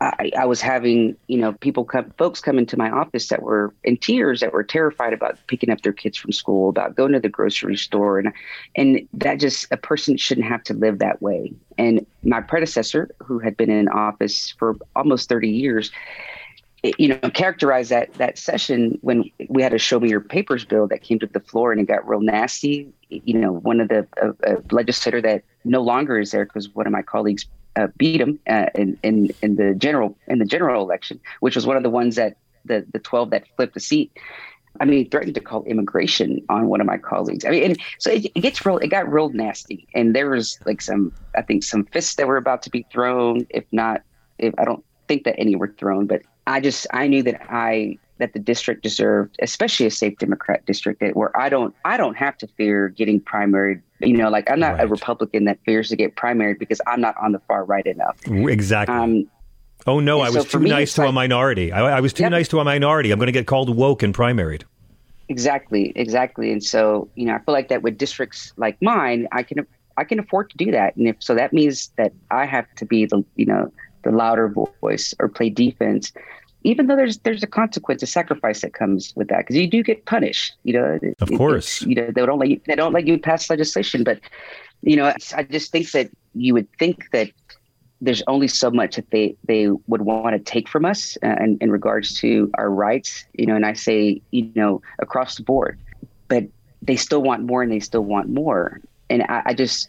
I, 0.01 0.31
I, 0.39 0.45
was 0.45 0.61
having, 0.61 1.17
you 1.27 1.39
know, 1.39 1.55
people 1.55 1.85
come, 1.85 2.13
folks 2.19 2.41
come 2.41 2.59
into 2.59 2.77
my 2.77 2.91
office 2.91 3.29
that 3.29 3.43
were 3.43 3.73
in 3.83 3.97
tears, 3.97 4.41
that 4.41 4.53
were 4.53 4.63
terrified 4.63 5.15
about 5.15 5.39
picking 5.47 5.71
up 5.71 5.81
their 5.81 5.93
kids 5.93 6.19
from 6.19 6.33
school, 6.33 6.69
about 6.69 6.95
going 6.97 7.13
to 7.13 7.21
the 7.21 7.31
grocery 7.31 7.77
store, 7.77 8.19
and 8.19 8.31
and 8.75 9.09
that 9.15 9.41
just 9.41 9.67
a 9.71 9.77
person 9.79 10.19
shouldn't 10.19 10.47
have 10.47 10.63
to 10.65 10.75
live 10.75 10.99
that 10.99 11.23
way. 11.23 11.51
And 11.79 12.05
my 12.23 12.43
predecessor, 12.43 13.09
who 13.25 13.39
had 13.39 13.57
been 13.57 13.71
in 13.71 13.89
office 13.89 14.55
for 14.59 14.77
almost 14.95 15.31
thirty 15.31 15.49
years, 15.49 15.91
you 16.83 17.09
know, 17.09 17.31
characterized 17.31 17.91
that 17.91 18.13
that 18.15 18.37
session 18.37 18.99
when 19.01 19.31
we 19.49 19.63
had 19.63 19.73
a 19.73 19.79
show 19.79 19.99
me 19.99 20.11
your 20.11 20.21
papers 20.21 20.67
bill 20.67 20.87
that 20.89 21.03
came 21.03 21.19
to 21.21 21.27
the 21.27 21.41
floor 21.41 21.73
and 21.73 21.81
it 21.81 21.85
got 21.85 22.07
real 22.07 22.21
nasty. 22.21 22.93
You 23.09 23.39
know, 23.39 23.53
one 23.53 23.81
of 23.81 23.89
the 23.89 24.07
uh, 24.23 24.57
legislator 24.71 25.23
that 25.23 25.43
no 25.65 25.81
longer 25.81 26.19
is 26.19 26.33
there 26.33 26.45
because 26.45 26.69
one 26.75 26.87
of 26.87 26.93
my 26.93 27.03
colleagues 27.03 27.47
uh, 27.77 27.89
beat 27.97 28.21
him 28.21 28.39
uh, 28.49 28.67
in, 28.75 28.99
in 29.03 29.31
in 29.43 29.57
the 29.57 29.75
general 29.75 30.17
in 30.27 30.39
the 30.39 30.45
general 30.45 30.83
election, 30.83 31.21
which 31.41 31.55
was 31.55 31.67
one 31.67 31.77
of 31.77 31.83
the 31.83 31.91
ones 31.91 32.17
that 32.17 32.37
the 32.65 32.85
the 32.93 32.99
twelve 32.99 33.31
that 33.31 33.45
flipped 33.57 33.75
the 33.75 33.81
seat. 33.81 34.11
I 34.81 34.85
mean, 34.85 34.99
he 34.99 35.05
threatened 35.05 35.35
to 35.35 35.41
call 35.41 35.65
immigration 35.65 36.45
on 36.51 36.67
one 36.67 36.83
of 36.83 36.87
my 36.87 36.99
colleagues. 36.99 37.45
I 37.45 37.51
mean, 37.51 37.63
and 37.63 37.81
so 37.99 38.11
it, 38.11 38.27
it, 38.35 38.41
gets 38.41 38.65
real. 38.67 38.79
It 38.79 38.89
got 38.89 39.11
real 39.11 39.31
nasty, 39.31 39.87
and 39.95 40.15
there 40.15 40.29
was 40.31 40.59
like 40.67 40.83
some, 40.83 41.13
I 41.35 41.43
think, 41.43 41.65
some 41.65 41.85
fists 41.87 42.17
that 42.17 42.27
were 42.27 42.37
about 42.37 42.63
to 42.63 42.71
be 42.71 42.85
thrown. 42.93 43.47
If 43.51 43.65
not, 43.73 44.03
if 44.39 44.55
I 44.59 44.65
don't 44.65 44.85
think 45.09 45.25
that 45.25 45.35
any 45.39 45.57
were 45.57 45.75
thrown, 45.79 46.07
but 46.07 46.23
I 46.47 46.61
just 46.61 46.87
I 46.93 47.07
knew 47.07 47.23
that 47.23 47.41
I 47.49 47.99
that 48.19 48.33
the 48.33 48.39
district 48.39 48.83
deserved, 48.83 49.37
especially 49.43 49.87
a 49.87 49.91
safe 49.91 50.19
Democrat 50.19 50.65
district, 50.67 51.01
that 51.01 51.17
where 51.17 51.37
I 51.39 51.49
don't 51.49 51.75
I 51.85 51.97
don't 51.97 52.17
have 52.17 52.37
to 52.39 52.47
fear 52.47 52.89
getting 52.89 53.21
primaried. 53.21 53.83
You 54.01 54.17
know, 54.17 54.29
like 54.29 54.51
I'm 54.51 54.61
not 54.61 54.75
right. 54.75 54.85
a 54.85 54.87
Republican 54.87 55.45
that 55.45 55.59
fears 55.65 55.89
to 55.89 55.97
get 55.97 56.17
primaried 56.17 56.59
because 56.59 56.81
I'm 56.87 57.01
not 57.01 57.15
on 57.21 57.33
the 57.33 57.41
far 57.41 57.65
right 57.65 57.87
enough. 57.87 58.19
Exactly. 58.27 58.95
Um, 58.95 59.31
oh 59.87 60.01
no, 60.01 60.21
I 60.21 60.31
was 60.31 60.49
so 60.49 60.59
too 60.59 60.67
nice 60.67 60.95
to 60.95 61.03
like, 61.03 61.11
a 61.11 61.13
minority. 61.13 61.73
I, 61.73 61.99
I 61.99 62.01
was 62.01 62.13
too 62.13 62.25
yep. 62.25 62.33
nice 62.33 62.49
to 62.49 62.61
a 62.61 62.65
minority. 62.65 63.11
I'm 63.11 63.19
going 63.19 63.27
to 63.27 63.33
get 63.33 63.47
called 63.47 63.75
woke 63.75 64.03
and 64.03 64.15
primaried. 64.15 64.63
Exactly, 65.29 65.93
exactly. 65.97 66.53
And 66.53 66.63
so 66.63 67.09
you 67.15 67.27
know, 67.27 67.35
I 67.35 67.39
feel 67.39 67.55
like 67.55 67.69
that 67.69 67.83
with 67.83 67.99
districts 67.99 68.53
like 68.57 68.81
mine, 68.83 69.29
I 69.33 69.43
can 69.43 69.67
I 69.97 70.05
can 70.05 70.19
afford 70.19 70.51
to 70.51 70.57
do 70.57 70.71
that, 70.73 70.97
and 70.97 71.09
if 71.09 71.17
so, 71.21 71.35
that 71.35 71.53
means 71.53 71.91
that 71.97 72.13
I 72.31 72.45
have 72.45 72.67
to 72.77 72.85
be 72.85 73.07
the 73.07 73.25
you 73.37 73.47
know 73.47 73.73
the 74.05 74.13
louder 74.13 74.55
voice 74.81 75.15
or 75.19 75.29
play 75.29 75.51
defense 75.51 76.13
even 76.67 76.89
though 76.89 76.97
there's 76.97 77.19
there's 77.19 77.45
a 77.45 77.47
consequence, 77.47 78.03
a 78.03 78.07
sacrifice 78.07 78.61
that 78.63 78.75
comes 78.75 79.13
with 79.15 79.29
that, 79.29 79.39
because 79.39 79.57
you 79.57 79.71
do 79.71 79.83
get 79.85 80.05
punished. 80.05 80.55
You 80.65 80.73
know, 80.75 80.99
of 81.21 81.31
it, 81.31 81.37
course. 81.37 81.83
you 81.83 81.95
know, 81.95 82.11
they 82.11 82.27
don't 82.27 82.41
let 82.41 82.51
you 82.51 82.61
they 82.67 82.75
don't 82.75 82.93
let 82.93 83.07
you 83.07 83.19
pass 83.19 83.49
legislation, 83.49 84.03
but 84.03 84.19
you 84.83 84.97
know, 84.97 85.13
I 85.35 85.43
just 85.45 85.71
think 85.71 85.93
that 85.93 86.11
you 86.35 86.55
would 86.55 86.69
think 86.79 87.11
that 87.13 87.31
there's 88.01 88.23
only 88.27 88.49
so 88.49 88.71
much 88.71 88.97
that 88.97 89.11
they 89.13 89.37
they 89.47 89.69
would 89.87 90.03
want 90.03 90.37
to 90.37 90.41
take 90.41 90.69
from 90.69 90.85
us 90.85 91.17
uh, 91.23 91.37
in, 91.41 91.57
in 91.61 91.71
regards 91.71 92.19
to 92.21 92.51
our 92.55 92.69
rights. 92.69 93.25
You 93.35 93.47
know, 93.47 93.55
and 93.55 93.65
I 93.65 93.73
say 93.73 94.21
you 94.33 94.51
know 94.57 94.83
across 94.99 95.37
the 95.37 95.45
board, 95.45 95.79
but 96.27 96.45
they 96.83 96.97
still 96.97 97.23
want 97.23 97.45
more 97.45 97.63
and 97.63 97.71
they 97.71 97.81
still 97.81 98.05
want 98.05 98.29
more, 98.29 98.81
and 99.09 99.23
I, 99.23 99.43
I 99.47 99.55
just 99.55 99.89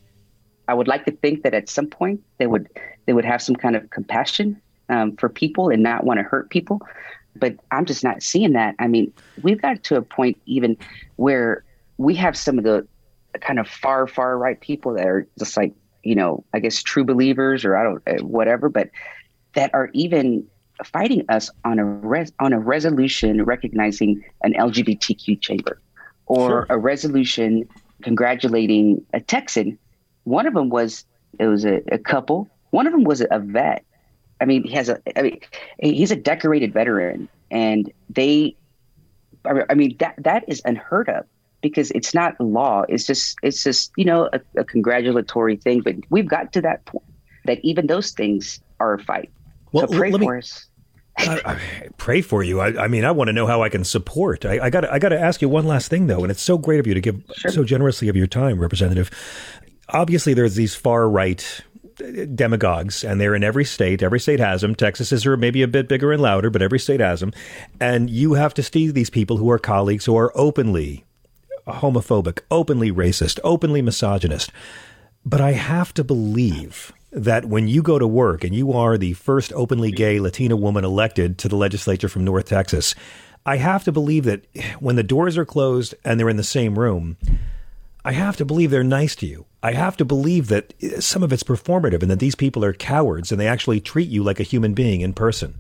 I 0.67 0.75
would 0.75 0.87
like 0.87 1.05
to 1.05 1.11
think 1.11 1.41
that 1.41 1.55
at 1.55 1.69
some 1.69 1.87
point 1.87 2.21
they 2.37 2.45
would 2.45 2.69
they 3.07 3.13
would 3.13 3.25
have 3.25 3.41
some 3.41 3.55
kind 3.55 3.75
of 3.75 3.89
compassion 3.89 4.61
um, 4.89 5.15
for 5.17 5.30
people 5.30 5.69
and 5.69 5.84
not 5.84 6.04
want 6.04 6.19
to 6.19 6.23
hurt 6.23 6.50
people. 6.50 6.82
But 7.36 7.56
I'm 7.71 7.86
just 7.86 8.04
not 8.04 8.23
seeing 8.23 8.54
that. 8.54 8.76
I 8.80 8.88
mean, 8.88 9.13
we've 9.43 9.62
got 9.62 9.84
to 9.84 9.95
a 9.95 10.02
point 10.02 10.41
even 10.45 10.78
where 11.17 11.63
we 11.97 12.15
have 12.15 12.36
some 12.36 12.58
of 12.58 12.63
the 12.63 12.88
kind 13.39 13.60
of 13.60 13.67
far, 13.67 14.08
far 14.08 14.38
right 14.38 14.60
people 14.60 14.93
that 14.95 15.06
are 15.06 15.28
just 15.38 15.56
like, 15.56 15.73
you 16.04 16.15
know, 16.15 16.43
I 16.54 16.60
guess 16.60 16.82
true 16.82 17.04
believers 17.04 17.63
or 17.63 17.78
I 17.78 17.84
don't, 17.84 18.02
uh, 18.08 18.23
whatever, 18.23 18.69
but 18.69 18.89
that 19.54 19.73
are 19.73 19.89
even 19.93 20.47
fighting 20.84 21.26
us 21.30 21.50
on 21.65 21.80
a 21.80 21.86
res- 21.86 22.32
on 22.39 22.54
a 22.54 22.60
resolution 22.60 23.43
recognizing 23.43 24.23
an 24.43 24.54
LGBTQ 24.54 25.41
chamber 25.41 25.80
or 26.28 26.50
sure. 26.50 26.67
a 26.69 26.78
resolution 26.78 27.67
congratulating 28.04 29.04
a 29.13 29.19
Texan. 29.19 29.78
One 30.23 30.45
of 30.45 30.54
them 30.54 30.69
was 30.69 31.06
it 31.39 31.47
was 31.47 31.65
a, 31.65 31.82
a 31.91 31.97
couple. 31.97 32.50
One 32.71 32.86
of 32.88 32.93
them 32.93 33.04
was 33.04 33.21
a 33.21 33.39
vet. 33.39 33.84
I 34.39 34.45
mean, 34.45 34.63
he 34.63 34.71
has 34.71 34.89
a. 34.89 35.02
I 35.17 35.21
mean, 35.21 35.39
he's 35.80 36.12
a 36.12 36.15
decorated 36.15 36.73
veteran, 36.73 37.30
and 37.52 37.91
they. 38.10 38.56
I 39.45 39.76
mean 39.76 39.95
that 40.00 40.15
that 40.17 40.43
is 40.50 40.62
unheard 40.65 41.08
of 41.08 41.26
because 41.62 41.91
it's 41.91 42.13
not 42.13 42.39
law. 42.41 42.84
It's 42.89 43.06
just 43.06 43.38
it's 43.41 43.63
just 43.63 43.91
you 43.95 44.06
know 44.06 44.30
a, 44.34 44.41
a 44.58 44.63
congratulatory 44.63 45.56
thing. 45.56 45.82
But 45.82 45.95
we've 46.10 46.28
got 46.28 46.54
to 46.54 46.62
that 46.62 46.86
point 46.86 47.06
that 47.45 47.60
even 47.63 47.88
those 47.88 48.12
things 48.12 48.60
are 48.80 48.93
a 48.93 49.00
fight. 49.00 49.32
Well, 49.71 49.88
so 49.88 49.97
pray 49.97 50.12
for 50.12 50.17
me, 50.17 50.38
us. 50.38 50.67
I, 51.17 51.41
I 51.45 51.88
pray 51.97 52.21
for 52.21 52.43
you. 52.43 52.60
I, 52.60 52.84
I, 52.84 52.88
mean, 52.88 53.04
I 53.04 53.12
want 53.12 53.30
to 53.30 53.34
know 53.34 53.47
how 53.47 53.63
I 53.63 53.69
can 53.69 53.84
support. 53.84 54.45
I, 54.45 54.69
got 54.69 54.86
I 54.86 55.00
got 55.00 55.10
to 55.10 55.19
ask 55.19 55.41
you 55.41 55.50
one 55.50 55.65
last 55.65 55.89
thing 55.89 56.08
though, 56.08 56.21
and 56.21 56.32
it's 56.32 56.41
so 56.41 56.58
great 56.58 56.80
of 56.80 56.88
you 56.88 56.93
to 56.93 57.02
give 57.02 57.23
sure. 57.36 57.52
so 57.52 57.63
generously 57.63 58.08
of 58.08 58.15
your 58.15 58.28
time, 58.28 58.60
Representative. 58.60 59.10
Obviously, 59.89 60.34
there's 60.34 60.56
these 60.56 60.76
far 60.76 61.10
right 61.10 61.62
demagogues, 62.36 63.03
and 63.03 63.19
they're 63.19 63.36
in 63.36 63.43
every 63.43 63.65
state. 63.65 64.03
Every 64.03 64.19
state 64.19 64.39
has 64.39 64.62
them. 64.62 64.75
Texas 64.75 65.12
is 65.12 65.25
maybe 65.25 65.62
a 65.62 65.67
bit 65.67 65.88
bigger 65.88 66.12
and 66.12 66.21
louder, 66.21 66.49
but 66.49 66.62
every 66.62 66.79
state 66.79 66.99
has 66.99 67.19
them. 67.19 67.33
And 67.79 68.10
you 68.10 68.33
have 68.33 68.53
to 68.55 68.63
see 68.63 68.89
these 68.89 69.10
people 69.10 69.38
who 69.38 69.49
are 69.49 69.60
colleagues 69.60 70.05
who 70.05 70.17
are 70.17 70.31
openly 70.36 71.05
homophobic, 71.67 72.39
openly 72.49 72.91
racist, 72.91 73.39
openly 73.43 73.81
misogynist. 73.81 74.51
But 75.25 75.41
I 75.41 75.51
have 75.51 75.93
to 75.95 76.03
believe 76.03 76.93
that 77.12 77.45
when 77.45 77.67
you 77.67 77.81
go 77.81 77.99
to 77.99 78.07
work 78.07 78.43
and 78.43 78.53
you 78.53 78.71
are 78.73 78.97
the 78.97 79.13
first 79.13 79.51
openly 79.53 79.91
gay 79.91 80.19
Latina 80.19 80.55
woman 80.55 80.86
elected 80.86 81.38
to 81.39 81.47
the 81.47 81.55
legislature 81.55 82.10
from 82.10 82.23
North 82.23 82.45
Texas, 82.45 82.95
I 83.45 83.57
have 83.57 83.83
to 83.86 83.91
believe 83.91 84.25
that 84.25 84.45
when 84.79 84.97
the 84.97 85.03
doors 85.03 85.38
are 85.38 85.45
closed 85.45 85.95
and 86.03 86.19
they're 86.19 86.29
in 86.29 86.38
the 86.38 86.43
same 86.43 86.77
room, 86.77 87.17
I 88.08 88.13
have 88.13 88.38
to 88.38 88.46
believe 88.46 88.72
they're 88.72 88.86
nice 88.86 89.17
to 89.17 89.28
you. 89.28 89.46
I 89.62 89.74
have 89.74 89.98
to 89.98 90.06
believe 90.06 90.48
that 90.48 90.74
some 91.04 91.24
of 91.24 91.34
it's 91.34 91.43
performative 91.43 92.02
and 92.02 92.10
that 92.10 92.20
these 92.20 92.36
people 92.36 92.63
are 92.63 92.72
cowards 92.72 93.34
and 93.34 93.41
they 93.41 93.48
actually 93.48 93.82
treat 93.82 94.08
you 94.08 94.24
like 94.24 94.39
a 94.39 94.43
human 94.43 94.74
being 94.74 95.02
in 95.02 95.12
person. 95.12 95.56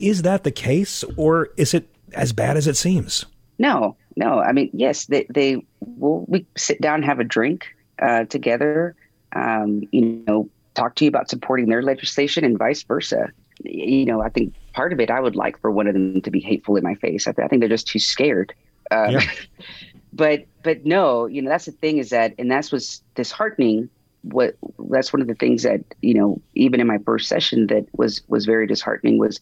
Is 0.00 0.22
that 0.22 0.42
the 0.42 0.50
case 0.50 1.04
or 1.16 1.50
is 1.56 1.72
it 1.72 1.88
as 2.14 2.32
bad 2.32 2.56
as 2.56 2.66
it 2.66 2.76
seems? 2.76 3.26
No, 3.60 3.96
no. 4.16 4.40
I 4.40 4.50
mean, 4.50 4.70
yes, 4.72 5.06
they, 5.06 5.24
they 5.30 5.64
will 5.78 6.24
we 6.26 6.44
sit 6.56 6.80
down 6.80 7.04
have 7.04 7.20
a 7.20 7.24
drink 7.24 7.64
uh, 8.02 8.24
together. 8.24 8.96
Um, 9.36 9.84
you 9.92 10.24
know, 10.26 10.50
talk 10.74 10.96
to 10.96 11.04
you 11.04 11.08
about 11.10 11.30
supporting 11.30 11.68
their 11.68 11.80
legislation 11.84 12.42
and 12.42 12.58
vice 12.58 12.82
versa. 12.82 13.28
You 13.62 14.04
know, 14.04 14.20
I 14.20 14.30
think 14.30 14.52
part 14.72 14.92
of 14.92 14.98
it 14.98 15.12
I 15.12 15.20
would 15.20 15.36
like 15.36 15.60
for 15.60 15.70
one 15.70 15.86
of 15.86 15.94
them 15.94 16.22
to 16.22 16.30
be 16.32 16.40
hateful 16.40 16.74
in 16.74 16.82
my 16.82 16.96
face. 16.96 17.28
I, 17.28 17.32
th- 17.32 17.44
I 17.44 17.46
think 17.46 17.60
they're 17.60 17.68
just 17.68 17.86
too 17.86 18.00
scared. 18.00 18.52
Um, 18.90 19.10
yeah. 19.12 19.20
but 20.14 20.44
but 20.62 20.84
no, 20.86 21.26
you 21.26 21.42
know, 21.42 21.50
that's 21.50 21.66
the 21.66 21.72
thing 21.72 21.98
is 21.98 22.10
that, 22.10 22.34
and 22.38 22.50
that's 22.50 22.72
what's 22.72 23.02
disheartening. 23.14 23.90
What 24.22 24.56
that's 24.88 25.12
one 25.12 25.20
of 25.20 25.28
the 25.28 25.34
things 25.34 25.64
that 25.64 25.82
you 26.00 26.14
know, 26.14 26.40
even 26.54 26.80
in 26.80 26.86
my 26.86 26.98
first 26.98 27.28
session, 27.28 27.66
that 27.66 27.86
was 27.92 28.22
was 28.28 28.46
very 28.46 28.66
disheartening 28.66 29.18
was 29.18 29.40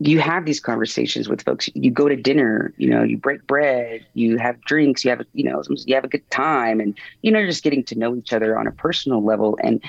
you 0.00 0.18
have 0.18 0.46
these 0.46 0.60
conversations 0.60 1.28
with 1.28 1.42
folks. 1.42 1.68
You 1.74 1.90
go 1.90 2.08
to 2.08 2.16
dinner, 2.16 2.72
you 2.78 2.88
know, 2.88 3.02
you 3.02 3.18
break 3.18 3.46
bread, 3.46 4.04
you 4.14 4.38
have 4.38 4.58
drinks, 4.62 5.04
you 5.04 5.10
have, 5.10 5.22
you 5.34 5.44
know, 5.44 5.62
you 5.84 5.94
have 5.94 6.04
a 6.04 6.08
good 6.08 6.28
time, 6.30 6.80
and 6.80 6.98
you 7.22 7.30
know, 7.30 7.38
you're 7.38 7.48
just 7.48 7.62
getting 7.62 7.84
to 7.84 7.98
know 7.98 8.16
each 8.16 8.32
other 8.32 8.58
on 8.58 8.66
a 8.66 8.72
personal 8.72 9.22
level. 9.22 9.58
And 9.62 9.84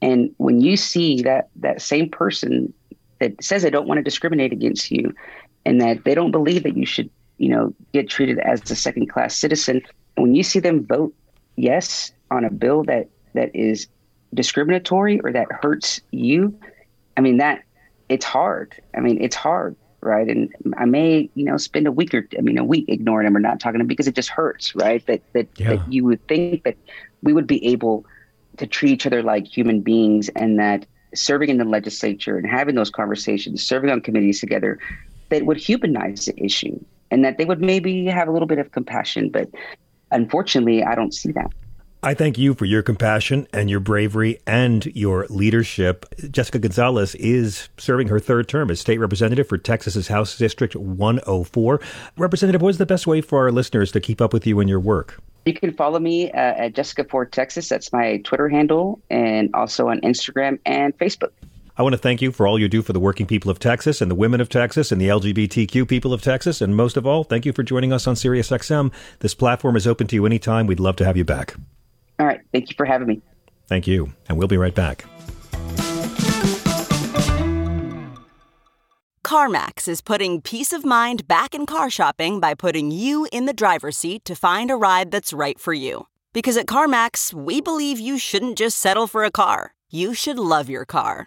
and 0.00 0.32
when 0.36 0.60
you 0.60 0.76
see 0.76 1.20
that 1.22 1.48
that 1.56 1.82
same 1.82 2.08
person 2.08 2.72
that 3.18 3.42
says 3.42 3.62
they 3.62 3.70
don't 3.70 3.88
want 3.88 3.98
to 3.98 4.04
discriminate 4.04 4.52
against 4.52 4.90
you, 4.90 5.12
and 5.64 5.80
that 5.80 6.04
they 6.04 6.14
don't 6.14 6.30
believe 6.30 6.62
that 6.62 6.76
you 6.76 6.86
should, 6.86 7.10
you 7.38 7.48
know, 7.48 7.74
get 7.92 8.08
treated 8.08 8.38
as 8.38 8.70
a 8.70 8.76
second 8.76 9.06
class 9.06 9.36
citizen, 9.36 9.82
when 10.16 10.34
you 10.34 10.42
see 10.42 10.58
them 10.58 10.84
vote 10.84 11.14
yes 11.56 12.12
on 12.30 12.44
a 12.44 12.50
bill 12.50 12.84
that 12.84 13.08
that 13.34 13.54
is 13.54 13.86
discriminatory 14.34 15.20
or 15.20 15.32
that 15.32 15.46
hurts 15.62 16.00
you, 16.10 16.58
I 17.16 17.20
mean 17.20 17.38
that 17.38 17.62
it's 18.08 18.24
hard. 18.24 18.80
I 18.94 19.00
mean, 19.00 19.20
it's 19.20 19.36
hard, 19.36 19.76
right? 20.00 20.28
And 20.28 20.54
I 20.76 20.84
may, 20.84 21.28
you 21.34 21.44
know, 21.44 21.56
spend 21.56 21.86
a 21.86 21.92
week 21.92 22.14
or 22.14 22.28
I 22.38 22.40
mean, 22.40 22.58
a 22.58 22.64
week 22.64 22.86
ignoring 22.88 23.26
them 23.26 23.36
or 23.36 23.40
not 23.40 23.60
talking 23.60 23.78
to 23.78 23.82
them 23.82 23.88
because 23.88 24.06
it 24.06 24.14
just 24.14 24.28
hurts, 24.28 24.74
right? 24.74 25.04
That 25.06 25.22
that, 25.32 25.48
yeah. 25.56 25.76
that 25.76 25.92
you 25.92 26.04
would 26.04 26.26
think 26.28 26.64
that 26.64 26.76
we 27.22 27.32
would 27.32 27.46
be 27.46 27.64
able 27.66 28.06
to 28.58 28.66
treat 28.66 28.92
each 28.92 29.06
other 29.06 29.22
like 29.22 29.46
human 29.46 29.80
beings, 29.80 30.30
and 30.30 30.58
that 30.58 30.86
serving 31.14 31.50
in 31.50 31.58
the 31.58 31.64
legislature 31.64 32.36
and 32.36 32.46
having 32.46 32.74
those 32.74 32.90
conversations, 32.90 33.66
serving 33.66 33.90
on 33.90 34.00
committees 34.00 34.40
together, 34.40 34.78
that 35.30 35.44
would 35.44 35.56
humanize 35.56 36.26
the 36.26 36.42
issue, 36.42 36.78
and 37.10 37.24
that 37.24 37.38
they 37.38 37.44
would 37.44 37.60
maybe 37.60 38.06
have 38.06 38.28
a 38.28 38.32
little 38.32 38.48
bit 38.48 38.58
of 38.58 38.72
compassion. 38.72 39.30
But 39.30 39.48
unfortunately, 40.10 40.82
I 40.82 40.94
don't 40.94 41.14
see 41.14 41.32
that. 41.32 41.50
I 42.02 42.14
thank 42.14 42.38
you 42.38 42.54
for 42.54 42.66
your 42.66 42.82
compassion 42.82 43.48
and 43.52 43.68
your 43.68 43.80
bravery 43.80 44.38
and 44.46 44.86
your 44.94 45.26
leadership. 45.28 46.06
Jessica 46.30 46.58
Gonzalez 46.58 47.16
is 47.16 47.68
serving 47.78 48.08
her 48.08 48.20
third 48.20 48.48
term 48.48 48.70
as 48.70 48.78
state 48.80 48.98
representative 48.98 49.48
for 49.48 49.58
Texas's 49.58 50.06
House 50.06 50.38
District 50.38 50.76
104. 50.76 51.80
Representative, 52.16 52.62
what 52.62 52.68
is 52.68 52.78
the 52.78 52.86
best 52.86 53.06
way 53.06 53.20
for 53.20 53.40
our 53.40 53.50
listeners 53.50 53.90
to 53.92 54.00
keep 54.00 54.20
up 54.20 54.32
with 54.32 54.46
you 54.46 54.60
and 54.60 54.68
your 54.68 54.78
work? 54.78 55.20
You 55.46 55.54
can 55.54 55.72
follow 55.72 55.98
me 55.98 56.30
uh, 56.30 56.36
at 56.36 56.74
Jessica 56.74 57.04
Ford 57.04 57.32
Texas. 57.32 57.68
That's 57.68 57.92
my 57.92 58.18
Twitter 58.18 58.48
handle, 58.48 59.00
and 59.10 59.50
also 59.54 59.88
on 59.88 60.00
Instagram 60.02 60.58
and 60.66 60.96
Facebook. 60.98 61.30
I 61.78 61.82
want 61.82 61.92
to 61.92 61.98
thank 61.98 62.22
you 62.22 62.32
for 62.32 62.46
all 62.46 62.58
you 62.58 62.68
do 62.68 62.80
for 62.80 62.94
the 62.94 63.00
working 63.00 63.26
people 63.26 63.50
of 63.50 63.58
Texas 63.58 64.00
and 64.00 64.10
the 64.10 64.14
women 64.14 64.40
of 64.40 64.48
Texas 64.48 64.90
and 64.90 64.98
the 64.98 65.08
LGBTQ 65.08 65.86
people 65.86 66.14
of 66.14 66.22
Texas. 66.22 66.62
And 66.62 66.74
most 66.74 66.96
of 66.96 67.06
all, 67.06 67.22
thank 67.22 67.44
you 67.44 67.52
for 67.52 67.62
joining 67.62 67.92
us 67.92 68.06
on 68.06 68.14
SiriusXM. 68.14 68.90
This 69.18 69.34
platform 69.34 69.76
is 69.76 69.86
open 69.86 70.06
to 70.06 70.16
you 70.16 70.24
anytime. 70.24 70.66
We'd 70.66 70.80
love 70.80 70.96
to 70.96 71.04
have 71.04 71.18
you 71.18 71.24
back. 71.24 71.54
All 72.18 72.24
right. 72.24 72.40
Thank 72.50 72.70
you 72.70 72.74
for 72.78 72.86
having 72.86 73.06
me. 73.06 73.20
Thank 73.66 73.86
you. 73.86 74.10
And 74.26 74.38
we'll 74.38 74.48
be 74.48 74.56
right 74.56 74.74
back. 74.74 75.04
CarMax 79.22 79.86
is 79.86 80.00
putting 80.00 80.40
peace 80.40 80.72
of 80.72 80.82
mind 80.82 81.28
back 81.28 81.54
in 81.54 81.66
car 81.66 81.90
shopping 81.90 82.40
by 82.40 82.54
putting 82.54 82.90
you 82.90 83.28
in 83.32 83.44
the 83.44 83.52
driver's 83.52 83.98
seat 83.98 84.24
to 84.24 84.34
find 84.34 84.70
a 84.70 84.76
ride 84.76 85.10
that's 85.10 85.32
right 85.34 85.58
for 85.58 85.74
you. 85.74 86.06
Because 86.32 86.56
at 86.56 86.66
CarMax, 86.66 87.34
we 87.34 87.60
believe 87.60 87.98
you 87.98 88.18
shouldn't 88.18 88.56
just 88.56 88.78
settle 88.78 89.06
for 89.06 89.24
a 89.24 89.30
car, 89.30 89.74
you 89.90 90.14
should 90.14 90.38
love 90.38 90.70
your 90.70 90.86
car. 90.86 91.26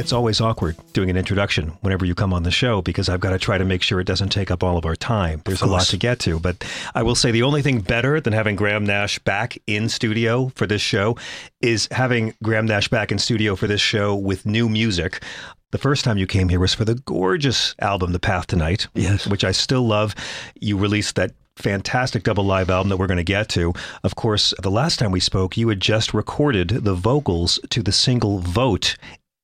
It's 0.00 0.14
always 0.14 0.40
awkward 0.40 0.76
doing 0.94 1.10
an 1.10 1.18
introduction 1.18 1.76
whenever 1.82 2.06
you 2.06 2.14
come 2.14 2.32
on 2.32 2.42
the 2.42 2.50
show 2.50 2.80
because 2.80 3.10
I've 3.10 3.20
got 3.20 3.30
to 3.30 3.38
try 3.38 3.58
to 3.58 3.66
make 3.66 3.82
sure 3.82 4.00
it 4.00 4.06
doesn't 4.06 4.30
take 4.30 4.50
up 4.50 4.62
all 4.62 4.78
of 4.78 4.86
our 4.86 4.96
time. 4.96 5.42
There's 5.44 5.60
a 5.60 5.66
lot 5.66 5.84
to 5.88 5.98
get 5.98 6.18
to, 6.20 6.40
but 6.40 6.64
I 6.94 7.02
will 7.02 7.14
say 7.14 7.30
the 7.30 7.42
only 7.42 7.60
thing 7.60 7.80
better 7.80 8.18
than 8.18 8.32
having 8.32 8.56
Graham 8.56 8.86
Nash 8.86 9.18
back 9.18 9.58
in 9.66 9.90
studio 9.90 10.52
for 10.54 10.66
this 10.66 10.80
show 10.80 11.18
is 11.60 11.86
having 11.90 12.32
Graham 12.42 12.64
Nash 12.64 12.88
back 12.88 13.12
in 13.12 13.18
studio 13.18 13.54
for 13.56 13.66
this 13.66 13.82
show 13.82 14.14
with 14.14 14.46
new 14.46 14.70
music. 14.70 15.22
The 15.70 15.78
first 15.78 16.02
time 16.02 16.16
you 16.16 16.26
came 16.26 16.48
here 16.48 16.60
was 16.60 16.72
for 16.72 16.86
the 16.86 16.94
gorgeous 16.94 17.74
album, 17.78 18.12
This 18.12 18.20
Path 18.22 18.46
Tonight, 18.46 18.88
yes. 18.94 19.26
which 19.26 19.44
I 19.44 19.52
still 19.52 19.86
love. 19.86 20.14
You 20.58 20.78
released 20.78 21.16
that 21.16 21.32
fantastic 21.56 22.22
double 22.22 22.44
live 22.44 22.70
album 22.70 22.88
that 22.88 22.96
we're 22.96 23.06
going 23.06 23.18
to 23.18 23.22
get 23.24 23.48
to. 23.50 23.74
Of 24.02 24.16
course, 24.16 24.54
the 24.62 24.70
last 24.70 24.98
time 24.98 25.12
we 25.12 25.20
spoke, 25.20 25.56
you 25.56 25.68
had 25.68 25.80
just 25.80 26.14
recorded 26.14 26.68
the 26.68 26.94
vocals 26.94 27.58
to 27.68 27.82
the 27.82 27.92
single 27.92 28.38
Vote 28.38 28.96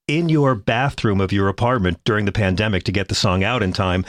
in 0.08 0.28
your 0.28 0.54
bathroom 0.54 1.20
of 1.20 1.32
your 1.32 1.48
apartment 1.48 1.98
during 2.04 2.26
the 2.26 2.32
pandemic 2.32 2.84
to 2.84 2.92
get 2.92 3.08
the 3.08 3.14
song 3.14 3.42
out 3.42 3.60
in 3.60 3.72
time 3.72 4.04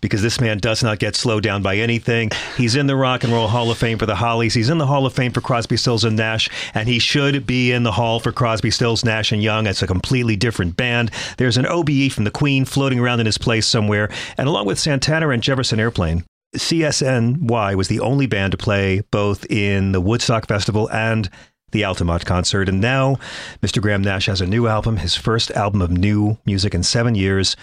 because 0.00 0.22
this 0.22 0.40
man 0.40 0.58
does 0.58 0.80
not 0.80 1.00
get 1.00 1.16
slowed 1.16 1.42
down 1.42 1.60
by 1.60 1.76
anything. 1.76 2.30
He's 2.56 2.76
in 2.76 2.86
the 2.86 2.94
Rock 2.94 3.24
and 3.24 3.32
Roll 3.32 3.48
Hall 3.48 3.68
of 3.68 3.76
Fame 3.76 3.98
for 3.98 4.06
the 4.06 4.14
Hollies. 4.14 4.54
He's 4.54 4.70
in 4.70 4.78
the 4.78 4.86
Hall 4.86 5.06
of 5.06 5.12
Fame 5.12 5.32
for 5.32 5.40
Crosby, 5.40 5.76
Stills, 5.76 6.04
and 6.04 6.16
Nash, 6.16 6.48
and 6.72 6.88
he 6.88 7.00
should 7.00 7.46
be 7.46 7.72
in 7.72 7.82
the 7.82 7.90
Hall 7.90 8.20
for 8.20 8.30
Crosby, 8.30 8.70
Stills, 8.70 9.04
Nash, 9.04 9.32
and 9.32 9.42
Young. 9.42 9.66
It's 9.66 9.82
a 9.82 9.88
completely 9.88 10.36
different 10.36 10.76
band. 10.76 11.10
There's 11.36 11.56
an 11.56 11.66
OBE 11.66 12.12
from 12.12 12.22
the 12.22 12.30
Queen 12.30 12.64
floating 12.64 13.00
around 13.00 13.18
in 13.18 13.26
his 13.26 13.38
place 13.38 13.66
somewhere, 13.66 14.08
and 14.38 14.46
along 14.46 14.66
with 14.66 14.78
Santana 14.78 15.30
and 15.30 15.42
Jefferson 15.42 15.80
Airplane, 15.80 16.24
CSNY 16.54 17.74
was 17.74 17.88
the 17.88 18.00
only 18.00 18.26
band 18.26 18.52
to 18.52 18.56
play 18.56 19.02
both 19.10 19.46
in 19.50 19.90
the 19.90 20.00
Woodstock 20.00 20.46
Festival 20.46 20.88
and 20.90 21.28
the 21.72 21.84
Altamont 21.84 22.24
concert. 22.26 22.68
And 22.68 22.80
now 22.80 23.16
Mr. 23.62 23.80
Graham 23.80 24.02
Nash 24.02 24.26
has 24.26 24.40
a 24.40 24.46
new 24.46 24.66
album, 24.66 24.96
his 24.98 25.14
first 25.14 25.50
album 25.52 25.80
of 25.82 25.90
new 25.90 26.38
music 26.46 26.74
in 26.74 26.82
seven 26.82 27.14
years. 27.14 27.56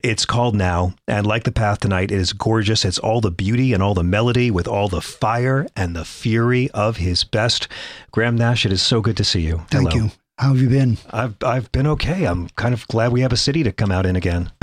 It's 0.00 0.24
called 0.24 0.54
Now, 0.54 0.94
and 1.08 1.26
like 1.26 1.42
This 1.42 1.54
Path 1.54 1.80
Tonight, 1.80 2.12
it 2.12 2.18
is 2.20 2.32
gorgeous. 2.32 2.84
It's 2.84 3.00
all 3.00 3.20
the 3.20 3.32
beauty 3.32 3.72
and 3.72 3.82
all 3.82 3.94
the 3.94 4.04
melody 4.04 4.48
with 4.48 4.68
all 4.68 4.88
the 4.88 5.00
fire 5.00 5.66
and 5.74 5.96
the 5.96 6.04
fury 6.04 6.70
of 6.70 6.98
his 6.98 7.24
best. 7.24 7.66
Graham 8.12 8.36
Nash, 8.36 8.64
it 8.64 8.70
is 8.72 8.80
so 8.80 9.00
good 9.00 9.16
to 9.16 9.24
see 9.24 9.40
you. 9.40 9.62
Thank 9.70 9.90
Hello. 9.90 10.04
you. 10.04 10.10
How 10.38 10.50
have 10.50 10.60
you 10.62 10.68
been? 10.68 10.98
I've 11.10 11.34
I've 11.42 11.72
been 11.72 11.88
okay. 11.88 12.26
I'm 12.26 12.48
kind 12.50 12.72
of 12.72 12.86
glad 12.86 13.10
we 13.10 13.22
have 13.22 13.32
a 13.32 13.36
city 13.36 13.64
to 13.64 13.72
come 13.72 13.90
out 13.90 14.06
in 14.06 14.14
again. 14.14 14.52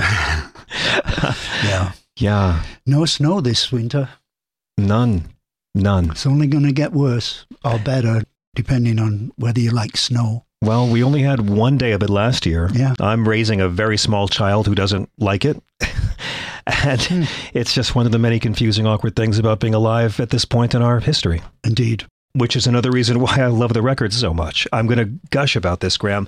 Yeah. 1.64 1.92
Yeah, 2.18 2.62
No 2.86 3.04
snow 3.04 3.40
this 3.42 3.70
winter. 3.70 4.08
none, 4.78 5.24
none. 5.74 6.10
It's 6.12 6.24
only 6.26 6.46
going 6.46 6.64
to 6.64 6.72
get 6.72 6.92
worse 6.92 7.44
or 7.62 7.78
better, 7.78 8.22
depending 8.56 8.98
on 8.98 9.30
whether 9.36 9.60
you 9.60 9.70
like 9.70 9.96
snow. 9.96 10.44
Well, 10.62 10.88
we 10.88 11.04
only 11.04 11.22
had 11.22 11.48
one 11.48 11.76
day 11.78 11.92
of 11.92 12.02
it 12.02 12.10
last 12.10 12.46
year. 12.46 12.70
Yeah. 12.74 12.94
I'm 12.98 13.28
raising 13.28 13.60
a 13.60 13.68
very 13.68 13.96
small 13.98 14.26
child 14.26 14.66
who 14.66 14.74
doesn't 14.74 15.08
like 15.18 15.44
it. 15.44 15.62
and 16.66 17.00
Hmm. 17.02 17.22
it's 17.54 17.74
just 17.74 17.94
one 17.94 18.06
of 18.06 18.12
the 18.12 18.18
many 18.18 18.40
confusing, 18.40 18.86
awkward 18.86 19.14
things 19.14 19.38
about 19.38 19.60
being 19.60 19.74
alive 19.74 20.18
at 20.18 20.30
this 20.30 20.44
point 20.44 20.74
in 20.74 20.82
our 20.82 20.98
history, 21.00 21.42
Indeed. 21.62 22.04
which 22.32 22.56
is 22.56 22.66
another 22.66 22.90
reason 22.90 23.20
why 23.20 23.36
I 23.38 23.46
love 23.46 23.72
the 23.74 23.82
record 23.82 24.12
so 24.12 24.34
much. 24.34 24.66
I'm 24.72 24.86
going 24.86 24.98
to 24.98 25.28
gush 25.30 25.54
about 25.56 25.80
this, 25.80 25.96
Graham. 25.96 26.26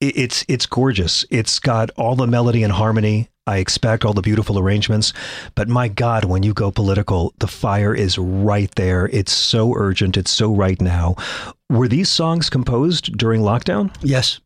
It's, 0.00 0.44
it's 0.48 0.66
gorgeous. 0.66 1.24
It's 1.30 1.58
got 1.58 1.90
all 1.96 2.16
the 2.16 2.26
melody 2.26 2.62
and 2.62 2.72
harmony. 2.72 3.28
I 3.48 3.58
expect 3.58 4.04
all 4.04 4.12
the 4.12 4.22
beautiful 4.22 4.58
arrangements. 4.58 5.12
But 5.54 5.68
my 5.68 5.88
God, 5.88 6.24
when 6.24 6.42
you 6.42 6.52
go 6.52 6.70
political, 6.70 7.32
the 7.38 7.46
fire 7.46 7.94
is 7.94 8.18
right 8.18 8.70
there. 8.74 9.06
It's 9.08 9.32
so 9.32 9.72
urgent. 9.76 10.16
It's 10.16 10.30
so 10.32 10.52
right 10.54 10.80
now. 10.80 11.14
Were 11.70 11.88
these 11.88 12.08
songs 12.08 12.48
composed 12.48 13.16
during 13.16 13.42
lockdown? 13.42 13.94
Yes. 14.02 14.40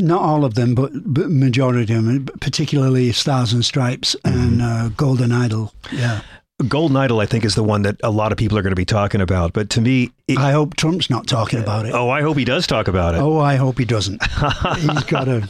Not 0.00 0.22
all 0.22 0.44
of 0.44 0.54
them, 0.54 0.74
but, 0.74 0.90
but 0.94 1.30
majority 1.30 1.82
of 1.82 2.04
them, 2.04 2.26
particularly 2.40 3.12
Stars 3.12 3.52
and 3.52 3.64
Stripes 3.64 4.16
and 4.24 4.60
uh, 4.60 4.88
Golden 4.90 5.30
Idol. 5.30 5.72
Yeah. 5.92 6.22
Golden 6.68 6.96
Idol, 6.96 7.20
I 7.20 7.26
think, 7.26 7.44
is 7.44 7.54
the 7.54 7.62
one 7.62 7.82
that 7.82 7.96
a 8.02 8.10
lot 8.10 8.32
of 8.32 8.38
people 8.38 8.58
are 8.58 8.62
going 8.62 8.72
to 8.72 8.76
be 8.76 8.84
talking 8.84 9.20
about. 9.20 9.52
But 9.52 9.70
to 9.70 9.80
me, 9.80 10.10
it, 10.28 10.38
I 10.38 10.52
hope 10.52 10.76
Trump's 10.76 11.10
not 11.10 11.26
talking 11.26 11.60
about 11.60 11.86
it. 11.86 11.94
oh, 11.94 12.10
I 12.10 12.22
hope 12.22 12.36
he 12.36 12.44
does 12.44 12.66
talk 12.66 12.88
about 12.88 13.14
it. 13.14 13.18
Oh, 13.18 13.38
I 13.38 13.56
hope 13.56 13.78
he 13.78 13.84
doesn't. 13.84 14.22
He's 14.78 15.04
got 15.04 15.28
a, 15.28 15.48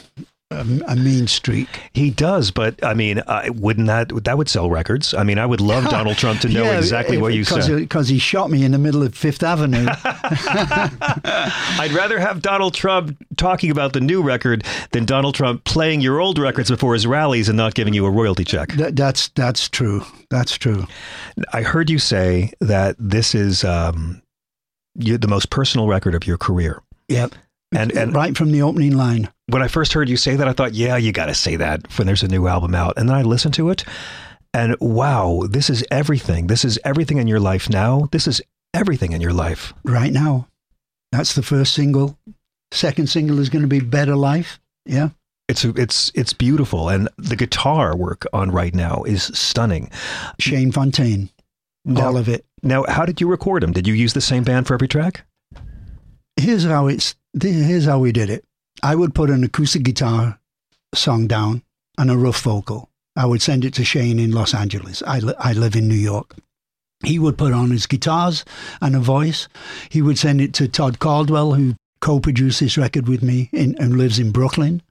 a, 0.52 0.60
a 0.92 0.96
mean 0.96 1.26
streak. 1.26 1.68
He 1.92 2.10
does, 2.10 2.50
but 2.50 2.82
I 2.84 2.94
mean, 2.94 3.22
I 3.26 3.50
wouldn't 3.50 3.86
that 3.88 4.10
that 4.24 4.38
would 4.38 4.48
sell 4.48 4.70
records? 4.70 5.14
I 5.14 5.24
mean, 5.24 5.38
I 5.38 5.46
would 5.46 5.60
love 5.60 5.84
Donald 5.90 6.16
Trump 6.16 6.40
to 6.42 6.48
know 6.48 6.62
Yeah, 6.64 6.78
exactly 6.78 7.16
if- 7.16 7.22
what 7.22 7.34
you 7.34 7.44
cause 7.44 7.66
said. 7.66 7.76
Because 7.78 8.08
he 8.08 8.18
shot 8.18 8.50
me 8.50 8.64
in 8.64 8.72
the 8.72 8.78
middle 8.78 9.02
of 9.02 9.14
Fifth 9.14 9.42
Avenue. 9.42 9.86
I'd 10.04 11.92
rather 11.92 12.18
have 12.18 12.42
Donald 12.42 12.74
Trump 12.74 13.16
talking 13.36 13.70
about 13.70 13.92
the 13.92 14.00
new 14.00 14.22
record 14.22 14.64
than 14.92 15.04
Donald 15.04 15.34
Trump 15.34 15.64
playing 15.64 16.00
your 16.00 16.20
old 16.20 16.38
records 16.38 16.70
before 16.70 16.94
his 16.94 17.06
rallies 17.06 17.48
and 17.48 17.56
not 17.56 17.74
giving 17.74 17.94
you 17.94 18.06
a 18.06 18.10
royalty 18.10 18.44
check. 18.44 18.72
That, 18.74 18.96
that's 18.96 19.28
that's 19.28 19.68
true. 19.68 20.04
That's 20.30 20.56
true. 20.56 20.86
I 21.52 21.62
heard 21.62 21.90
you 21.90 21.98
say 21.98 22.52
that 22.60 22.96
this 22.98 23.34
is 23.34 23.64
um, 23.64 24.22
you, 24.94 25.18
the 25.18 25.28
most 25.28 25.50
personal 25.50 25.88
record 25.88 26.14
of 26.14 26.26
your 26.26 26.38
career. 26.38 26.82
Yep. 27.08 27.34
And 27.74 27.90
and 27.92 28.14
right 28.14 28.36
from 28.36 28.52
the 28.52 28.62
opening 28.62 28.96
line. 28.96 29.28
when 29.48 29.62
I 29.62 29.68
first 29.68 29.92
heard 29.92 30.08
you 30.08 30.16
say 30.16 30.36
that, 30.36 30.46
I 30.48 30.52
thought, 30.52 30.74
yeah, 30.74 30.96
you 30.96 31.12
got 31.12 31.26
to 31.26 31.34
say 31.34 31.56
that 31.56 31.96
when 31.98 32.06
there's 32.06 32.22
a 32.22 32.28
new 32.28 32.46
album 32.46 32.74
out. 32.74 32.94
And 32.98 33.08
then 33.08 33.16
I 33.16 33.22
listened 33.22 33.54
to 33.54 33.70
it, 33.70 33.84
and 34.54 34.76
wow, 34.80 35.44
this 35.48 35.70
is 35.70 35.84
everything. 35.90 36.46
This 36.48 36.64
is 36.64 36.78
everything 36.84 37.18
in 37.18 37.26
your 37.28 37.40
life 37.40 37.70
now. 37.70 38.08
This 38.12 38.26
is 38.28 38.42
everything 38.74 39.12
in 39.12 39.20
your 39.20 39.32
life. 39.32 39.72
right 39.84 40.12
now. 40.12 40.48
That's 41.12 41.34
the 41.34 41.42
first 41.42 41.74
single. 41.74 42.18
Second 42.72 43.08
single 43.08 43.38
is 43.38 43.50
going 43.50 43.62
to 43.62 43.68
be 43.68 43.80
Better 43.80 44.16
Life. 44.16 44.58
Yeah. 44.86 45.10
It's 45.48 45.64
it's 45.64 46.10
it's 46.14 46.32
beautiful, 46.32 46.88
and 46.88 47.08
the 47.18 47.36
guitar 47.36 47.94
work 47.96 48.26
on 48.32 48.50
right 48.50 48.74
now 48.74 49.02
is 49.02 49.24
stunning. 49.34 49.90
Shane 50.38 50.72
Fontayne. 50.72 51.28
Now- 51.84 52.06
All 52.06 52.16
of 52.16 52.28
it. 52.28 52.44
Now, 52.62 52.84
how 52.88 53.04
did 53.04 53.20
you 53.20 53.28
record 53.28 53.62
them? 53.62 53.72
Did 53.72 53.86
you 53.88 53.92
use 53.94 54.12
the 54.14 54.20
same 54.20 54.44
band 54.44 54.66
for 54.68 54.74
every 54.74 54.88
track? 54.88 55.24
Here's 56.36 56.64
how 56.64 56.86
it's. 56.86 57.14
Here's 57.40 57.86
how 57.86 57.98
we 57.98 58.12
did 58.12 58.28
it. 58.30 58.44
I 58.82 58.94
would 58.94 59.14
put 59.14 59.30
an 59.30 59.44
acoustic 59.44 59.84
guitar 59.84 60.38
song 60.94 61.26
down 61.26 61.62
and 61.96 62.10
a 62.10 62.16
rough 62.16 62.42
vocal. 62.42 62.90
I 63.16 63.26
would 63.26 63.42
send 63.42 63.64
it 63.64 63.74
to 63.74 63.84
Shane 63.84 64.18
in 64.18 64.32
Los 64.32 64.54
Angeles. 64.54 65.02
I, 65.06 65.18
li- 65.18 65.34
I 65.38 65.52
live 65.52 65.76
in 65.76 65.88
New 65.88 65.94
York. 65.94 66.36
He 67.04 67.18
would 67.18 67.38
put 67.38 67.52
on 67.52 67.70
his 67.70 67.86
guitars 67.86 68.44
and 68.80 68.94
a 68.94 69.00
voice. 69.00 69.48
He 69.88 70.02
would 70.02 70.18
send 70.18 70.40
it 70.40 70.54
to 70.54 70.68
Todd 70.68 70.98
Caldwell, 70.98 71.54
who 71.54 71.74
co-produced 72.00 72.60
this 72.60 72.78
record 72.78 73.08
with 73.08 73.22
me 73.22 73.48
in, 73.52 73.76
and 73.78 73.96
lives 73.96 74.18
in 74.18 74.30
Brooklyn, 74.30 74.82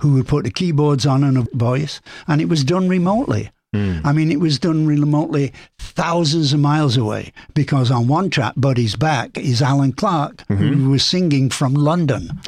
who 0.00 0.14
would 0.14 0.28
put 0.28 0.44
the 0.44 0.50
keyboards 0.50 1.06
on 1.06 1.22
and 1.22 1.38
a 1.38 1.46
voice. 1.56 2.00
And 2.26 2.40
it 2.40 2.48
was 2.48 2.64
done 2.64 2.88
remotely. 2.88 3.50
Hmm. 3.72 4.00
I 4.04 4.12
mean, 4.12 4.30
it 4.30 4.40
was 4.40 4.58
done 4.58 4.86
remotely 4.86 5.52
thousands 5.78 6.52
of 6.52 6.60
miles 6.60 6.96
away 6.96 7.32
because 7.54 7.90
on 7.90 8.06
one 8.06 8.28
track, 8.28 8.52
Buddy's 8.56 8.96
Back, 8.96 9.38
is 9.38 9.62
Allan 9.62 9.92
Clarke, 9.92 10.44
who 10.48 10.56
mm-hmm. 10.56 10.90
was 10.90 11.04
singing 11.04 11.48
from 11.48 11.74
London. 11.74 12.40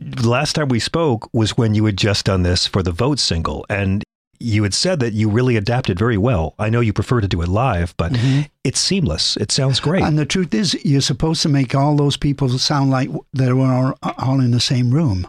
The 0.00 0.28
last 0.28 0.54
time 0.54 0.68
we 0.68 0.80
spoke 0.80 1.28
was 1.34 1.58
when 1.58 1.74
you 1.74 1.84
had 1.84 1.98
just 1.98 2.24
done 2.24 2.42
this 2.42 2.66
for 2.66 2.82
the 2.82 2.92
Vote 2.92 3.18
single, 3.18 3.66
and 3.68 4.02
you 4.40 4.62
had 4.62 4.74
said 4.74 5.00
that 5.00 5.12
you 5.12 5.28
really 5.28 5.56
adapted 5.56 5.98
very 5.98 6.16
well. 6.16 6.54
I 6.58 6.70
know 6.70 6.80
you 6.80 6.92
prefer 6.92 7.20
to 7.20 7.28
do 7.28 7.42
it 7.42 7.48
live, 7.48 7.94
but 7.96 8.12
mm-hmm. 8.12 8.42
it's 8.64 8.80
seamless. 8.80 9.36
It 9.36 9.52
sounds 9.52 9.80
great. 9.80 10.04
And 10.04 10.18
the 10.18 10.24
truth 10.24 10.54
is, 10.54 10.74
you're 10.84 11.00
supposed 11.00 11.42
to 11.42 11.48
make 11.48 11.74
all 11.74 11.96
those 11.96 12.16
people 12.16 12.48
sound 12.50 12.90
like 12.90 13.10
they 13.32 13.52
were 13.52 13.94
all, 14.02 14.14
all 14.16 14.40
in 14.40 14.52
the 14.52 14.60
same 14.60 14.90
room. 14.90 15.28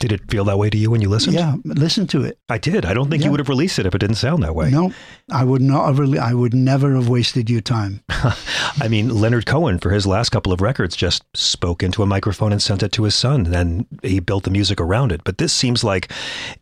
Did 0.00 0.10
it 0.10 0.28
feel 0.28 0.44
that 0.46 0.58
way 0.58 0.70
to 0.70 0.76
you 0.76 0.90
when 0.90 1.00
you 1.00 1.08
listened? 1.08 1.34
Yeah, 1.34 1.54
listen 1.64 2.08
to 2.08 2.24
it. 2.24 2.36
I 2.48 2.58
did. 2.58 2.84
I 2.84 2.94
don't 2.94 3.10
think 3.10 3.24
you 3.24 3.30
would 3.30 3.38
have 3.38 3.48
released 3.48 3.78
it 3.78 3.86
if 3.86 3.94
it 3.94 3.98
didn't 3.98 4.16
sound 4.16 4.42
that 4.42 4.54
way. 4.54 4.68
No, 4.68 4.92
I 5.30 5.44
would 5.44 5.62
not 5.62 5.86
have. 5.86 6.00
Really, 6.00 6.18
I 6.18 6.34
would 6.34 6.52
never 6.52 6.94
have 6.94 7.08
wasted 7.08 7.48
your 7.48 7.60
time. 7.60 8.02
I 8.08 8.88
mean, 8.88 9.08
Leonard 9.08 9.46
Cohen, 9.46 9.78
for 9.78 9.90
his 9.90 10.04
last 10.04 10.30
couple 10.30 10.52
of 10.52 10.60
records, 10.60 10.96
just 10.96 11.22
spoke 11.34 11.84
into 11.84 12.02
a 12.02 12.06
microphone 12.06 12.50
and 12.50 12.60
sent 12.60 12.82
it 12.82 12.90
to 12.92 13.04
his 13.04 13.14
son, 13.14 13.54
and 13.54 13.86
he 14.02 14.18
built 14.18 14.42
the 14.42 14.50
music 14.50 14.80
around 14.80 15.12
it. 15.12 15.22
But 15.22 15.38
this 15.38 15.52
seems 15.52 15.84
like 15.84 16.10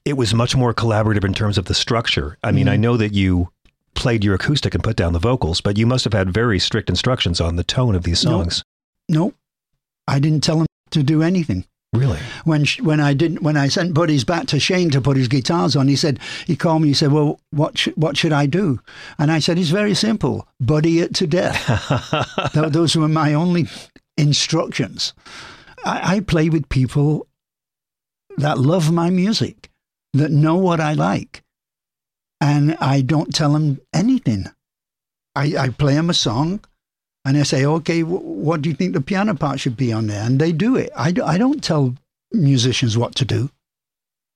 it 0.05 0.18
was 0.18 0.35
much 0.35 0.55
more 0.55 0.75
collaborative 0.75 1.25
in 1.25 1.33
terms 1.33 1.57
of 1.57 1.64
the 1.64 1.75
structure. 1.75 2.37
I 2.45 2.53
mean, 2.53 2.68
I 2.68 2.77
mm. 2.77 2.81
know 2.81 2.97
that 2.99 3.14
you 3.14 3.49
played 3.95 4.25
your 4.25 4.35
acoustic 4.35 4.75
and 4.75 4.85
put 4.85 4.97
down 4.97 5.14
the 5.14 5.18
vocals, 5.18 5.62
but 5.62 5.79
you 5.79 5.87
must 5.87 6.05
have 6.05 6.12
had 6.12 6.33
very 6.33 6.59
strict 6.59 6.90
instructions 6.90 7.40
on 7.40 7.57
the 7.57 7.64
tone 7.64 7.95
of 7.95 8.03
these 8.03 8.23
No. 8.25 8.31
songs. 8.31 8.62
No, 9.09 9.33
I 10.07 10.18
didn't 10.18 10.42
tell 10.45 10.61
him 10.61 10.66
to 10.90 11.03
do 11.03 11.23
anything. 11.23 11.64
Really? 11.94 12.20
when 12.44 12.64
sh- 12.64 12.81
when 12.81 13.00
I 13.00 13.12
didn't 13.12 13.42
when 13.42 13.57
I 13.57 13.68
sent 13.68 13.92
Buddy's 13.92 14.24
back 14.24 14.46
to 14.46 14.59
Shane 14.59 14.88
to 14.90 15.00
put 15.02 15.18
his 15.18 15.28
guitars 15.28 15.76
on, 15.76 15.88
he 15.88 15.96
said 15.96 16.18
he 16.46 16.57
called 16.57 16.81
me. 16.83 16.88
He 16.88 16.94
said, 16.94 17.12
"Well, 17.12 17.38
what 17.50 17.76
sh- 17.76 17.88
what 17.96 18.16
should 18.16 18.33
I 18.33 18.46
do?" 18.46 18.81
And 19.18 19.31
I 19.31 19.40
said, 19.40 19.59
"It's 19.59 19.68
very 19.68 19.94
simple. 19.94 20.48
Buddy 20.59 21.00
it 21.00 21.14
to 21.16 21.26
death." 21.26 21.66
Tho- 22.55 22.70
Those 22.70 22.96
were 22.96 23.09
my 23.09 23.35
only 23.35 23.68
instructions. 24.16 25.12
I, 25.85 26.16
I 26.16 26.20
play 26.20 26.48
with 26.48 26.70
people 26.70 27.26
that 28.38 28.59
love 28.59 28.90
my 28.90 29.11
music, 29.11 29.68
that 30.14 30.31
know 30.31 30.57
what 30.57 30.81
I 30.81 30.94
like, 30.94 31.42
and 32.40 32.74
I 32.81 33.02
don't 33.02 33.35
tell 33.35 33.52
them 33.52 33.81
anything. 33.92 34.46
I, 35.37 35.57
I 35.59 35.68
play 35.68 35.94
them 35.94 36.09
a 36.09 36.14
song, 36.14 36.61
and 37.24 37.37
I 37.37 37.42
say, 37.44 37.64
okay, 37.64 38.00
wh- 38.00 38.24
what 38.24 38.62
do 38.62 38.68
you 38.68 38.74
think 38.74 38.92
the 38.94 39.00
piano 39.00 39.35
part 39.35 39.61
should 39.61 39.76
be 39.76 39.92
on 39.92 40.06
there? 40.08 40.22
And 40.24 40.38
they 40.40 40.52
do 40.52 40.76
it. 40.76 40.90
I, 40.96 41.12
do, 41.12 41.22
I 41.24 41.38
don't 41.38 41.62
tell 41.62 41.94
musicians 42.32 42.96
what 42.98 43.14
to 43.16 43.24
do. 43.24 43.50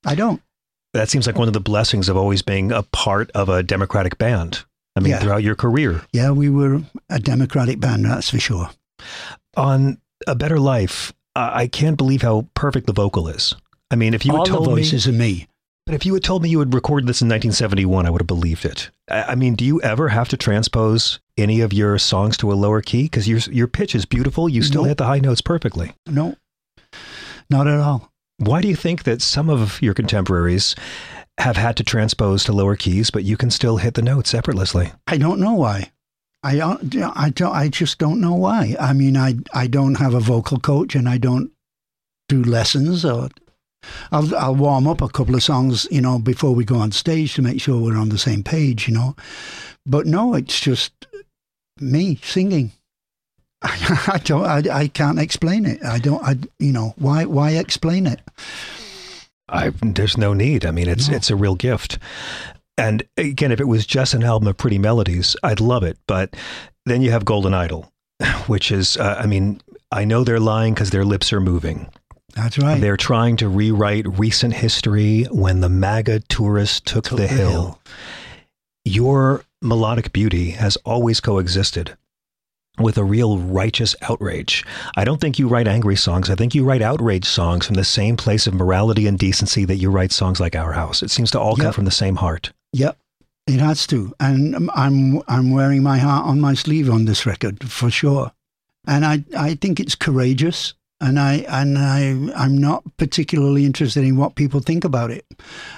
I 0.04 0.14
don't. 0.14 0.40
That 0.94 1.08
seems 1.08 1.26
like 1.26 1.36
one 1.36 1.48
of 1.48 1.54
the 1.54 1.60
blessings 1.60 2.08
of 2.08 2.16
always 2.16 2.42
being 2.42 2.72
a 2.72 2.82
part 2.82 3.30
of 3.32 3.48
a 3.48 3.62
Democratic 3.62 4.18
band. 4.18 4.64
I 4.94 5.00
mean, 5.00 5.10
Yeah. 5.10 5.18
throughout 5.20 5.42
your 5.42 5.54
career. 5.56 6.02
Yeah, 6.12 6.30
we 6.30 6.48
were 6.48 6.82
a 7.10 7.18
democratic 7.18 7.80
band, 7.80 8.04
that's 8.06 8.30
for 8.30 8.38
sure. 8.38 8.70
On 9.56 9.98
A 10.26 10.34
Better 10.34 10.58
Life, 10.58 11.12
I 11.34 11.66
can't 11.66 11.98
believe 11.98 12.22
how 12.22 12.46
perfect 12.54 12.86
the 12.86 12.94
vocal 12.94 13.28
is. 13.28 13.54
I 13.90 13.96
mean, 13.96 14.14
if 14.14 14.24
you 14.24 14.32
All 14.32 14.38
had 14.38 14.46
the 14.46 14.50
told 14.56 14.68
me, 14.68 14.74
voices 14.74 15.06
are 15.06 15.12
me. 15.12 15.48
but 15.84 15.94
if 15.94 16.06
you 16.06 16.14
had 16.14 16.24
told 16.24 16.42
me 16.42 16.48
you 16.48 16.60
had 16.60 16.72
recorded 16.72 17.06
this 17.06 17.20
in 17.20 17.28
1971, 17.28 18.06
I 18.06 18.10
would 18.10 18.22
have 18.22 18.26
believed 18.26 18.64
it. 18.64 18.90
I, 19.10 19.22
I 19.22 19.34
mean, 19.34 19.54
do 19.54 19.64
you 19.66 19.82
ever 19.82 20.08
have 20.08 20.28
to 20.30 20.36
transpose 20.38 21.20
any 21.36 21.60
of 21.60 21.72
your 21.72 21.98
songs 21.98 22.36
to 22.38 22.52
a 22.52 22.54
lower 22.54 22.80
key? 22.80 23.04
Because 23.04 23.28
your 23.28 23.38
your 23.50 23.66
pitch 23.68 23.94
is 23.94 24.04
beautiful. 24.06 24.48
You 24.48 24.62
still 24.62 24.82
No. 24.82 24.88
hit 24.88 24.98
the 24.98 25.04
high 25.06 25.18
notes 25.20 25.40
perfectly. 25.40 25.94
No, 26.06 26.36
not 27.50 27.66
at 27.66 27.78
all. 27.80 28.10
Why 28.38 28.60
do 28.60 28.68
you 28.68 28.76
think 28.76 29.04
that 29.04 29.22
some 29.22 29.48
of 29.48 29.80
your 29.80 29.94
contemporaries 29.94 30.74
have 31.38 31.56
had 31.56 31.76
to 31.76 31.84
transpose 31.84 32.44
to 32.44 32.52
lower 32.52 32.76
keys, 32.76 33.10
but 33.10 33.24
you 33.24 33.36
can 33.36 33.50
still 33.50 33.78
hit 33.78 33.94
the 33.94 34.02
notes 34.02 34.34
effortlessly? 34.34 34.92
I 35.06 35.16
don't 35.18 35.40
know 35.40 35.54
why. 35.54 35.92
I, 36.42 36.60
uh, 36.60 36.76
I, 37.14 37.30
don't, 37.30 37.52
I 37.54 37.68
just 37.68 37.98
don't 37.98 38.20
know 38.20 38.34
why. 38.34 38.76
I 38.78 38.92
mean, 38.92 39.16
I, 39.16 39.36
I 39.52 39.66
don't 39.66 39.96
have 39.96 40.14
a 40.14 40.20
vocal 40.20 40.58
coach 40.60 40.94
and 40.94 41.08
I 41.08 41.18
don't 41.18 41.50
do 42.28 42.42
lessons 42.42 43.04
or 43.04 43.30
I'll, 44.12 44.34
I'll 44.36 44.54
warm 44.54 44.86
up 44.86 45.00
a 45.00 45.08
couple 45.08 45.34
of 45.34 45.42
songs, 45.42 45.88
you 45.90 46.00
know, 46.00 46.18
before 46.18 46.54
we 46.54 46.64
go 46.64 46.76
on 46.76 46.92
stage 46.92 47.34
to 47.34 47.42
make 47.42 47.60
sure 47.60 47.80
we're 47.80 47.96
on 47.96 48.10
the 48.10 48.18
same 48.18 48.42
page, 48.42 48.86
you 48.86 48.94
know. 48.94 49.16
But 49.84 50.06
no, 50.06 50.34
it's 50.34 50.60
just 50.60 50.92
me 51.80 52.18
singing. 52.22 52.72
I 53.62 54.20
don't. 54.24 54.44
I, 54.44 54.62
I 54.70 54.88
can't 54.88 55.18
explain 55.18 55.66
it. 55.66 55.82
I 55.84 55.98
don't. 55.98 56.22
I 56.22 56.36
you 56.58 56.72
know 56.72 56.94
why 56.98 57.24
why 57.24 57.52
explain 57.52 58.06
it? 58.06 58.20
I 59.48 59.70
there's 59.82 60.18
no 60.18 60.34
need. 60.34 60.64
I 60.64 60.70
mean, 60.70 60.88
it's 60.88 61.08
no. 61.08 61.16
it's 61.16 61.30
a 61.30 61.36
real 61.36 61.54
gift. 61.54 61.98
And 62.78 63.02
again, 63.16 63.52
if 63.52 63.60
it 63.60 63.68
was 63.68 63.86
just 63.86 64.14
an 64.14 64.22
album 64.22 64.48
of 64.48 64.56
pretty 64.56 64.78
melodies, 64.78 65.34
I'd 65.42 65.60
love 65.60 65.82
it. 65.82 65.98
But 66.06 66.36
then 66.84 67.02
you 67.02 67.10
have 67.10 67.24
Golden 67.24 67.54
Idol, 67.54 67.90
which 68.46 68.70
is, 68.70 68.96
uh, 68.96 69.16
I 69.18 69.26
mean, 69.26 69.60
I 69.90 70.04
know 70.04 70.24
they're 70.24 70.40
lying 70.40 70.74
because 70.74 70.90
their 70.90 71.04
lips 71.04 71.32
are 71.32 71.40
moving. 71.40 71.88
That's 72.34 72.58
right. 72.58 72.78
They're 72.78 72.98
trying 72.98 73.38
to 73.38 73.48
rewrite 73.48 74.06
recent 74.18 74.52
history 74.52 75.24
when 75.30 75.60
the 75.60 75.70
MAGA 75.70 76.20
tourists 76.28 76.80
took, 76.80 77.04
took 77.04 77.18
the, 77.18 77.26
the 77.26 77.28
hill. 77.28 77.50
hill. 77.50 77.80
Your 78.84 79.42
melodic 79.62 80.12
beauty 80.12 80.50
has 80.50 80.76
always 80.84 81.20
coexisted 81.20 81.96
with 82.78 82.98
a 82.98 83.04
real 83.04 83.38
righteous 83.38 83.96
outrage. 84.02 84.64
I 84.96 85.04
don't 85.04 85.20
think 85.20 85.38
you 85.38 85.48
write 85.48 85.68
angry 85.68 85.96
songs. 85.96 86.28
I 86.28 86.34
think 86.34 86.54
you 86.54 86.64
write 86.64 86.82
outrage 86.82 87.24
songs 87.24 87.66
from 87.66 87.76
the 87.76 87.84
same 87.84 88.16
place 88.16 88.46
of 88.46 88.54
morality 88.54 89.06
and 89.06 89.18
decency 89.18 89.64
that 89.64 89.76
you 89.76 89.90
write 89.90 90.12
songs 90.12 90.40
like 90.40 90.54
Our 90.54 90.72
House. 90.72 91.02
It 91.02 91.10
seems 91.10 91.30
to 91.30 91.40
all 91.40 91.56
come 91.56 91.72
from 91.72 91.86
the 91.86 91.90
same 91.90 92.16
heart. 92.16 92.52
Yep. 92.72 92.98
It 93.46 93.60
has 93.60 93.86
to. 93.88 94.12
And 94.18 94.70
I'm 94.74 95.22
I'm 95.28 95.52
wearing 95.52 95.82
my 95.82 95.98
heart 95.98 96.26
on 96.26 96.40
my 96.40 96.54
sleeve 96.54 96.90
on 96.90 97.04
this 97.04 97.24
record 97.24 97.70
for 97.70 97.90
sure. 97.90 98.32
And 98.86 99.04
I 99.04 99.24
I 99.36 99.54
think 99.54 99.78
it's 99.78 99.94
courageous 99.94 100.74
and 101.00 101.18
I 101.18 101.46
and 101.48 101.78
I 101.78 102.08
I'm 102.36 102.58
not 102.58 102.84
particularly 102.96 103.64
interested 103.64 104.04
in 104.04 104.16
what 104.16 104.34
people 104.34 104.60
think 104.60 104.84
about 104.84 105.10
it. 105.10 105.24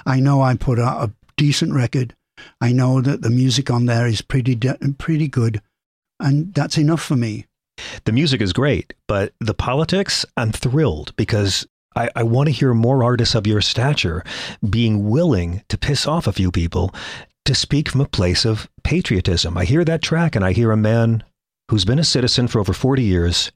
I 0.05 0.19
know 0.19 0.41
I 0.41 0.55
put 0.55 0.79
out 0.79 1.03
a 1.03 1.13
decent 1.37 1.73
record. 1.73 2.15
I 2.61 2.71
know 2.71 3.01
that 3.01 3.21
the 3.21 3.29
music 3.29 3.69
on 3.69 3.85
there 3.85 4.07
is 4.07 4.21
pretty 4.21 4.55
de- 4.55 4.77
pretty 4.97 5.27
good, 5.27 5.61
and 6.19 6.53
that's 6.53 6.77
enough 6.77 7.01
for 7.01 7.15
me. 7.15 7.45
The 8.05 8.11
music 8.11 8.41
is 8.41 8.53
great, 8.53 8.93
but 9.07 9.33
the 9.39 9.53
politics, 9.53 10.25
I'm 10.35 10.51
thrilled 10.51 11.15
because 11.15 11.65
I, 11.95 12.09
I 12.15 12.23
want 12.23 12.47
to 12.47 12.53
hear 12.53 12.73
more 12.73 13.03
artists 13.03 13.35
of 13.35 13.47
your 13.47 13.61
stature 13.61 14.23
being 14.69 15.09
willing 15.09 15.63
to 15.69 15.77
piss 15.77 16.05
off 16.05 16.27
a 16.27 16.33
few 16.33 16.51
people 16.51 16.93
to 17.45 17.55
speak 17.55 17.89
from 17.89 18.01
a 18.01 18.07
place 18.07 18.45
of 18.45 18.69
patriotism. 18.83 19.57
I 19.57 19.65
hear 19.65 19.83
that 19.85 20.01
track 20.01 20.35
and 20.35 20.45
I 20.45 20.51
hear 20.51 20.71
a 20.71 20.77
man 20.77 21.23
who's 21.69 21.85
been 21.85 21.99
a 21.99 22.03
citizen 22.03 22.47
for 22.47 22.59
over 22.59 22.73
40 22.73 23.01
years 23.01 23.51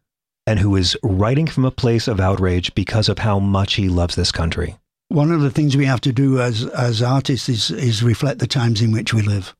and 0.45 0.59
who 0.59 0.75
is 0.75 0.97
writing 1.03 1.47
from 1.47 1.65
a 1.65 1.71
place 1.71 2.07
of 2.07 2.19
outrage 2.19 2.73
because 2.75 3.09
of 3.09 3.19
how 3.19 3.39
much 3.39 3.75
he 3.75 3.89
loves 3.89 4.15
this 4.15 4.31
country. 4.31 4.77
One 5.13 5.31
of 5.31 5.41
the 5.41 5.51
things 5.51 5.77
we 5.77 5.85
have 5.85 6.01
to 6.01 6.11
do 6.11 6.41
as 6.41 6.65
as 6.65 7.03
artists 7.03 7.47
is 7.47 7.69
is 7.69 8.01
reflect 8.01 8.39
the 8.39 8.47
times 8.47 8.81
in 8.81 8.91
which 8.91 9.13
we 9.13 9.21
live. 9.21 9.55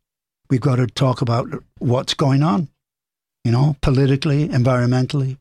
We've 0.50 0.60
got 0.60 0.78
to 0.78 0.88
talk 0.88 1.22
about 1.22 1.48
what's 1.78 2.16
going 2.16 2.42
on, 2.42 2.70
you 3.44 3.52
know, 3.52 3.76
politically, 3.82 4.50
environmentally. 4.50 5.38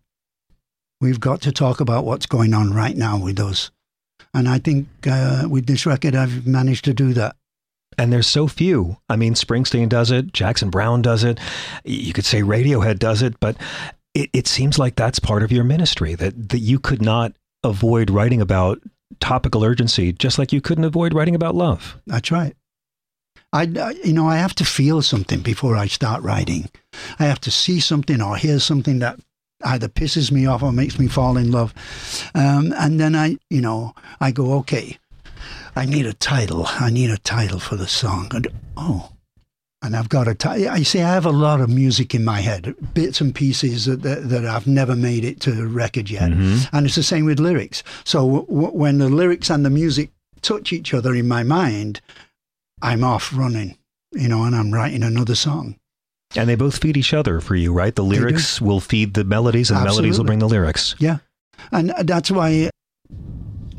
We've 1.01 1.19
got 1.19 1.41
to 1.43 1.51
talk 1.51 1.81
about 1.81 2.05
what's 2.05 2.27
going 2.27 2.53
on 2.53 2.75
right 2.75 2.95
now 2.95 3.17
with 3.19 3.41
us. 3.41 3.71
And 4.35 4.51
I 4.51 4.59
think 4.59 4.87
uh, 5.07 5.47
with 5.49 5.65
this 5.65 5.87
record, 5.87 6.15
I've 6.15 6.47
managed 6.47 6.85
to 6.85 6.93
do 6.93 7.15
that. 7.15 7.35
And 7.97 8.13
there's 8.13 8.27
so 8.27 8.47
few. 8.49 8.99
I 9.09 9.17
mean, 9.17 9.33
Springsteen 9.33 9.89
does 9.89 10.11
it, 10.11 10.35
Jackson 10.35 10.69
Browne 10.69 11.01
does 11.01 11.25
it. 11.25 11.41
You 11.85 12.13
could 12.13 12.27
say 12.27 12.43
Radiohead 12.43 12.99
does 12.99 13.23
it, 13.23 13.41
but 13.41 13.57
it, 14.13 14.29
it 14.35 14.47
seems 14.47 14.79
like 14.79 14.95
that's 14.95 15.19
part 15.19 15.43
of 15.43 15.51
your 15.51 15.65
ministry 15.65 16.15
that, 16.17 16.51
that 16.51 16.59
you 16.59 16.79
could 16.79 17.01
not 17.01 17.33
avoid 17.65 18.11
writing 18.11 18.43
about 18.43 18.79
topical 19.21 19.65
urgency, 19.65 20.13
just 20.13 20.39
like 20.39 20.53
you 20.53 20.61
couldn't 20.61 20.85
avoid 20.85 21.15
writing 21.15 21.35
about 21.35 21.55
love. 21.55 22.01
That's 22.07 22.31
right. 22.31 22.55
I, 23.53 23.63
you 24.03 24.13
know, 24.15 24.29
I 24.29 24.37
have 24.37 24.55
to 24.57 24.65
feel 24.65 25.03
something 25.03 25.41
before 25.41 25.77
I 25.77 25.87
start 25.87 26.23
writing. 26.23 26.71
I 27.19 27.25
have 27.25 27.41
to 27.43 27.51
see 27.51 27.81
something 27.81 28.23
or 28.23 28.37
hear 28.37 28.59
something 28.59 28.99
that 29.01 29.21
either 29.65 29.89
pisses 29.89 30.33
me 30.33 30.47
off 30.47 30.63
or 30.63 30.73
makes 30.73 30.99
me 30.99 31.07
fall 31.07 31.37
in 31.37 31.51
love. 31.51 31.75
Um, 32.35 32.73
and 32.77 32.99
then 32.99 33.15
I, 33.15 33.37
you 33.51 33.61
know, 33.61 33.95
I 34.21 34.31
go, 34.31 34.55
okay, 34.61 34.99
I 35.77 35.85
need 35.85 36.07
a 36.07 36.15
title. 36.15 36.65
I 36.67 36.91
need 36.91 37.11
a 37.11 37.19
title 37.19 37.61
for 37.61 37.77
the 37.77 37.87
song. 37.87 38.29
And 38.35 38.49
oh, 38.77 39.12
and 39.83 39.97
I've 39.97 40.09
got 40.09 40.25
to. 40.39 40.49
I 40.49 40.83
see. 40.83 41.03
I 41.03 41.13
have 41.13 41.27
a 41.27 41.31
lot 41.31 41.61
of 41.61 41.69
music 41.69 42.15
in 42.15 42.25
my 42.25 42.41
head, 42.41 42.75
bits 42.95 43.21
and 43.21 43.35
pieces 43.35 43.87
that 43.87 44.03
that, 44.03 44.29
that 44.29 44.47
I've 44.47 44.67
never 44.67 44.95
made 44.95 45.25
it 45.25 45.41
to 45.41 45.67
record 45.67 46.09
yet, 46.09 46.31
mm-hmm. 46.31 46.75
and 46.75 46.87
it's 46.87 46.95
the 46.95 47.03
same 47.03 47.25
with 47.25 47.41
lyrics. 47.41 47.83
So 48.05 48.45
w- 48.47 48.71
when 48.71 48.99
the 48.99 49.09
lyrics 49.09 49.51
and 49.51 49.65
the 49.65 49.71
music 49.71 50.11
touch 50.41 50.73
each 50.73 50.95
other 50.95 51.15
in 51.15 51.27
my 51.27 51.43
mind, 51.43 52.01
I'm 52.81 53.03
off 53.03 53.33
running, 53.35 53.77
you 54.13 54.29
know, 54.29 54.45
and 54.45 54.55
I'm 54.55 54.73
writing 54.73 55.03
another 55.03 55.35
song. 55.35 55.77
And 56.35 56.49
they 56.49 56.55
both 56.55 56.81
feed 56.81 56.97
each 56.97 57.13
other 57.13 57.41
for 57.41 57.57
you, 57.57 57.73
right? 57.73 57.95
The 57.95 58.05
lyrics 58.05 58.61
will 58.61 58.81
feed 58.81 59.15
the 59.15 59.25
melodies, 59.25 59.71
and 59.71 59.79
Absolutely. 59.79 59.95
the 59.95 60.03
melodies 60.03 60.19
will 60.19 60.27
bring 60.27 60.39
the 60.39 60.49
lyrics. 60.49 60.95
Yeah, 60.99 61.19
and 61.73 61.93
that's 62.05 62.31
why 62.31 62.71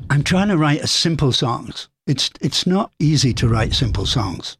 I'm 0.10 0.24
trying 0.24 0.50
to 0.50 0.58
write 0.58 0.88
simple 0.90 1.32
songs. 1.32 1.88
It's 2.06 2.30
it's 2.42 2.68
not 2.68 2.92
easy 3.00 3.34
to 3.36 3.48
write 3.48 3.74
simple 3.74 4.06
songs 4.06 4.58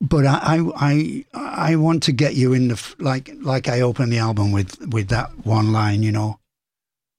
but 0.00 0.26
I, 0.26 0.60
I, 0.76 1.24
I 1.34 1.76
want 1.76 2.04
to 2.04 2.12
get 2.12 2.34
you 2.34 2.52
in 2.52 2.68
the 2.68 2.94
like, 2.98 3.30
like 3.40 3.68
I 3.68 3.80
open 3.80 4.10
the 4.10 4.18
album 4.18 4.52
with 4.52 4.78
with 4.88 5.08
that 5.08 5.44
one 5.44 5.72
line. 5.72 6.04
You 6.04 6.12
know, 6.12 6.38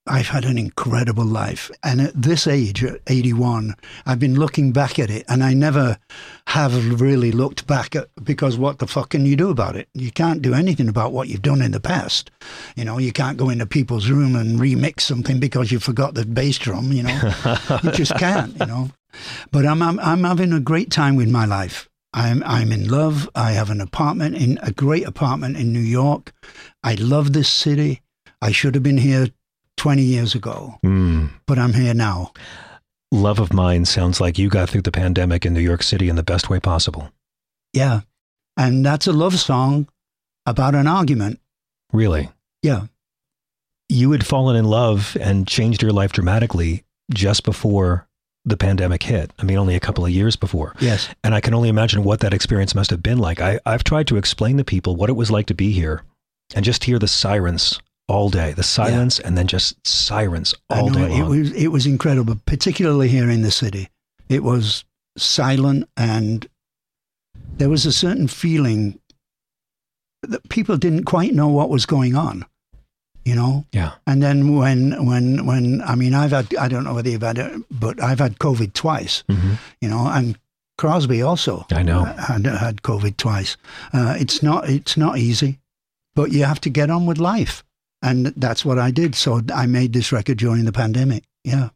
I've 0.07 0.29
had 0.29 0.45
an 0.45 0.57
incredible 0.57 1.25
life, 1.25 1.69
and 1.83 1.99
at 1.99 2.21
this 2.21 2.47
age, 2.47 2.81
at 2.85 3.01
eighty-one, 3.07 3.75
I've 4.05 4.19
been 4.19 4.39
looking 4.39 4.71
back 4.71 4.97
at 4.97 5.09
it, 5.09 5.25
and 5.27 5.43
I 5.43 5.53
never 5.53 5.97
have 6.47 7.01
really 7.01 7.33
looked 7.33 7.67
back 7.67 7.97
at 7.97 8.07
because 8.23 8.57
what 8.57 8.79
the 8.79 8.87
fuck 8.87 9.09
can 9.09 9.25
you 9.25 9.35
do 9.35 9.49
about 9.49 9.75
it? 9.75 9.89
You 9.93 10.11
can't 10.11 10.41
do 10.41 10.53
anything 10.53 10.87
about 10.87 11.11
what 11.11 11.27
you've 11.27 11.41
done 11.41 11.61
in 11.61 11.71
the 11.71 11.81
past. 11.81 12.31
You 12.77 12.85
know, 12.85 12.97
you 12.97 13.11
can't 13.11 13.37
go 13.37 13.49
into 13.49 13.65
people's 13.65 14.09
room 14.09 14.37
and 14.37 14.57
remix 14.57 15.01
something 15.01 15.39
because 15.41 15.69
you 15.69 15.79
forgot 15.79 16.13
the 16.13 16.25
bass 16.25 16.57
drum. 16.57 16.93
You 16.93 17.03
know, 17.03 17.33
you 17.83 17.91
just 17.91 18.15
can't. 18.15 18.57
You 18.57 18.65
know. 18.65 18.89
But 19.51 19.65
I'm, 19.65 19.81
I'm 19.81 19.99
I'm 19.99 20.23
having 20.23 20.53
a 20.53 20.59
great 20.59 20.91
time 20.91 21.15
with 21.15 21.31
my 21.31 21.43
life 21.43 21.88
I'm 22.13 22.43
I'm 22.43 22.71
in 22.71 22.87
love. 22.87 23.29
I 23.35 23.51
have 23.51 23.69
an 23.69 23.81
apartment 23.81 24.35
in 24.35 24.59
a 24.61 24.71
great 24.71 25.05
apartment 25.05 25.57
in 25.57 25.71
New 25.71 25.79
York. 25.79 26.33
I 26.83 26.95
love 26.95 27.33
this 27.33 27.49
city. 27.49 28.01
I 28.41 28.51
should 28.51 28.73
have 28.75 28.83
been 28.83 28.97
here 28.97 29.27
20 29.77 30.01
years 30.01 30.35
ago, 30.35 30.79
mm. 30.83 31.29
but 31.45 31.59
I'm 31.59 31.73
here 31.73 31.93
now. 31.93 32.33
Love 33.11 33.39
of 33.39 33.53
mine 33.53 33.85
sounds 33.85 34.21
like 34.21 34.37
you 34.37 34.49
got 34.49 34.69
through 34.69 34.83
the 34.83 34.91
pandemic 34.91 35.45
in 35.45 35.53
New 35.53 35.61
York 35.61 35.83
City 35.83 36.09
in 36.09 36.15
the 36.15 36.23
best 36.23 36.49
way 36.49 36.59
possible. 36.59 37.11
Yeah. 37.73 38.01
And 38.57 38.85
that's 38.85 39.07
a 39.07 39.13
love 39.13 39.39
song 39.39 39.87
about 40.45 40.75
an 40.75 40.85
argument. 40.85 41.39
Really? 41.93 42.29
Yeah. 42.61 42.87
You 43.87 44.11
had 44.11 44.25
fallen 44.25 44.55
in 44.55 44.65
love 44.65 45.17
and 45.19 45.47
changed 45.47 45.81
your 45.81 45.91
life 45.91 46.11
dramatically 46.11 46.83
just 47.11 47.43
before 47.43 48.08
the 48.45 48.57
pandemic 48.57 49.03
hit. 49.03 49.31
I 49.39 49.43
mean, 49.43 49.57
only 49.57 49.75
a 49.75 49.79
couple 49.79 50.05
of 50.05 50.11
years 50.11 50.35
before. 50.35 50.75
Yes. 50.79 51.09
And 51.23 51.35
I 51.35 51.41
can 51.41 51.53
only 51.53 51.69
imagine 51.69 52.03
what 52.03 52.21
that 52.21 52.33
experience 52.33 52.73
must 52.73 52.89
have 52.89 53.03
been 53.03 53.17
like. 53.17 53.41
I, 53.41 53.59
I've 53.65 53.83
tried 53.83 54.07
to 54.07 54.17
explain 54.17 54.57
to 54.57 54.63
people 54.63 54.95
what 54.95 55.09
it 55.09 55.15
was 55.15 55.29
like 55.29 55.45
to 55.47 55.53
be 55.53 55.71
here 55.71 56.03
and 56.55 56.65
just 56.65 56.83
hear 56.83 56.99
the 56.99 57.07
sirens 57.07 57.79
all 58.07 58.29
day, 58.29 58.53
the 58.53 58.63
silence, 58.63 59.19
yeah. 59.19 59.27
and 59.27 59.37
then 59.37 59.47
just 59.47 59.85
sirens 59.85 60.55
all 60.69 60.89
day 60.89 61.07
long. 61.07 61.19
It 61.19 61.27
was, 61.27 61.51
it 61.53 61.67
was 61.67 61.85
incredible, 61.85 62.37
particularly 62.45 63.07
here 63.07 63.29
in 63.29 63.41
the 63.41 63.51
city. 63.51 63.89
It 64.29 64.43
was 64.43 64.83
silent 65.17 65.87
and 65.97 66.47
there 67.57 67.69
was 67.69 67.85
a 67.85 67.91
certain 67.91 68.27
feeling 68.27 68.99
that 70.23 70.47
people 70.49 70.77
didn't 70.77 71.03
quite 71.03 71.33
know 71.33 71.49
what 71.49 71.69
was 71.69 71.85
going 71.85 72.15
on 72.15 72.45
you 73.25 73.35
know. 73.35 73.65
Yeah. 73.71 73.91
And 74.07 74.21
then 74.21 74.55
when 74.55 75.05
when 75.05 75.45
when 75.45 75.81
I 75.81 75.95
mean 75.95 76.13
I've 76.13 76.31
had 76.31 76.55
I 76.55 76.67
don't 76.67 76.83
know 76.83 76.93
whether 76.93 77.09
you've 77.09 77.21
had 77.21 77.37
it, 77.37 77.61
but 77.71 78.01
I've 78.01 78.19
had 78.19 78.39
COVID 78.39 78.73
twice. 78.73 79.23
Mm-hmm. 79.29 79.53
You 79.81 79.89
know, 79.89 80.07
and 80.07 80.37
Crosby 80.77 81.21
also. 81.21 81.65
I 81.71 81.83
know 81.83 82.03
had 82.03 82.45
had 82.45 82.81
COVID 82.81 83.17
twice. 83.17 83.57
Uh, 83.93 84.15
it's 84.17 84.41
not 84.41 84.69
it's 84.69 84.97
not 84.97 85.17
easy, 85.17 85.59
but 86.15 86.31
you 86.31 86.45
have 86.45 86.61
to 86.61 86.69
get 86.69 86.89
on 86.89 87.05
with 87.05 87.17
life, 87.17 87.63
and 88.01 88.27
that's 88.37 88.63
what 88.63 88.79
I 88.79 88.91
did. 88.91 89.15
So 89.15 89.41
I 89.53 89.65
made 89.65 89.93
this 89.93 90.11
record 90.11 90.37
during 90.37 90.65
the 90.65 90.71
pandemic. 90.71 91.23
Yeah. 91.43 91.69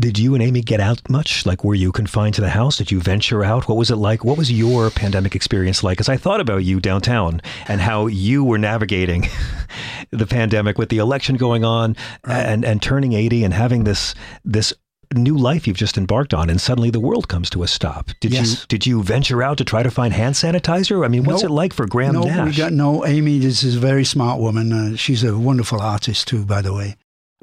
Did 0.00 0.18
you 0.18 0.34
and 0.34 0.42
Amy 0.42 0.62
get 0.62 0.80
out 0.80 1.08
much? 1.10 1.44
Like, 1.44 1.64
were 1.64 1.74
you 1.74 1.92
confined 1.92 2.34
to 2.36 2.40
the 2.40 2.48
house? 2.48 2.78
Did 2.78 2.90
you 2.90 2.98
venture 3.00 3.44
out? 3.44 3.68
What 3.68 3.76
was 3.76 3.90
it 3.90 3.96
like? 3.96 4.24
What 4.24 4.38
was 4.38 4.50
your 4.50 4.88
pandemic 4.88 5.34
experience 5.34 5.84
like? 5.84 6.00
As 6.00 6.08
I 6.08 6.16
thought 6.16 6.40
about 6.40 6.64
you 6.64 6.80
downtown 6.80 7.42
and 7.68 7.80
how 7.80 8.06
you 8.06 8.42
were 8.42 8.56
navigating 8.56 9.28
the 10.10 10.26
pandemic 10.26 10.78
with 10.78 10.88
the 10.88 10.96
election 10.96 11.36
going 11.36 11.62
on 11.62 11.94
right. 12.26 12.40
and, 12.40 12.64
and 12.64 12.80
turning 12.80 13.12
80 13.12 13.44
and 13.44 13.52
having 13.52 13.84
this, 13.84 14.14
this 14.46 14.72
new 15.14 15.36
life 15.36 15.66
you've 15.66 15.76
just 15.76 15.98
embarked 15.98 16.32
on, 16.32 16.48
and 16.48 16.58
suddenly 16.58 16.88
the 16.88 16.98
world 16.98 17.28
comes 17.28 17.50
to 17.50 17.62
a 17.62 17.68
stop. 17.68 18.10
Did 18.20 18.32
Yes. 18.32 18.50
you 18.50 18.66
did 18.68 18.86
you 18.86 19.02
venture 19.02 19.42
out 19.42 19.58
to 19.58 19.64
try 19.64 19.82
to 19.82 19.90
find 19.90 20.14
hand 20.14 20.36
sanitizer? 20.36 21.04
I 21.04 21.08
mean, 21.08 21.24
what's 21.24 21.42
it 21.42 21.50
like 21.50 21.74
for 21.74 21.86
Graham 21.86 22.14
no, 22.14 22.22
Nash? 22.22 22.46
we 22.46 22.56
got 22.56 22.72
no. 22.72 23.04
Amy 23.04 23.38
this 23.38 23.62
is 23.62 23.76
a 23.76 23.78
very 23.80 24.04
smart 24.06 24.40
woman. 24.40 24.72
Uh, 24.72 24.96
she's 24.96 25.22
a 25.22 25.36
wonderful 25.36 25.82
artist 25.82 26.28
too, 26.28 26.46
by 26.46 26.62
the 26.62 26.72
way. 26.72 26.96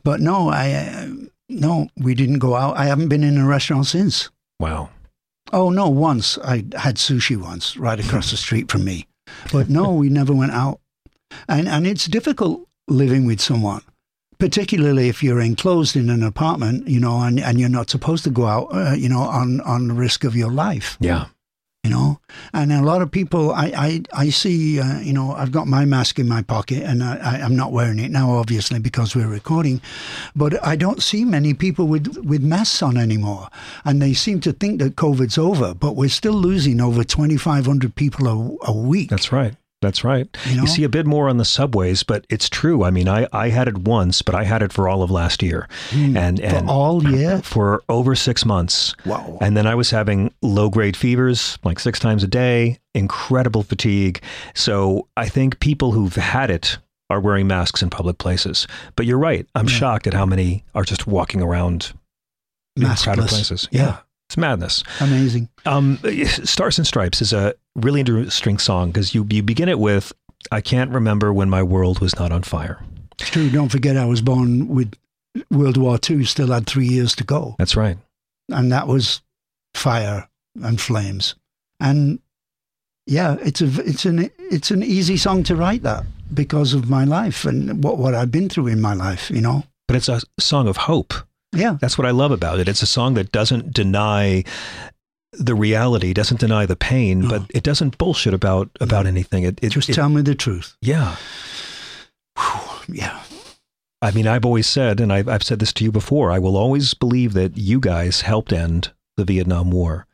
But 0.04 0.20
no, 0.20 0.50
I 0.50 0.72
uh, 0.72 1.08
no, 1.50 1.90
we 1.98 2.16
didn't 2.16 2.40
go 2.40 2.56
out. 2.56 2.78
I 2.78 2.86
haven't 2.86 3.10
been 3.10 3.24
in 3.24 3.38
a 3.38 3.46
restaurant 3.46 3.88
since. 3.88 4.30
wow. 4.60 4.90
Oh 5.52 5.72
no, 5.72 5.90
once 5.90 6.38
I 6.44 6.58
had 6.78 6.98
sushi 6.98 7.36
once 7.36 7.76
right 7.76 8.00
across 8.00 8.30
the 8.30 8.38
street 8.38 8.70
from 8.72 8.84
me, 8.86 9.08
but 9.52 9.68
no, 9.68 9.94
we 9.96 10.08
never 10.08 10.32
went 10.34 10.52
out. 10.52 10.80
And 11.48 11.68
and 11.68 11.88
it's 11.88 12.06
difficult 12.06 12.68
living 12.88 13.26
with 13.26 13.42
someone, 13.42 13.82
particularly 14.38 15.10
if 15.10 15.24
you're 15.24 15.42
enclosed 15.42 15.96
in 15.96 16.10
an 16.12 16.22
apartment, 16.22 16.88
you 16.88 17.00
know, 17.00 17.22
and, 17.22 17.40
and 17.40 17.60
you're 17.60 17.70
not 17.70 17.90
supposed 17.90 18.24
to 18.26 18.30
go 18.30 18.46
out, 18.46 18.68
uh, 18.72 18.94
you 18.94 19.10
know, 19.10 19.22
on 19.22 19.62
on 19.62 19.88
the 19.88 19.94
risk 19.96 20.24
of 20.24 20.36
your 20.36 20.52
life 20.52 20.98
Yeah. 21.00 21.26
You 21.90 21.96
know? 21.96 22.20
And 22.54 22.72
a 22.72 22.82
lot 22.82 23.02
of 23.02 23.12
people 23.12 23.52
i 23.52 23.68
i, 23.76 24.02
I 24.14 24.30
see 24.30 24.80
uh, 24.80 25.00
you 25.00 25.14
know 25.14 25.34
i've 25.34 25.52
got 25.52 25.68
my 25.68 25.86
mask 25.86 26.20
in 26.20 26.28
my 26.28 26.42
pocket 26.42 26.84
and 26.84 27.04
I, 27.04 27.42
i'm 27.44 27.56
not 27.56 27.72
wearing 27.72 28.00
it 28.00 28.12
now 28.12 28.32
obviously 28.32 28.80
because 28.80 29.16
we're 29.16 29.28
recording. 29.28 29.82
But 30.36 30.64
i 30.66 30.76
don't 30.76 31.02
see 31.02 31.26
many 31.26 31.54
people 31.54 31.88
with 31.88 32.18
with 32.24 32.44
masks 32.44 32.82
on 32.82 32.98
anymore. 32.98 33.50
And 33.86 34.02
they 34.02 34.14
seem 34.14 34.40
to 34.42 34.52
think 34.54 34.80
that 34.80 34.96
covid's 34.96 35.38
over 35.38 35.74
but 35.74 35.96
we're 35.96 36.10
still 36.10 36.34
losing 36.34 36.82
over 36.82 37.04
2500 37.04 37.96
people 37.96 38.28
a, 38.28 38.72
a 38.72 38.74
week. 38.74 39.10
That's 39.10 39.32
right. 39.32 39.56
That's 39.82 40.04
right. 40.04 40.28
You 40.46 40.58
know? 40.58 40.62
You 40.64 40.68
see 40.68 40.84
a 40.84 40.90
bit 40.90 41.06
more 41.06 41.30
on 41.30 41.38
the 41.38 41.46
subways, 41.46 42.04
but 42.04 42.26
it's 42.30 42.50
true. 42.50 42.84
I 42.84 42.92
mean, 42.92 43.08
I, 43.08 43.28
I 43.32 43.50
had 43.50 43.68
it 43.68 43.78
once, 43.78 44.22
but 44.22 44.36
I 44.36 44.44
had 44.44 44.62
it 44.62 44.74
for 44.74 44.90
all 44.90 45.04
of 45.04 45.10
last 45.10 45.42
year, 45.42 45.70
hmm. 45.90 46.18
and 46.18 46.38
for 46.40 46.46
and 46.46 46.70
all 46.70 47.04
year 47.10 47.42
for 47.42 47.82
over 47.88 48.14
six 48.16 48.46
months. 48.46 48.94
Wow. 49.06 49.38
And 49.40 49.56
then 49.56 49.66
I 49.66 49.76
was 49.76 49.90
having 49.90 50.34
low 50.42 50.70
grade 50.70 50.98
fevers 50.98 51.58
like 51.64 51.80
six 51.80 51.98
times 51.98 52.24
a 52.24 52.28
day, 52.28 52.80
incredible 52.94 53.64
fatigue. 53.64 54.22
So 54.54 55.08
I 55.16 55.30
think 55.30 55.60
people 55.60 55.94
who've 55.94 56.16
had 56.16 56.50
it 56.50 56.78
are 57.10 57.22
wearing 57.22 57.48
masks 57.48 57.82
in 57.82 57.90
public 57.90 58.18
places. 58.18 58.68
But 58.96 59.06
you're 59.06 59.18
right. 59.18 59.48
I'm 59.56 59.68
shocked 59.68 60.08
at 60.08 60.14
how 60.14 60.26
many 60.26 60.64
are 60.76 60.84
just 60.84 61.08
walking 61.08 61.42
around 61.42 61.94
in 62.76 62.84
crowded 62.84 63.24
Maskless. 63.24 63.30
places. 63.30 63.68
Yeah. 63.72 63.82
Yeah. 63.82 63.98
It's 64.30 64.38
madness. 64.38 64.84
amazing 65.02 65.50
Um, 65.66 65.98
Stars 66.44 66.78
and 66.78 66.86
Stripes 66.86 67.20
is 67.22 67.34
a 67.34 67.56
really 67.76 68.00
interesting 68.02 68.60
song 68.60 68.92
because 68.92 69.16
you, 69.16 69.26
you 69.30 69.42
begin 69.42 69.70
it 69.70 69.80
with, 69.80 70.14
I 70.52 70.62
can't 70.62 70.92
remember 70.92 71.34
when 71.34 71.50
my 71.50 71.64
world 71.64 72.00
was 72.00 72.16
not 72.20 72.32
on 72.32 72.44
fire. 72.44 72.80
it's 73.20 73.30
true 73.32 73.50
don't 73.50 73.70
forget 73.70 73.98
i 73.98 74.06
was 74.06 74.22
born 74.22 74.68
with 74.68 74.94
world 75.50 75.78
war 75.78 75.98
ii 76.10 76.24
still 76.26 76.52
had 76.52 76.68
three 76.68 76.88
years 76.88 77.16
to 77.16 77.24
go 77.24 77.56
That's 77.58 77.76
right. 77.76 77.98
and 78.50 78.72
that 78.72 78.88
was 78.88 79.22
fire 79.74 80.28
and 80.62 80.80
flames. 80.80 81.36
And 81.80 82.20
yeah, 83.08 83.38
it's 83.42 83.62
a 83.62 83.70
it's 83.86 84.06
an 84.06 84.30
it's 84.38 84.72
an 84.72 84.84
easy 84.84 85.18
song 85.18 85.44
to 85.44 85.56
write 85.56 85.84
that 85.84 86.04
because 86.34 86.74
of 86.74 86.90
my 86.90 87.04
life 87.06 87.46
and 87.46 87.84
what 87.84 87.98
what 87.98 88.14
I've 88.14 88.32
been 88.32 88.50
through 88.50 88.68
in 88.68 88.82
my 88.82 88.94
life. 88.94 89.32
You 89.32 89.42
know, 89.42 89.64
But 89.88 89.96
it's 89.98 90.10
a 90.10 90.22
song 90.40 90.68
of 90.68 90.78
hope. 90.78 91.14
Yeah, 91.54 91.78
That's 91.82 91.98
what 91.98 92.06
I 92.08 92.12
love 92.12 92.32
about 92.32 92.60
it. 92.60 92.68
It's 92.68 92.82
a 92.82 92.88
song 92.88 93.14
that 93.16 93.32
doesn't 93.32 93.74
deny 93.74 94.44
the 95.34 95.56
reality, 95.56 96.14
doesn't 96.14 96.40
deny 96.40 96.66
the 96.66 96.76
pain, 96.76 97.22
No. 97.22 97.30
but 97.30 97.44
it 97.54 97.64
doesn't 97.64 97.98
bullshit 97.98 98.34
about 98.34 98.70
about 98.82 99.06
anything. 99.08 99.44
It, 99.44 99.60
it 99.62 99.70
just 99.70 99.90
it- 99.90 99.94
tell 99.94 100.10
me 100.10 100.22
the 100.22 100.36
truth. 100.36 100.76
yeah. 100.82 101.16
Yeah, 102.92 103.22
I 104.02 104.10
mean, 104.12 104.26
I've 104.26 104.46
always 104.46 104.66
said, 104.66 105.00
and 105.00 105.14
I've, 105.14 105.28
I've 105.28 105.44
said 105.44 105.60
this 105.60 105.72
to 105.74 105.84
you 105.84 105.92
before, 105.92 106.32
I 106.32 106.40
will 106.40 106.58
always 106.58 106.94
believe 106.96 107.34
that 107.34 107.56
you 107.58 107.80
guys 107.80 108.22
helped 108.22 108.52
end 108.52 108.92
the 109.16 109.26
Vietnam 109.26 109.70
War. 109.70 110.08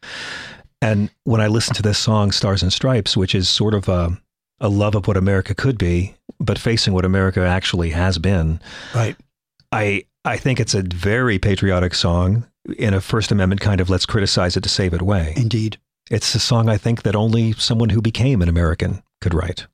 And 0.82 1.10
when 1.24 1.40
I 1.40 1.48
listen 1.48 1.74
to 1.76 1.82
this 1.82 1.98
song, 1.98 2.32
Stars 2.34 2.62
and 2.64 2.74
Stripes, 2.74 3.16
which 3.16 3.34
is 3.34 3.48
sort 3.48 3.74
of 3.74 3.88
a, 3.88 4.20
a 4.60 4.68
love 4.68 4.96
of 4.96 5.08
what 5.08 5.16
America 5.16 5.56
could 5.56 5.78
be, 5.78 6.16
but 6.38 6.60
facing 6.60 6.94
what 6.94 7.06
America 7.06 7.40
actually 7.46 7.92
has 7.92 8.18
been, 8.18 8.60
right. 8.94 9.16
I 9.72 10.04
I 10.26 10.38
think 10.38 10.60
it's 10.60 10.74
a 10.74 10.82
very 10.82 11.38
patriotic 11.38 11.94
song 11.94 12.48
in 12.78 12.96
a 12.96 13.02
First 13.02 13.32
Amendment 13.32 13.62
kind 13.62 13.80
of 13.80 13.92
let's 13.92 14.08
criticize 14.08 14.58
it 14.58 14.64
to 14.64 14.70
save 14.70 14.94
it 14.94 15.02
way. 15.04 15.34
Indeed, 15.38 15.78
It's 16.10 16.34
a 16.36 16.40
song 16.40 16.68
I 16.68 16.78
think 16.78 17.04
that 17.04 17.16
only 17.16 17.54
someone 17.54 17.90
who 17.90 18.02
became 18.02 18.42
an 18.42 18.50
American 18.50 19.04
could 19.22 19.34
write. 19.34 19.68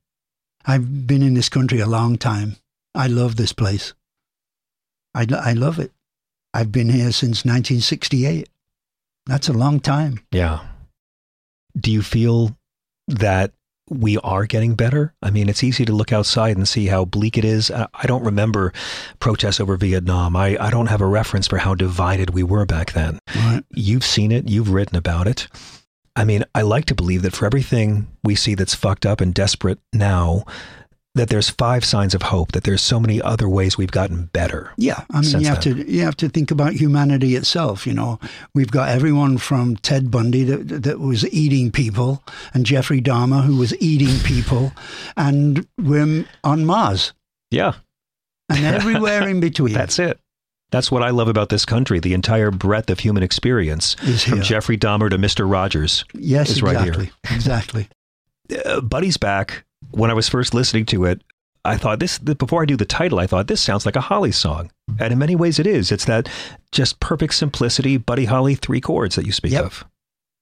I've 0.64 1.06
been 1.06 1.22
in 1.22 1.34
this 1.34 1.48
country 1.48 1.80
a 1.80 1.86
long 1.86 2.18
time. 2.18 2.56
I 2.94 3.06
love 3.06 3.36
this 3.36 3.52
place. 3.52 3.94
I 5.14 5.26
I 5.30 5.54
love 5.54 5.78
it. 5.78 5.92
I've 6.54 6.70
been 6.70 6.90
here 6.90 7.12
since 7.12 7.44
1968. 7.44 8.48
That's 9.26 9.48
a 9.48 9.52
long 9.54 9.80
time. 9.80 10.20
Yeah. 10.30 10.60
Do 11.78 11.90
you 11.90 12.02
feel 12.02 12.56
that 13.08 13.52
we 13.90 14.18
are 14.18 14.46
getting 14.46 14.74
better? 14.74 15.14
I 15.22 15.30
mean, 15.30 15.48
it's 15.48 15.64
easy 15.64 15.84
to 15.84 15.92
look 15.92 16.12
outside 16.12 16.56
and 16.56 16.68
see 16.68 16.86
how 16.86 17.04
bleak 17.04 17.36
it 17.36 17.44
is. 17.44 17.70
I 17.70 17.86
I 17.94 18.06
don't 18.06 18.24
remember 18.24 18.72
protests 19.20 19.60
over 19.60 19.76
Vietnam. 19.76 20.36
I, 20.36 20.56
I 20.58 20.70
don't 20.70 20.86
have 20.86 21.00
a 21.00 21.06
reference 21.06 21.46
for 21.46 21.58
how 21.58 21.74
divided 21.74 22.30
we 22.30 22.42
were 22.42 22.66
back 22.66 22.92
then. 22.92 23.18
Right. 23.34 23.62
You've 23.70 24.04
seen 24.04 24.32
it, 24.32 24.48
you've 24.48 24.70
written 24.70 24.96
about 24.96 25.26
it. 25.26 25.48
I 26.14 26.24
mean, 26.24 26.44
I 26.54 26.62
like 26.62 26.84
to 26.86 26.94
believe 26.94 27.22
that 27.22 27.34
for 27.34 27.46
everything 27.46 28.06
we 28.22 28.34
see 28.34 28.54
that's 28.54 28.74
fucked 28.74 29.06
up 29.06 29.20
and 29.20 29.32
desperate 29.32 29.78
now, 29.92 30.44
that 31.14 31.28
there's 31.28 31.50
five 31.50 31.84
signs 31.84 32.14
of 32.14 32.22
hope, 32.22 32.52
that 32.52 32.64
there's 32.64 32.80
so 32.82 32.98
many 32.98 33.20
other 33.20 33.46
ways 33.48 33.76
we've 33.76 33.90
gotten 33.90 34.26
better. 34.32 34.72
Yeah, 34.78 35.04
I 35.12 35.20
mean, 35.20 35.40
you 35.40 35.46
have 35.48 35.62
then. 35.62 35.76
to 35.84 35.90
you 35.90 36.02
have 36.02 36.16
to 36.16 36.28
think 36.28 36.50
about 36.50 36.72
humanity 36.72 37.36
itself. 37.36 37.86
You 37.86 37.92
know, 37.92 38.18
we've 38.54 38.70
got 38.70 38.88
everyone 38.88 39.36
from 39.38 39.76
Ted 39.76 40.10
Bundy 40.10 40.44
that 40.44 40.82
that 40.84 41.00
was 41.00 41.28
eating 41.32 41.70
people, 41.70 42.22
and 42.54 42.64
Jeffrey 42.64 43.00
Dahmer 43.02 43.44
who 43.44 43.56
was 43.56 43.76
eating 43.80 44.18
people, 44.24 44.72
and 45.16 45.66
we're 45.78 46.24
on 46.44 46.64
Mars 46.64 47.12
Yeah. 47.50 47.74
and 48.48 48.64
everywhere 48.74 49.28
in 49.28 49.40
between. 49.40 49.74
That's 49.74 49.98
it. 49.98 50.18
That's 50.70 50.90
what 50.90 51.02
I 51.02 51.10
love 51.10 51.28
about 51.28 51.50
this 51.50 51.66
country. 51.66 52.00
The 52.00 52.14
entire 52.14 52.50
breadth 52.50 52.88
of 52.88 53.00
human 53.00 53.22
experience, 53.22 53.94
Is 54.04 54.24
from. 54.24 54.40
Jeffrey 54.40 54.78
Dahmer 54.78 55.10
to 55.10 55.18
Mr. 55.18 55.50
Rogers. 55.50 56.06
yes, 56.14 56.48
is 56.48 56.62
right 56.62 56.80
here. 56.80 56.92
exactly, 56.94 57.10
exactly. 57.30 57.88
Uh, 58.66 58.80
Buddy's 58.80 59.16
back. 59.16 59.64
When 59.92 60.10
I 60.10 60.14
was 60.14 60.28
first 60.28 60.54
listening 60.54 60.86
to 60.86 61.04
it, 61.04 61.22
I 61.64 61.76
thought 61.76 62.00
this. 62.00 62.18
th- 62.18 62.38
Before 62.38 62.62
I 62.62 62.66
do 62.66 62.76
the 62.76 62.84
title, 62.84 63.18
I 63.20 63.26
thought 63.26 63.46
this 63.46 63.60
sounds 63.60 63.86
like 63.86 63.96
a 63.96 64.00
Holly 64.00 64.32
song, 64.32 64.70
and 64.98 65.12
in 65.12 65.18
many 65.18 65.36
ways, 65.36 65.58
it 65.58 65.66
is. 65.66 65.92
It's 65.92 66.06
that 66.06 66.28
just 66.72 66.98
perfect 67.00 67.34
simplicity, 67.34 67.96
Buddy 67.98 68.24
Holly 68.24 68.54
three 68.56 68.80
chords 68.80 69.14
that 69.16 69.26
you 69.26 69.32
speak 69.32 69.52
Yep. 69.52 69.64
of. 69.64 69.84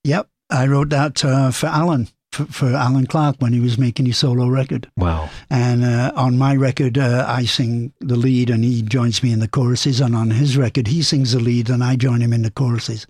Yep, 0.03 0.27
I 0.49 0.65
wrote 0.67 0.89
that 0.89 1.23
uh, 1.23 1.51
for 1.51 1.67
Alan 1.67 2.07
for, 2.31 2.45
for 2.45 2.73
Allan 2.73 3.05
Clarke 3.07 3.35
when 3.39 3.51
he 3.53 3.59
was 3.59 3.77
making 3.77 4.05
his 4.07 4.17
solo 4.17 4.47
record. 4.47 4.89
Wow. 4.97 5.29
And 5.49 5.83
uh, 5.83 6.11
on 6.15 6.37
my 6.37 6.55
record, 6.55 6.97
uh, 6.97 7.25
I 7.27 7.43
sing 7.45 7.91
the 7.99 8.15
lead 8.15 8.49
and 8.49 8.63
he 8.63 8.81
joins 8.81 9.21
me 9.21 9.33
in 9.33 9.39
the 9.41 9.49
choruses. 9.49 9.99
And 9.99 10.15
on 10.15 10.31
his 10.31 10.55
record, 10.57 10.87
he 10.87 11.03
sings 11.03 11.33
the 11.33 11.39
lead 11.41 11.69
and 11.69 11.83
I 11.83 11.97
join 11.97 12.21
him 12.21 12.31
in 12.33 12.41
the 12.43 12.49
choruses. 12.51 13.05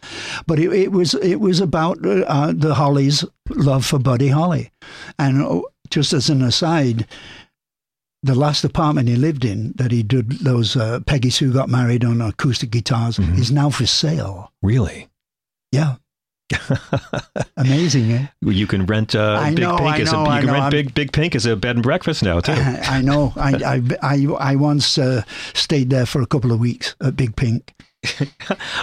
But 0.48 0.58
it, 0.60 0.74
it 0.74 0.92
was 0.92 1.14
it 1.14 1.36
was 1.40 1.60
about 1.62 2.04
uh, 2.06 2.22
uh, 2.28 2.52
the 2.56 2.74
Hollies' 2.74 3.24
love 3.50 3.86
for 3.86 4.00
Buddy 4.00 4.30
Holly. 4.30 4.72
And 5.20 5.44
uh, 5.44 5.62
just 5.92 6.14
as 6.14 6.30
an 6.30 6.42
aside, 6.42 7.06
the 8.24 8.36
last 8.36 8.64
apartment 8.64 9.08
he 9.10 9.16
lived 9.16 9.46
in 9.46 9.74
that 9.76 9.92
he 9.92 10.04
did 10.04 10.32
those 10.40 10.76
uh, 10.76 11.00
Peggy 11.06 11.30
Sue 11.30 11.52
got 11.54 11.70
married 11.70 12.04
on 12.06 12.22
acoustic 12.22 12.72
guitars 12.72 13.18
Mhm. 13.18 13.38
is 13.38 13.52
now 13.52 13.70
for 13.70 13.86
sale. 13.86 14.52
Really? 14.62 15.08
Yeah. 15.72 15.96
Amazing, 17.58 18.12
eh? 18.12 18.28
You 18.42 18.68
can 18.68 18.86
rent 18.86 19.16
uh, 19.16 19.38
I 19.42 19.50
Big 19.52 19.60
know, 19.60 19.78
Pink 19.78 19.90
I 19.96 20.00
as 20.02 20.10
a 20.10 20.14
know, 20.14 20.24
you 20.26 20.30
I 20.30 20.38
can 20.40 20.48
know. 20.48 20.54
rent 20.54 20.64
I'm- 20.64 20.72
Big 20.72 20.94
Big 20.94 21.12
Pink 21.14 21.36
as 21.36 21.46
a 21.46 21.56
bed 21.56 21.78
and 21.78 21.84
breakfast 21.84 22.24
now 22.24 22.40
too. 22.40 22.52
I 22.54 22.80
I 22.98 23.02
know. 23.02 23.34
I, 23.36 23.52
I, 23.54 23.82
I, 24.16 24.26
I 24.52 24.56
once 24.56 24.98
uh, 24.98 25.24
stayed 25.54 25.90
there 25.90 26.06
for 26.06 26.22
a 26.22 26.26
couple 26.28 26.52
of 26.52 26.60
weeks 26.60 26.96
at 27.02 27.16
Big 27.16 27.36
Pink. 27.36 27.74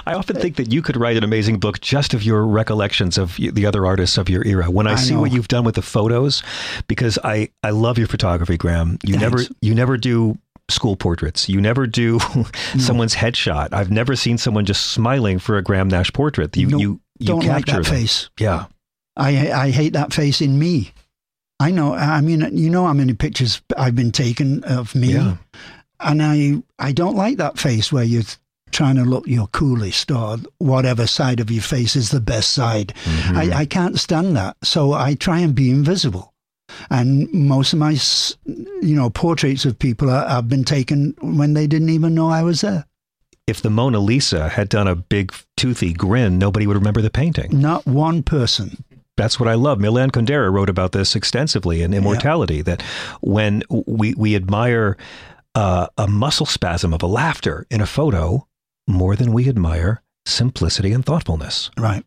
I 0.07 0.15
often 0.15 0.37
think 0.37 0.57
that 0.57 0.73
you 0.73 0.81
could 0.83 0.97
write 0.97 1.17
an 1.17 1.25
amazing 1.25 1.59
book 1.59 1.81
just 1.81 2.15
of 2.15 2.23
your 2.23 2.47
recollections 2.47 3.19
of 3.19 3.37
the 3.37 3.67
other 3.67 3.85
artists 3.87 4.17
of 4.19 4.29
your 4.29 4.47
era. 4.47 4.71
When 4.71 4.87
I, 4.87 4.93
I 4.93 4.97
see 4.97 5.15
know. 5.15 5.21
what 5.21 5.33
you've 5.33 5.49
done 5.49 5.65
with 5.65 5.75
the 5.75 5.83
photos, 5.83 6.43
because 6.87 7.19
I, 7.25 7.49
I 7.63 7.71
love 7.71 7.99
your 7.99 8.07
photography, 8.07 8.57
Graham. 8.57 8.99
You 9.05 9.17
never 9.19 9.39
you 9.61 9.75
never 9.75 9.97
do 9.97 10.39
school 10.71 10.97
portraits. 10.97 11.49
You 11.49 11.61
never 11.61 11.87
do 11.87 12.21
someone's 12.79 13.15
headshot. 13.15 13.73
I've 13.73 13.91
never 13.91 14.15
seen 14.15 14.39
someone 14.39 14.65
just 14.67 14.87
smiling 14.93 15.39
for 15.39 15.57
a 15.57 15.63
Graham 15.63 15.89
Nash 15.89 16.13
portrait. 16.13 16.57
You 16.57 16.67
No, 16.69 16.79
you 16.79 17.01
you 17.19 17.27
Don't 17.27 17.45
like 17.45 17.67
capture 17.67 17.83
that 17.83 17.85
them. 17.91 18.01
face. 18.01 18.31
Yeah. 18.39 18.67
I 19.17 19.51
I 19.51 19.71
hate 19.71 19.95
that 19.95 20.13
face 20.13 20.41
in 20.41 20.59
me. 20.59 20.93
I 21.59 21.73
know. 21.73 21.93
I 21.93 22.21
mean, 22.21 22.57
you 22.57 22.71
know 22.71 22.87
how 22.87 22.93
many 22.93 23.15
pictures 23.15 23.61
I've 23.77 23.97
been 23.97 24.13
taken 24.13 24.63
of 24.63 24.95
me, 24.95 25.15
Yeah. 25.15 25.39
and 25.99 26.23
I 26.23 26.63
I 26.79 26.93
don't 26.93 27.17
like 27.17 27.39
that 27.39 27.59
face 27.59 27.91
where 27.93 28.05
you're 28.05 28.23
trying 28.71 28.97
to 28.97 29.05
look 29.05 29.27
your 29.27 29.47
coolest 29.49 30.11
or 30.11 30.39
whatever 30.59 31.07
side 31.07 31.41
of 31.41 31.51
your 31.51 31.63
face 31.63 31.97
is 31.97 32.11
the 32.11 32.21
best 32.21 32.53
side. 32.53 32.93
Mm-hmm. 33.05 33.37
I, 33.37 33.59
I 33.61 33.67
can't 33.67 33.99
stand 33.99 34.37
that, 34.37 34.57
so 34.63 34.93
I 34.93 35.15
try 35.15 35.41
and 35.41 35.55
be 35.55 35.71
invisible. 35.71 36.33
And 36.91 37.33
most 37.33 37.73
of 37.73 37.79
my, 37.79 37.97
you 38.83 38.95
know, 38.95 39.09
portraits 39.11 39.65
of 39.65 39.79
people 39.79 40.09
have 40.09 40.49
been 40.49 40.65
taken 40.65 41.15
when 41.21 41.55
they 41.55 41.67
didn't 41.67 41.89
even 41.89 42.15
know 42.15 42.29
I 42.29 42.43
was 42.43 42.61
there. 42.61 42.85
if 43.49 43.63
the 43.63 43.71
Mona 43.71 43.99
Lisa 43.99 44.51
had 44.51 44.69
done 44.69 44.87
a 44.87 44.95
big 44.95 45.33
toothy 45.57 45.95
grin, 45.95 46.39
nobody 46.39 46.67
would 46.67 46.77
remember 46.77 47.01
the 47.01 47.11
painting. 47.11 47.59
Not 47.59 47.87
one 47.87 48.23
person. 48.23 48.85
That's 49.17 49.41
what 49.41 49.49
I 49.49 49.55
love. 49.55 49.81
Milan 49.81 50.11
Kundera 50.11 50.53
wrote 50.53 50.69
about 50.69 50.93
this 50.93 51.17
extensively 51.17 51.83
in 51.83 51.93
Immortality. 51.95 52.57
Yeah. 52.57 52.63
That 52.63 52.83
when 53.21 53.63
we 53.69 54.15
we 54.15 54.37
admire 54.37 54.97
uh, 55.55 55.89
a 55.97 56.07
muscle 56.07 56.47
spasm 56.47 56.93
of 56.95 57.03
a 57.03 57.07
laughter 57.07 57.67
in 57.71 57.81
a 57.81 57.87
photo 57.87 58.47
more 58.89 59.15
than 59.15 59.33
we 59.33 59.49
admire 59.49 60.03
simplicity 60.27 60.93
and 60.93 61.05
thoughtfulness. 61.05 61.71
Right. 61.77 62.05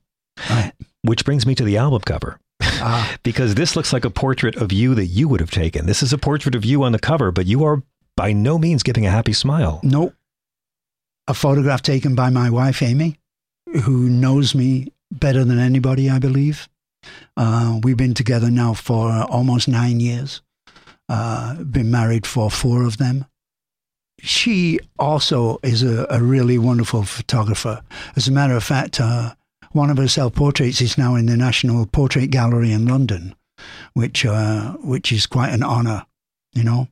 Right. 0.50 0.74
Which 1.04 1.26
brings 1.26 1.46
me 1.46 1.56
to 1.56 1.64
the 1.64 1.78
album 1.78 2.02
cover. 2.02 2.40
Ah. 2.62 3.18
because 3.24 3.56
this 3.56 3.76
looks 3.76 3.94
like 3.94 4.06
a 4.06 4.10
portrait 4.10 4.56
of 4.56 4.72
you 4.72 4.96
that 4.96 5.06
you 5.06 5.28
would 5.28 5.40
have 5.40 5.52
taken. 5.52 5.86
This 5.86 6.04
is 6.04 6.14
a 6.14 6.18
portrait 6.18 6.56
of 6.56 6.66
you 6.66 6.84
on 6.84 6.92
the 6.92 7.00
cover, 7.00 7.32
but 7.32 7.46
you 7.46 7.64
are 7.64 7.84
by 8.16 8.34
no 8.34 8.58
means 8.58 8.84
giving 8.84 9.06
a 9.06 9.12
happy 9.12 9.34
smile. 9.34 9.80
Nope. 9.84 10.14
A 11.28 11.34
photograph 11.34 11.82
taken 11.82 12.16
by 12.16 12.30
my 12.30 12.50
wife, 12.50 12.82
Amy, 12.82 13.18
who 13.84 14.10
knows 14.10 14.54
me 14.54 14.92
better 15.12 15.44
than 15.46 15.60
anybody, 15.60 16.10
I 16.10 16.20
believe. 16.20 16.68
Uh, 17.38 17.80
we've 17.84 17.98
been 17.98 18.14
together 18.14 18.52
now 18.52 18.74
for 18.74 19.12
almost 19.24 19.68
nine 19.68 20.00
years. 20.00 20.42
Uh, 21.08 21.56
been 21.64 21.92
married 21.92 22.26
for 22.26 22.50
four 22.50 22.84
of 22.84 22.98
them. 22.98 23.26
She 24.22 24.80
also 25.00 25.60
is 25.64 25.84
a, 25.84 26.06
a 26.10 26.22
really 26.22 26.58
wonderful 26.58 27.04
photographer. 27.04 27.82
As 28.16 28.28
a 28.28 28.32
matter 28.32 28.56
of 28.56 28.64
fact, 28.64 29.00
uh, 29.00 29.34
one 29.72 29.90
of 29.90 29.98
her 29.98 30.08
self 30.08 30.36
portraits 30.36 30.82
is 30.82 30.98
now 30.98 31.16
in 31.16 31.26
the 31.26 31.38
National 31.38 31.86
Portrait 31.86 32.28
Gallery 32.28 32.72
in 32.72 32.86
London, 32.86 33.36
which 33.94 34.26
uh, 34.26 34.74
which 34.74 35.12
is 35.12 35.26
quite 35.26 35.54
an 35.54 35.64
honour, 35.64 36.06
you 36.54 36.64
know. 36.64 36.88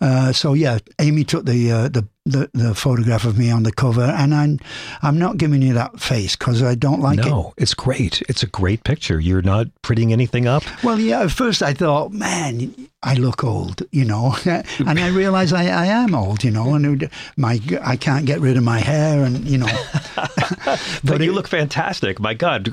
Uh, 0.00 0.32
so 0.32 0.54
yeah, 0.54 0.78
Amy 0.98 1.24
took 1.24 1.44
the, 1.44 1.70
uh, 1.70 1.88
the, 1.88 2.06
the 2.26 2.50
the 2.52 2.74
photograph 2.74 3.24
of 3.24 3.38
me 3.38 3.50
on 3.50 3.62
the 3.62 3.72
cover, 3.72 4.02
and 4.02 4.34
I'm 4.34 4.58
I'm 5.02 5.18
not 5.18 5.36
giving 5.36 5.62
you 5.62 5.74
that 5.74 6.00
face 6.00 6.36
because 6.36 6.62
I 6.62 6.74
don't 6.74 7.00
like 7.00 7.18
no, 7.18 7.22
it. 7.22 7.26
No, 7.26 7.54
it's 7.56 7.74
great. 7.74 8.22
It's 8.22 8.42
a 8.42 8.46
great 8.46 8.84
picture. 8.84 9.18
You're 9.18 9.42
not 9.42 9.66
prettying 9.82 10.12
anything 10.12 10.46
up. 10.46 10.62
Well, 10.82 10.98
yeah. 10.98 11.22
At 11.22 11.30
first, 11.30 11.62
I 11.62 11.72
thought, 11.72 12.12
man, 12.12 12.74
I 13.02 13.14
look 13.14 13.42
old, 13.42 13.82
you 13.90 14.04
know, 14.04 14.36
and 14.44 15.00
I 15.00 15.08
realize 15.08 15.52
I, 15.52 15.64
I 15.66 15.86
am 15.86 16.14
old, 16.14 16.44
you 16.44 16.50
know, 16.50 16.74
and 16.74 17.10
my 17.36 17.58
I 17.82 17.96
can't 17.96 18.26
get 18.26 18.40
rid 18.40 18.56
of 18.56 18.62
my 18.62 18.80
hair, 18.80 19.24
and 19.24 19.46
you 19.48 19.58
know. 19.58 19.84
but, 20.16 21.00
but 21.04 21.20
you 21.22 21.32
it, 21.32 21.34
look 21.34 21.48
fantastic. 21.48 22.20
My 22.20 22.34
God, 22.34 22.68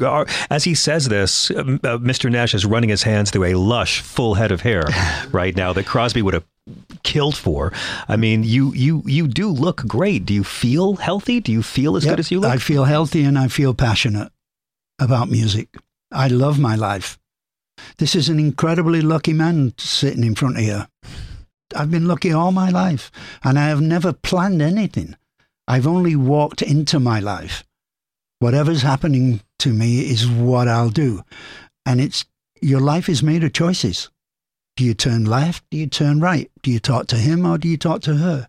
as 0.50 0.66
he 0.66 0.76
says 0.76 1.08
this, 1.08 1.52
um, 1.52 1.80
uh, 1.84 1.98
Mr. 1.98 2.30
Nash 2.30 2.54
is 2.54 2.66
running 2.66 2.90
his 2.90 3.04
hands 3.04 3.32
through 3.32 3.46
a 3.46 3.54
lush, 3.56 4.02
full 4.02 4.34
head 4.36 4.52
of 4.52 4.62
hair 4.62 4.84
right 5.32 5.56
now 5.56 5.72
that 5.74 5.86
Crosby 5.86 6.22
would 6.22 6.34
have 6.34 6.44
killed 7.04 7.36
for. 7.36 7.72
I 8.08 8.16
mean, 8.18 8.44
you 8.44 8.74
you 8.74 9.04
you 9.06 9.28
do 9.28 9.50
look 9.50 9.86
great. 9.88 10.26
Do 10.26 10.34
you 10.34 10.44
feel 10.44 10.96
healthy? 10.96 11.40
Do 11.40 11.52
you 11.52 11.64
feel 11.64 11.96
as 11.96 12.06
yep, 12.06 12.14
good 12.14 12.20
as 12.20 12.32
you 12.32 12.40
look? 12.40 12.52
I 12.52 12.58
feel 12.58 12.86
healthy 12.86 13.24
and 13.24 13.38
I 13.38 13.48
feel 13.48 13.74
passionate 13.74 14.32
about 15.00 15.30
music. 15.30 15.70
I 16.12 16.28
love 16.28 16.60
my 16.60 16.76
life. 16.76 17.18
This 17.98 18.16
is 18.16 18.30
an 18.30 18.40
incredibly 18.40 19.02
lucky 19.02 19.34
man 19.34 19.74
sitting 19.78 20.24
in 20.24 20.36
front 20.36 20.58
of 20.58 20.64
you. 20.64 20.82
I've 21.76 21.92
been 21.92 22.08
lucky 22.08 22.32
all 22.32 22.52
my 22.52 22.70
life 22.70 23.12
and 23.44 23.60
I 23.60 23.68
have 23.68 23.82
never 23.82 24.14
planned 24.14 24.62
anything. 24.62 25.16
I've 25.68 25.88
only 25.88 26.16
walked 26.16 26.62
into 26.62 27.00
my 27.00 27.20
life. 27.20 27.64
Whatever's 28.40 28.84
happening 28.84 29.42
to 29.60 29.74
me 29.74 30.10
is 30.10 30.28
what 30.28 30.68
I'll 30.68 30.90
do. 30.90 31.24
And 31.86 32.00
it's 32.00 32.26
your 32.62 32.80
life 32.80 33.10
is 33.10 33.22
made 33.22 33.44
of 33.44 33.54
choices. 33.54 34.10
Do 34.78 34.84
you 34.84 34.94
turn 34.94 35.26
left? 35.26 35.64
Do 35.72 35.78
you 35.78 35.88
turn 35.88 36.20
right? 36.20 36.52
Do 36.62 36.72
you 36.72 36.80
talk 36.80 37.08
to 37.08 37.16
him 37.16 37.48
or 37.48 37.58
do 37.58 37.68
you 37.68 37.78
talk 37.78 38.02
to 38.04 38.18
her? 38.18 38.48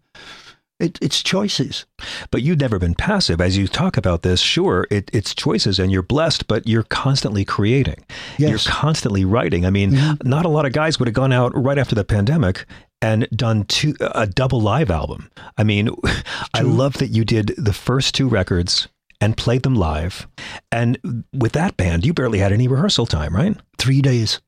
It, 0.78 0.98
it's 1.00 1.22
choices. 1.22 1.86
But 2.30 2.42
you've 2.42 2.60
never 2.60 2.78
been 2.78 2.94
passive. 2.94 3.40
As 3.40 3.56
you 3.56 3.66
talk 3.66 3.96
about 3.96 4.22
this, 4.22 4.38
sure, 4.38 4.86
it, 4.90 5.10
it's 5.12 5.34
choices 5.34 5.78
and 5.78 5.90
you're 5.90 6.02
blessed, 6.02 6.46
but 6.46 6.68
you're 6.68 6.82
constantly 6.84 7.46
creating. 7.46 8.04
Yes. 8.36 8.50
You're 8.50 8.74
constantly 8.74 9.24
writing. 9.24 9.64
I 9.64 9.70
mean, 9.70 9.92
mm-hmm. 9.92 10.28
not 10.28 10.44
a 10.44 10.50
lot 10.50 10.66
of 10.66 10.74
guys 10.74 10.98
would 10.98 11.08
have 11.08 11.14
gone 11.14 11.32
out 11.32 11.50
right 11.56 11.78
after 11.78 11.94
the 11.94 12.04
pandemic 12.04 12.66
and 13.00 13.26
done 13.34 13.64
two, 13.64 13.96
a 14.00 14.26
double 14.26 14.60
live 14.60 14.90
album. 14.90 15.30
I 15.56 15.64
mean, 15.64 15.88
I 16.54 16.60
love 16.60 16.98
that 16.98 17.08
you 17.08 17.24
did 17.24 17.54
the 17.56 17.72
first 17.72 18.14
two 18.14 18.28
records 18.28 18.86
and 19.20 19.34
played 19.34 19.62
them 19.62 19.74
live. 19.74 20.28
And 20.70 21.24
with 21.32 21.52
that 21.52 21.78
band, 21.78 22.04
you 22.04 22.12
barely 22.12 22.38
had 22.38 22.52
any 22.52 22.68
rehearsal 22.68 23.06
time, 23.06 23.34
right? 23.34 23.56
Three 23.78 24.02
days. 24.02 24.40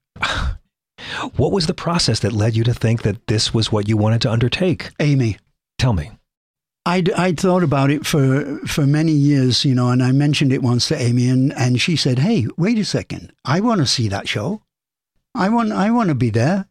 What 1.37 1.53
was 1.53 1.67
the 1.67 1.75
process 1.75 2.21
that 2.21 2.33
led 2.33 2.57
you 2.57 2.65
to 2.65 2.75
think 2.75 3.03
that 3.03 3.27
this 3.27 3.53
was 3.53 3.71
what 3.71 3.89
you 3.89 3.97
wanted 3.97 4.23
to 4.23 4.33
undertake? 4.33 4.91
Amy. 5.01 5.39
Tell 5.79 5.93
me. 5.93 6.11
I'd, 6.87 7.11
I'd 7.13 7.39
thought 7.39 7.63
about 7.63 7.91
it 7.91 8.07
for, 8.07 8.59
for 8.67 8.87
many 8.87 9.13
years, 9.13 9.65
you 9.65 9.75
know, 9.75 9.91
and 9.91 10.03
I 10.03 10.13
mentioned 10.13 10.53
it 10.53 10.63
once 10.63 10.89
to 10.89 11.01
Amy, 11.01 11.29
and, 11.29 11.53
and 11.53 11.81
she 11.81 11.95
said, 11.95 12.19
Hey, 12.19 12.47
wait 12.57 12.79
a 12.79 12.85
second. 12.85 13.33
I 13.45 13.61
want 13.61 13.81
to 13.81 13.87
see 13.87 14.09
that 14.09 14.29
show. 14.29 14.63
I 15.35 15.49
want, 15.51 15.73
I 15.73 15.91
want 15.91 16.09
to 16.09 16.15
be 16.15 16.31
there. 16.31 16.67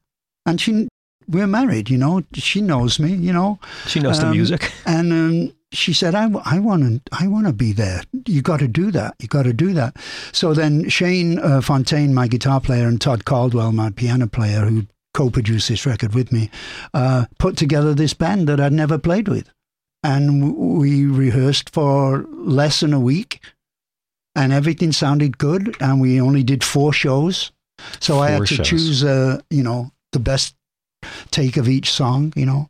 And 0.45 0.59
she, 0.59 0.87
we're 1.27 1.47
married, 1.47 1.89
you 1.89 1.97
know, 1.97 2.23
she 2.33 2.59
knows 2.59 2.99
me, 2.99 3.13
you 3.13 3.31
know. 3.31 3.59
She 3.85 3.99
knows 3.99 4.19
um, 4.19 4.29
the 4.29 4.35
music. 4.35 4.71
And 4.85 5.13
um, 5.13 5.53
she 5.71 5.93
said, 5.93 6.15
I, 6.15 6.29
I 6.45 6.59
want 6.59 6.83
to, 6.83 7.01
I 7.11 7.27
want 7.27 7.47
to 7.47 7.53
be 7.53 7.73
there. 7.73 8.01
You 8.25 8.41
got 8.41 8.59
to 8.59 8.67
do 8.67 8.91
that. 8.91 9.15
You 9.19 9.27
got 9.27 9.43
to 9.43 9.53
do 9.53 9.73
that. 9.73 9.97
So 10.31 10.53
then 10.53 10.89
Shane 10.89 11.39
uh, 11.39 11.61
Fontayne, 11.61 12.11
my 12.13 12.27
guitar 12.27 12.59
player, 12.59 12.87
and 12.87 12.99
Todd 12.99 13.25
Caldwell, 13.25 13.71
my 13.71 13.91
piano 13.91 14.27
player, 14.27 14.61
who 14.65 14.87
co-produced 15.13 15.69
this 15.69 15.85
record 15.85 16.13
with 16.13 16.31
me, 16.31 16.49
uh, 16.93 17.25
put 17.37 17.57
together 17.57 17.93
this 17.93 18.13
band 18.13 18.47
that 18.47 18.59
I'd 18.59 18.73
never 18.73 18.97
played 18.97 19.27
with. 19.27 19.49
And 20.03 20.55
we 20.55 21.05
rehearsed 21.05 21.69
for 21.71 22.25
less 22.29 22.79
than 22.79 22.93
a 22.93 22.99
week 22.99 23.41
and 24.35 24.53
everything 24.53 24.91
sounded 24.91 25.37
good. 25.37 25.75
And 25.81 25.99
we 25.99 26.21
only 26.21 26.43
did 26.43 26.63
four 26.63 26.93
shows. 26.93 27.51
So 27.99 28.15
four 28.15 28.23
I 28.23 28.29
had 28.31 28.45
to 28.47 28.55
shows. 28.55 28.67
choose, 28.67 29.03
uh, 29.03 29.41
you 29.49 29.63
know, 29.63 29.91
the 30.13 30.19
best 30.19 30.55
take 31.31 31.57
of 31.57 31.67
each 31.67 31.91
song, 31.91 32.33
you 32.35 32.45
know, 32.45 32.69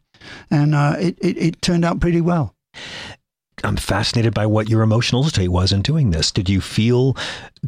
and 0.51 0.75
uh, 0.75 0.95
it, 0.99 1.17
it, 1.19 1.37
it 1.37 1.61
turned 1.61 1.85
out 1.85 1.99
pretty 1.99 2.21
well. 2.21 2.55
I'm 3.63 3.77
fascinated 3.77 4.33
by 4.33 4.45
what 4.45 4.69
your 4.69 4.81
emotional 4.81 5.23
state 5.23 5.49
was 5.49 5.71
in 5.71 5.81
doing 5.81 6.11
this. 6.11 6.31
Did 6.31 6.49
you 6.49 6.61
feel 6.61 7.15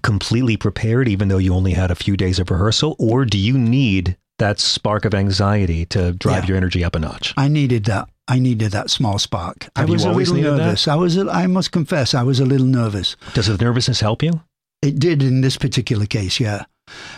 completely 0.04 0.58
prepared, 0.58 1.08
even 1.08 1.28
though 1.28 1.38
you 1.38 1.54
only 1.54 1.74
had 1.74 1.92
a 1.92 1.96
few 1.96 2.16
days 2.18 2.40
of 2.40 2.50
rehearsal, 2.50 2.96
or 3.00 3.26
do 3.26 3.38
you 3.38 3.58
need 3.58 4.18
that 4.40 4.60
spark 4.60 5.06
of 5.06 5.14
anxiety 5.14 5.86
to 5.88 6.14
drive 6.14 6.44
yeah. 6.44 6.50
your 6.50 6.58
energy 6.58 6.84
up 6.84 6.96
a 6.96 7.00
notch? 7.00 7.34
I 7.38 7.48
needed 7.48 7.86
that. 7.86 8.10
I 8.28 8.40
needed 8.40 8.72
that 8.72 8.90
small 8.90 9.20
spark. 9.20 9.64
Have 9.76 9.90
I 9.90 9.92
was 9.92 10.06
a 10.06 10.12
little 10.12 10.36
nervous. 10.36 10.86
That? 10.86 10.92
I 10.92 10.96
was. 10.96 11.18
I 11.18 11.48
must 11.48 11.72
confess, 11.72 12.14
I 12.14 12.24
was 12.24 12.40
a 12.40 12.46
little 12.46 12.68
nervous. 12.68 13.16
Does 13.34 13.48
the 13.48 13.58
nervousness 13.58 14.00
help 14.00 14.24
you? 14.24 14.42
It 14.82 15.00
did 15.00 15.22
in 15.22 15.42
this 15.42 15.58
particular 15.58 16.06
case, 16.06 16.40
yeah, 16.40 16.66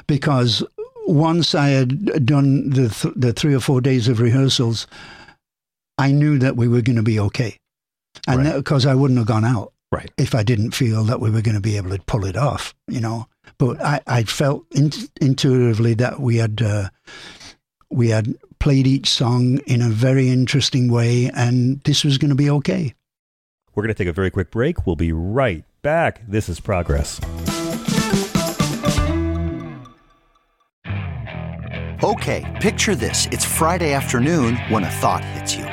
because 0.07 0.63
once 1.05 1.53
I 1.53 1.69
had 1.69 2.25
done 2.25 2.71
the 2.71 2.89
th- 2.89 3.13
the 3.15 3.33
three 3.33 3.53
or 3.53 3.59
four 3.59 3.79
days 3.79 4.07
of 4.07 4.19
rehearsals, 4.19 4.87
I 5.97 6.11
knew 6.11 6.39
that 6.39 6.57
we 6.57 6.67
were 6.67 6.81
going 6.81 6.95
to 6.95 7.03
be 7.03 7.19
okay 7.19 7.59
and 8.27 8.53
because 8.53 8.85
right. 8.85 8.91
I 8.91 8.95
wouldn't 8.95 9.17
have 9.17 9.27
gone 9.27 9.45
out 9.45 9.73
right 9.91 10.11
if 10.17 10.33
I 10.35 10.43
didn't 10.43 10.71
feel 10.71 11.03
that 11.05 11.19
we 11.19 11.29
were 11.29 11.41
going 11.41 11.55
to 11.55 11.61
be 11.61 11.77
able 11.77 11.91
to 11.91 11.99
pull 12.03 12.25
it 12.25 12.37
off, 12.37 12.73
you 12.87 12.99
know. 12.99 13.27
But 13.57 13.81
I, 13.81 14.01
I 14.07 14.23
felt 14.23 14.65
in, 14.71 14.91
intuitively 15.21 15.93
that 15.95 16.19
we 16.19 16.37
had 16.37 16.61
uh, 16.61 16.89
we 17.89 18.09
had 18.09 18.35
played 18.59 18.87
each 18.87 19.09
song 19.09 19.59
in 19.67 19.81
a 19.81 19.89
very 19.89 20.29
interesting 20.29 20.91
way, 20.91 21.29
and 21.35 21.81
this 21.81 22.03
was 22.03 22.17
going 22.17 22.29
to 22.29 22.35
be 22.35 22.49
okay. 22.49 22.93
We're 23.75 23.83
going 23.83 23.93
to 23.93 24.03
take 24.03 24.07
a 24.07 24.13
very 24.13 24.29
quick 24.29 24.51
break. 24.51 24.85
We'll 24.85 24.95
be 24.95 25.11
right 25.11 25.63
back. 25.81 26.21
This 26.27 26.47
is 26.47 26.59
Progress. 26.59 27.19
Okay, 32.03 32.59
picture 32.61 32.95
this. 32.95 33.27
It's 33.31 33.45
Friday 33.45 33.93
afternoon 33.93 34.57
when 34.69 34.83
a 34.83 34.89
thought 34.89 35.23
hits 35.23 35.55
you. 35.55 35.72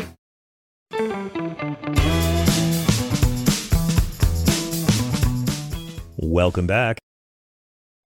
Welcome 6.31 6.65
back. 6.65 6.97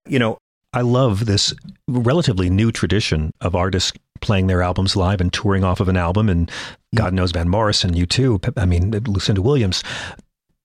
You 0.08 0.18
know, 0.18 0.40
I 0.74 0.82
love 0.82 1.28
this 1.28 1.54
relatively 1.88 2.50
new 2.50 2.72
tradition 2.72 3.30
of 3.40 3.56
artists 3.56 3.94
playing 4.20 4.48
their 4.48 4.64
albums 4.64 4.96
live 4.96 5.22
and 5.22 5.32
touring 5.32 5.64
off 5.64 5.80
of 5.80 5.90
an 5.90 5.96
album. 5.96 6.28
And 6.28 6.50
God 6.96 7.14
knows 7.14 7.32
Van 7.32 7.48
Morrison, 7.48 7.94
you 7.94 8.08
too. 8.08 8.42
I 8.58 8.66
mean, 8.66 8.90
Lucinda 8.90 9.44
Williams. 9.44 9.84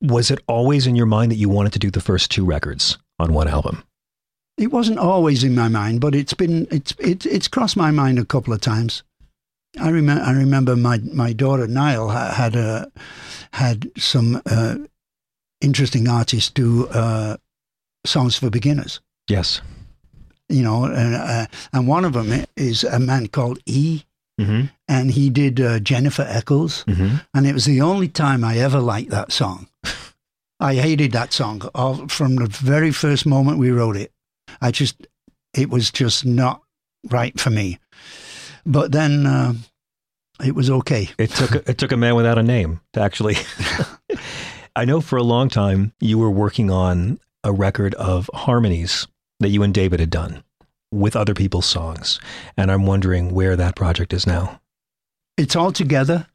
Was 0.01 0.31
it 0.31 0.39
always 0.47 0.87
in 0.87 0.97
your 0.97 1.05
mind 1.05 1.33
that 1.33 1.37
you 1.37 1.51
wanted 1.51 1.75
to 1.75 1.79
do 1.79 1.91
the 1.91 2.01
first 2.01 2.31
two 2.31 2.47
records 2.47 2.97
on 3.19 3.35
one 3.35 3.47
album? 3.47 3.85
It 4.57 4.73
wasn't 4.73 4.99
always 4.99 5.45
in 5.45 5.55
my 5.55 5.69
mind, 5.69 6.01
but 6.01 6.15
it's 6.15 6.33
been 6.33 6.67
it's 6.71 6.95
it's 6.99 7.27
it's 7.27 7.47
crossed 7.47 7.77
my 7.77 7.91
mind 7.91 8.19
a 8.19 8.25
couple 8.25 8.55
of 8.55 8.63
times. 8.63 9.03
I 9.79 9.91
remember 9.91 10.23
I 10.25 10.33
remember 10.33 10.77
my 10.77 10.97
my 11.13 11.35
daughter 11.35 11.67
Nile 11.67 12.09
had 12.09 12.57
a 12.57 12.91
had 13.53 13.91
some 13.99 14.41
uh, 14.47 14.77
interesting 15.61 16.09
artists 16.09 16.49
do 16.49 16.87
uh, 16.89 17.37
songs 18.05 18.37
for 18.37 18.51
beginners. 18.51 19.01
Yes, 19.29 19.61
you 20.49 20.63
know, 20.63 20.85
and 20.85 21.15
uh, 21.15 21.47
and 21.73 21.87
one 21.87 22.05
of 22.05 22.13
them 22.13 22.45
is 22.57 22.85
a 22.85 22.99
man 22.99 23.29
called 23.29 23.59
E. 23.67 24.03
Mm-hmm. 24.41 24.67
And 24.89 25.11
he 25.11 25.29
did 25.29 25.61
uh, 25.61 25.81
Jennifer 25.81 26.25
Eccles, 26.27 26.85
mm-hmm. 26.85 27.17
and 27.35 27.47
it 27.47 27.53
was 27.53 27.67
the 27.67 27.83
only 27.83 28.09
time 28.09 28.43
I 28.43 28.57
ever 28.57 28.81
liked 28.81 29.11
that 29.11 29.33
song. 29.33 29.69
I 30.61 30.77
hated 30.77 31.13
that 31.13 31.35
song 31.35 31.63
all, 31.75 32.09
from 32.09 32.37
the 32.37 32.47
very 32.47 32.91
first 32.91 33.27
moment 33.27 33.59
we 33.59 33.71
wrote 33.71 33.97
it. 33.97 34.13
I 34.63 34.71
just, 34.71 35.07
it 35.55 35.69
was 35.69 35.91
just 35.91 36.25
not 36.25 36.63
right 37.11 37.39
for 37.39 37.51
me. 37.51 37.79
But 38.67 38.93
then 38.93 39.27
uh, 39.27 39.55
it 40.45 40.55
was 40.55 40.71
okay. 40.71 41.09
It 41.19 41.31
took 41.31 41.55
it 41.69 41.79
took 41.79 41.93
a 41.93 41.97
man 41.97 42.15
without 42.15 42.39
a 42.39 42.43
name 42.43 42.81
to 42.93 43.01
actually. 43.01 43.37
I 44.77 44.85
know 44.85 45.01
for 45.01 45.17
a 45.17 45.23
long 45.23 45.49
time 45.49 45.93
you 46.01 46.19
were 46.19 46.31
working 46.31 46.71
on 46.71 47.19
a 47.45 47.53
record 47.53 47.95
of 47.95 48.31
harmonies 48.35 49.07
that 49.41 49.49
you 49.49 49.63
and 49.63 49.73
David 49.73 50.01
had 50.01 50.11
done 50.11 50.43
with 50.93 51.17
other 51.17 51.35
people's 51.35 51.67
songs. 51.67 52.21
And 52.57 52.71
I'm 52.71 52.87
wondering 52.87 53.33
where 53.33 53.57
that 53.57 53.77
project 53.77 54.13
is 54.13 54.27
now. 54.27 54.61
It's 55.37 55.57
all 55.57 55.73
together. 55.73 56.27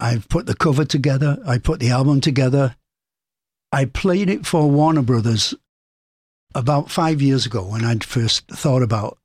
I've 0.00 0.28
put 0.28 0.46
the 0.46 0.54
cover 0.54 0.84
together. 0.84 1.38
I 1.46 1.58
put 1.58 1.80
the 1.80 1.90
album 1.90 2.20
together. 2.20 2.76
I 3.72 3.86
played 3.86 4.30
it 4.30 4.46
for 4.46 4.70
Warner 4.70 5.02
Brothers 5.02 5.54
about 6.54 6.90
five 6.90 7.20
years 7.20 7.46
ago 7.46 7.62
when 7.62 7.84
I'd 7.84 8.04
first 8.04 8.46
thought 8.48 8.82
about, 8.82 9.18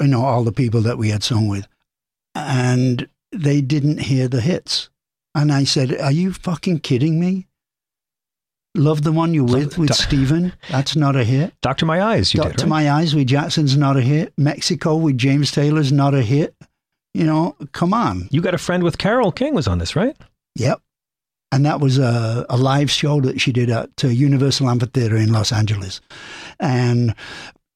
you 0.00 0.08
know, 0.08 0.24
all 0.24 0.44
the 0.44 0.52
people 0.52 0.80
that 0.82 0.98
we 0.98 1.10
had 1.10 1.22
sung 1.22 1.48
with. 1.48 1.66
And 2.34 3.08
they 3.32 3.60
didn't 3.60 3.98
hear 3.98 4.28
the 4.28 4.40
hits. 4.40 4.90
And 5.34 5.52
I 5.52 5.64
said, 5.64 5.98
Are 6.00 6.12
you 6.12 6.32
fucking 6.32 6.80
kidding 6.80 7.20
me? 7.20 7.47
Love 8.74 9.02
the 9.02 9.12
one 9.12 9.34
you 9.34 9.44
with 9.44 9.78
with 9.78 9.94
Stephen. 9.94 10.52
That's 10.70 10.94
not 10.94 11.16
a 11.16 11.24
hit. 11.24 11.54
Doctor 11.62 11.86
My 11.86 12.02
Eyes, 12.02 12.32
you 12.32 12.38
Doctor 12.38 12.56
did. 12.56 12.62
Right? 12.62 12.68
My 12.68 12.90
Eyes 12.90 13.14
with 13.14 13.26
Jackson's 13.26 13.76
not 13.76 13.96
a 13.96 14.02
hit. 14.02 14.32
Mexico 14.36 14.96
with 14.96 15.18
James 15.18 15.50
Taylor's 15.50 15.90
not 15.90 16.14
a 16.14 16.22
hit. 16.22 16.54
You 17.14 17.24
know, 17.24 17.56
come 17.72 17.92
on. 17.94 18.28
You 18.30 18.40
got 18.40 18.54
a 18.54 18.58
friend 18.58 18.82
with 18.82 18.98
Carole 18.98 19.32
King 19.32 19.54
was 19.54 19.66
on 19.66 19.78
this, 19.78 19.96
right? 19.96 20.16
Yep. 20.56 20.80
And 21.50 21.64
that 21.64 21.80
was 21.80 21.98
a, 21.98 22.44
a 22.50 22.56
live 22.56 22.90
show 22.90 23.20
that 23.22 23.40
she 23.40 23.52
did 23.52 23.70
at 23.70 24.04
uh, 24.04 24.08
Universal 24.08 24.68
Amphitheater 24.68 25.16
in 25.16 25.32
Los 25.32 25.50
Angeles. 25.50 26.00
And 26.60 27.14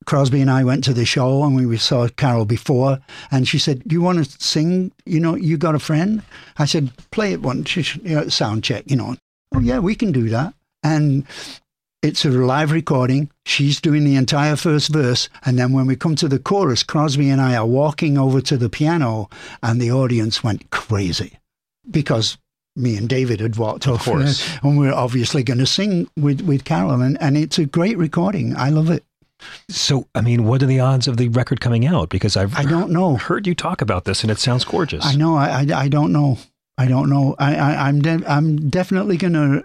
Crosby 0.04 0.40
and 0.40 0.50
I 0.50 0.62
went 0.62 0.84
to 0.84 0.92
the 0.92 1.06
show 1.06 1.42
and 1.42 1.56
we 1.56 1.76
saw 1.78 2.06
Carole 2.08 2.44
before. 2.44 3.00
And 3.30 3.48
she 3.48 3.58
said, 3.58 3.82
Do 3.86 3.94
you 3.94 4.02
want 4.02 4.24
to 4.24 4.44
sing? 4.44 4.92
You 5.06 5.20
know, 5.20 5.34
you 5.34 5.56
got 5.56 5.74
a 5.74 5.78
friend? 5.78 6.22
I 6.58 6.66
said, 6.66 6.90
Play 7.10 7.32
it 7.32 7.40
once, 7.40 7.74
you 7.74 8.14
know, 8.14 8.28
sound 8.28 8.62
check, 8.62 8.84
you 8.86 8.96
know. 8.96 9.16
Oh, 9.54 9.60
yeah, 9.60 9.78
we 9.78 9.94
can 9.94 10.12
do 10.12 10.28
that. 10.28 10.54
And 10.82 11.26
it's 12.02 12.24
a 12.24 12.30
live 12.30 12.72
recording. 12.72 13.30
She's 13.46 13.80
doing 13.80 14.04
the 14.04 14.16
entire 14.16 14.56
first 14.56 14.88
verse. 14.88 15.28
And 15.44 15.58
then 15.58 15.72
when 15.72 15.86
we 15.86 15.94
come 15.94 16.16
to 16.16 16.28
the 16.28 16.38
chorus, 16.38 16.82
Crosby 16.82 17.30
and 17.30 17.40
I 17.40 17.54
are 17.56 17.66
walking 17.66 18.18
over 18.18 18.40
to 18.40 18.56
the 18.56 18.68
piano, 18.68 19.28
and 19.62 19.80
the 19.80 19.92
audience 19.92 20.42
went 20.42 20.70
crazy 20.70 21.38
because 21.88 22.38
me 22.74 22.96
and 22.96 23.08
David 23.08 23.40
had 23.40 23.56
walked 23.56 23.86
of 23.86 23.94
over 23.94 24.18
course. 24.22 24.48
and 24.62 24.78
we're 24.78 24.92
obviously 24.92 25.42
going 25.42 25.58
to 25.58 25.66
sing 25.66 26.08
with, 26.16 26.40
with 26.40 26.64
Carole. 26.64 27.02
And, 27.02 27.20
and 27.20 27.36
it's 27.36 27.58
a 27.58 27.66
great 27.66 27.98
recording. 27.98 28.56
I 28.56 28.70
love 28.70 28.90
it. 28.90 29.04
So, 29.68 30.08
I 30.14 30.20
mean, 30.20 30.44
what 30.44 30.62
are 30.62 30.66
the 30.66 30.80
odds 30.80 31.08
of 31.08 31.16
the 31.16 31.28
record 31.28 31.60
coming 31.60 31.86
out? 31.86 32.08
Because 32.08 32.36
I've 32.36 32.56
I 32.56 32.64
don't 32.64 32.90
know. 32.90 33.16
heard 33.16 33.46
you 33.46 33.54
talk 33.54 33.82
about 33.82 34.04
this, 34.04 34.22
and 34.22 34.30
it 34.30 34.38
sounds 34.38 34.64
gorgeous. 34.64 35.04
I 35.04 35.14
know. 35.14 35.36
I, 35.36 35.62
I, 35.62 35.66
I 35.74 35.88
don't 35.88 36.12
know. 36.12 36.38
I 36.78 36.86
don't 36.86 37.10
know. 37.10 37.34
I, 37.38 37.56
I, 37.56 37.88
I'm 37.88 38.00
de- 38.00 38.24
I'm 38.26 38.70
definitely 38.70 39.16
going 39.16 39.32
to 39.34 39.64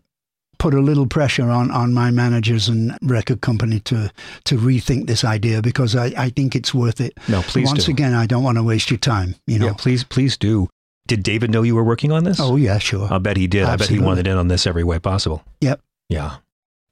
put 0.58 0.74
a 0.74 0.82
little 0.82 1.08
pressure 1.08 1.50
on, 1.50 1.72
on 1.72 1.94
my 1.94 2.12
managers 2.12 2.68
and 2.68 2.98
record 3.02 3.42
company 3.42 3.80
to 3.82 4.12
to 4.46 4.58
rethink 4.58 5.08
this 5.08 5.24
idea 5.24 5.62
because 5.62 5.96
I, 5.96 6.08
I 6.18 6.30
think 6.30 6.56
it's 6.56 6.74
worth 6.74 7.00
it. 7.02 7.18
No, 7.28 7.42
please 7.42 7.68
Once 7.68 7.86
do. 7.86 7.92
again, 7.92 8.14
I 8.14 8.26
don't 8.26 8.44
want 8.44 8.58
to 8.58 8.64
waste 8.64 8.90
your 8.90 8.98
time. 8.98 9.36
You 9.46 9.60
know. 9.60 9.68
Yeah, 9.68 9.74
please, 9.78 10.04
please 10.04 10.38
do. 10.38 10.70
Did 11.08 11.24
David 11.24 11.52
know 11.52 11.62
you 11.62 11.76
were 11.76 11.84
working 11.84 12.12
on 12.12 12.24
this? 12.26 12.40
Oh 12.40 12.56
yeah, 12.56 12.78
sure. 12.80 13.08
I'll 13.12 13.20
bet 13.20 13.38
he 13.38 13.48
did. 13.48 13.64
I 13.64 13.78
bet 13.78 13.90
he 13.90 14.00
wanted 14.00 14.28
in 14.28 14.38
on 14.38 14.50
this 14.50 14.68
every 14.68 14.84
way 14.84 15.00
possible. 15.00 15.44
Yep. 15.62 15.82
Yeah. 16.10 16.38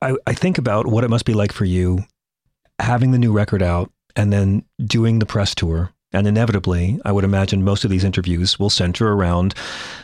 I, 0.02 0.16
I 0.26 0.34
think 0.34 0.58
about 0.58 0.88
what 0.88 1.04
it 1.04 1.10
must 1.10 1.26
be 1.26 1.34
like 1.34 1.52
for 1.52 1.66
you 1.66 2.06
having 2.80 3.12
the 3.12 3.18
new 3.18 3.32
record 3.32 3.62
out 3.62 3.92
and 4.16 4.32
then 4.32 4.64
doing 4.86 5.20
the 5.20 5.26
press 5.26 5.56
tour. 5.56 5.92
And 6.14 6.28
inevitably, 6.28 7.00
I 7.04 7.12
would 7.12 7.26
imagine 7.26 7.64
most 7.64 7.84
of 7.84 7.90
these 7.90 8.06
interviews 8.06 8.58
will 8.58 8.70
center 8.70 9.12
around 9.12 9.54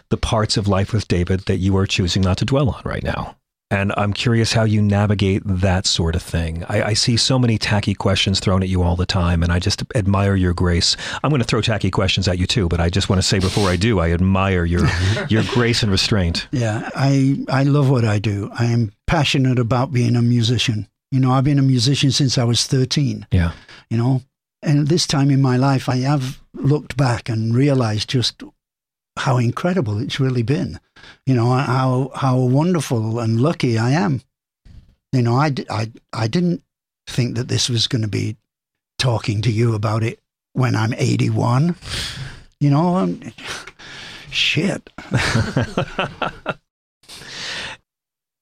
the 0.10 0.18
parts 0.18 0.58
of 0.58 0.68
life 0.68 0.92
with 0.92 1.08
David 1.08 1.42
that 1.42 1.58
you 1.58 1.78
are 1.78 1.86
choosing 1.86 2.22
not 2.22 2.38
to 2.40 2.46
dwell 2.46 2.70
on 2.70 2.82
right 2.84 3.04
now. 3.04 3.38
And 3.72 3.94
I'm 3.96 4.12
curious 4.12 4.52
how 4.52 4.66
you 4.66 4.82
navigate 4.82 5.42
that 5.46 5.86
sort 5.86 6.16
of 6.16 6.22
thing. 6.22 6.66
I, 6.68 6.84
I 6.84 6.94
see 6.94 7.16
so 7.16 7.40
many 7.40 7.58
tacky 7.58 7.94
questions 7.94 8.42
thrown 8.42 8.62
at 8.62 8.70
you 8.70 8.84
all 8.84 8.98
the 8.98 9.06
time, 9.06 9.42
and 9.42 9.52
I 9.52 9.60
just 9.60 9.82
admire 9.96 10.36
your 10.36 10.54
grace. 10.54 10.98
I'm 11.24 11.30
going 11.30 11.42
to 11.42 11.48
throw 11.48 11.62
tacky 11.62 11.90
questions 11.90 12.28
at 12.28 12.38
you 12.38 12.46
too, 12.46 12.68
but 12.68 12.82
I 12.82 12.90
just 12.90 13.10
want 13.10 13.22
to 13.22 13.28
say 13.28 13.40
before 13.40 13.70
I 13.70 13.78
do, 13.78 14.00
I 14.00 14.12
admire 14.12 14.66
your 14.66 14.86
your 15.30 15.44
grace 15.54 15.84
and 15.84 15.92
restraint. 15.92 16.48
Yeah, 16.52 16.90
I 16.96 17.46
I 17.48 17.64
love 17.64 17.90
what 17.90 18.04
I 18.04 18.20
do. 18.20 18.52
I 18.54 18.66
am 18.66 18.92
passionate 19.08 19.58
about 19.58 19.94
being 19.94 20.18
a 20.18 20.22
musician. 20.22 20.88
You 21.12 21.22
know, 21.22 21.32
I've 21.32 21.46
been 21.46 21.60
a 21.60 21.64
musician 21.64 22.12
since 22.12 22.38
I 22.38 22.44
was 22.44 22.68
13. 22.68 23.28
Yeah. 23.32 23.52
You 23.90 23.98
know, 23.98 24.22
and 24.62 24.88
this 24.88 25.08
time 25.08 25.32
in 25.32 25.42
my 25.42 25.58
life, 25.58 25.90
I 25.90 25.98
have 25.98 26.42
looked 26.54 26.96
back 26.96 27.30
and 27.30 27.56
realized 27.56 28.10
just 28.10 28.44
how 29.18 29.38
incredible 29.38 30.00
it's 30.00 30.20
really 30.20 30.44
been. 30.44 30.80
You 31.26 31.36
know, 31.36 31.52
how 31.52 32.12
how 32.16 32.38
wonderful 32.38 33.20
and 33.20 33.42
lucky 33.42 33.78
I 33.78 33.92
am. 33.92 34.22
You 35.12 35.22
know, 35.22 35.36
I, 35.36 35.54
I, 35.70 35.92
I 36.14 36.28
didn't 36.28 36.64
think 37.08 37.36
that 37.36 37.50
this 37.50 37.70
was 37.70 37.88
going 37.88 38.02
to 38.04 38.08
be 38.08 38.38
talking 38.98 39.42
to 39.42 39.52
you 39.52 39.76
about 39.76 40.04
it 40.04 40.20
when 40.54 40.76
I'm 40.76 40.94
81. 40.94 41.76
You 42.62 42.70
know, 42.70 42.98
I'm, 42.98 43.22
shit. 44.30 44.90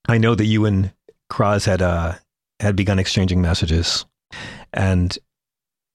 I 0.07 0.17
know 0.17 0.35
that 0.35 0.45
you 0.45 0.65
and 0.65 0.91
Croz 1.29 1.65
had 1.65 1.81
uh, 1.81 2.15
had 2.59 2.75
begun 2.75 2.99
exchanging 2.99 3.41
messages, 3.41 4.05
and 4.73 5.17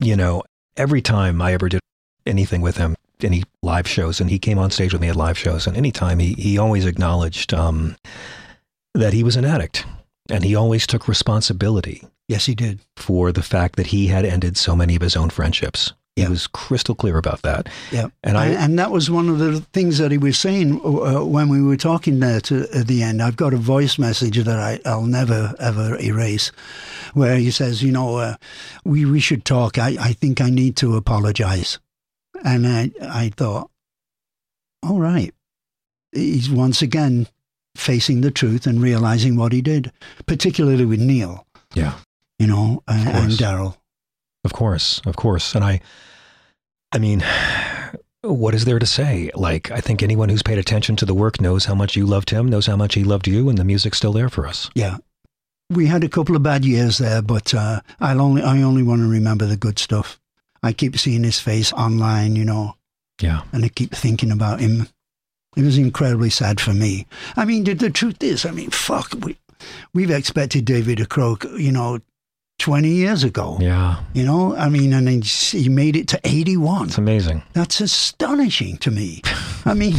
you 0.00 0.16
know, 0.16 0.42
every 0.76 1.02
time 1.02 1.42
I 1.42 1.52
ever 1.52 1.68
did 1.68 1.80
anything 2.26 2.60
with 2.60 2.76
him, 2.76 2.96
any 3.22 3.42
live 3.62 3.86
shows, 3.88 4.20
and 4.20 4.28
he 4.30 4.38
came 4.38 4.58
on 4.58 4.70
stage 4.70 4.92
with 4.92 5.00
me 5.02 5.08
at 5.08 5.16
live 5.16 5.38
shows, 5.38 5.66
and 5.66 5.76
anytime 5.76 6.18
he 6.18 6.34
he 6.34 6.58
always 6.58 6.84
acknowledged 6.86 7.54
um, 7.54 7.96
that 8.94 9.12
he 9.12 9.22
was 9.22 9.36
an 9.36 9.44
addict, 9.44 9.86
and 10.30 10.44
he 10.44 10.54
always 10.54 10.86
took 10.86 11.06
responsibility 11.08 12.02
Yes, 12.28 12.46
he 12.46 12.54
did. 12.54 12.80
for 12.96 13.32
the 13.32 13.42
fact 13.42 13.76
that 13.76 13.88
he 13.88 14.06
had 14.08 14.24
ended 14.24 14.56
so 14.56 14.74
many 14.74 14.96
of 14.96 15.02
his 15.02 15.16
own 15.16 15.30
friendships. 15.30 15.92
Yeah. 16.16 16.26
He 16.26 16.30
was 16.30 16.46
crystal 16.46 16.94
clear 16.94 17.18
about 17.18 17.42
that. 17.42 17.68
Yeah, 17.90 18.06
And 18.22 18.38
I- 18.38 18.46
and 18.46 18.78
that 18.78 18.92
was 18.92 19.10
one 19.10 19.28
of 19.28 19.38
the 19.40 19.60
things 19.72 19.98
that 19.98 20.12
he 20.12 20.16
was 20.18 20.38
saying 20.38 20.80
uh, 20.84 21.24
when 21.24 21.48
we 21.48 21.60
were 21.60 21.76
talking 21.76 22.20
there 22.20 22.40
to, 22.42 22.68
at 22.72 22.86
the 22.86 23.02
end. 23.02 23.20
I've 23.20 23.34
got 23.36 23.52
a 23.52 23.56
voice 23.56 23.98
message 23.98 24.38
that 24.44 24.58
I, 24.60 24.78
I'll 24.88 25.06
never 25.06 25.54
ever 25.58 25.98
erase, 26.00 26.52
where 27.14 27.36
he 27.36 27.50
says, 27.50 27.82
"You 27.82 27.90
know, 27.90 28.16
uh, 28.18 28.36
we 28.84 29.04
we 29.04 29.18
should 29.18 29.44
talk. 29.44 29.76
I, 29.76 29.96
I 30.00 30.12
think 30.12 30.40
I 30.40 30.50
need 30.50 30.76
to 30.76 30.94
apologize." 30.96 31.80
And 32.45 32.66
I 32.66 32.90
I 33.01 33.30
thought, 33.36 33.70
all 34.82 35.01
right, 35.01 35.32
he's 36.12 36.49
once 36.51 36.82
again 36.82 37.26
facing 37.74 38.20
the 38.20 38.30
truth 38.30 38.66
and 38.66 38.80
realizing 38.82 39.36
what 39.36 39.53
he 39.53 39.61
did, 39.62 39.90
particularly 40.26 40.84
with 40.84 41.01
Neil, 41.01 41.45
Yeah. 41.74 41.95
you 42.38 42.47
know, 42.47 42.82
and, 42.86 43.09
and. 43.09 43.30
Daryl. 43.32 43.76
Of 44.45 44.53
course, 44.53 45.01
of 45.07 45.16
course. 45.16 45.55
And 45.55 45.64
I, 45.64 45.80
I 46.92 46.99
mean, 46.99 47.24
what 48.20 48.55
is 48.55 48.64
there 48.66 48.78
to 48.78 48.86
say? 48.86 49.30
Like, 49.34 49.70
I 49.70 49.80
think 49.80 50.03
anyone 50.03 50.28
who's 50.28 50.42
paid 50.42 50.59
attention 50.59 50.97
to 50.97 51.07
the 51.07 51.14
work 51.14 51.40
knows 51.40 51.64
how 51.64 51.74
much 51.74 51.97
you 51.97 52.05
loved 52.07 52.30
him, 52.30 52.49
knows 52.49 52.66
how 52.66 52.76
much 52.76 52.95
he 52.95 53.05
loved 53.05 53.26
you, 53.26 53.49
and 53.49 53.57
the 53.59 53.64
music's 53.64 53.97
still 53.97 54.12
there 54.12 54.28
for 54.28 54.47
us. 54.47 54.70
Yeah. 54.74 54.99
we 55.70 55.86
had 55.86 56.05
a 56.05 56.09
couple 56.11 56.36
of 56.36 56.42
bad 56.42 56.64
years 56.64 56.99
there, 56.99 57.22
but 57.22 57.55
uh, 57.55 57.80
I'll 58.01 58.20
only 58.20 58.42
I 58.42 58.61
only 58.62 58.82
want 58.82 59.01
to 59.01 59.09
remember 59.09 59.47
the 59.47 59.57
good 59.57 59.78
stuff. 59.78 60.20
I 60.64 60.72
keep 60.72 60.98
seeing 60.98 61.22
his 61.24 61.38
face 61.38 61.72
online, 61.74 62.34
you 62.36 62.44
know, 62.44 62.74
Yeah. 63.20 63.42
and 63.52 63.64
I 63.64 63.68
keep 63.68 63.94
thinking 63.94 64.32
about 64.32 64.60
him. 64.60 64.88
It 65.56 65.62
was 65.62 65.78
incredibly 65.78 66.30
sad 66.30 66.60
for 66.60 66.74
me. 66.74 67.06
I 67.36 67.44
mean, 67.44 67.62
the, 67.64 67.74
the 67.74 67.90
truth 67.90 68.22
is, 68.22 68.44
I 68.44 68.50
mean, 68.50 68.70
fuck, 68.70 69.14
we 69.22 69.36
we've 69.92 70.10
expected 70.10 70.64
David 70.64 70.98
to 70.98 71.06
croak, 71.06 71.44
you 71.56 71.70
know, 71.70 72.00
twenty 72.58 72.88
years 72.90 73.22
ago. 73.22 73.58
Yeah. 73.60 74.00
You 74.14 74.24
know, 74.24 74.56
I 74.56 74.68
mean, 74.68 74.92
and 74.92 75.24
he 75.24 75.68
made 75.68 75.94
it 75.96 76.08
to 76.08 76.20
eighty-one. 76.24 76.88
It's 76.88 76.98
amazing. 76.98 77.42
That's 77.52 77.80
astonishing 77.80 78.78
to 78.78 78.90
me. 78.90 79.22
I 79.64 79.74
mean, 79.74 79.94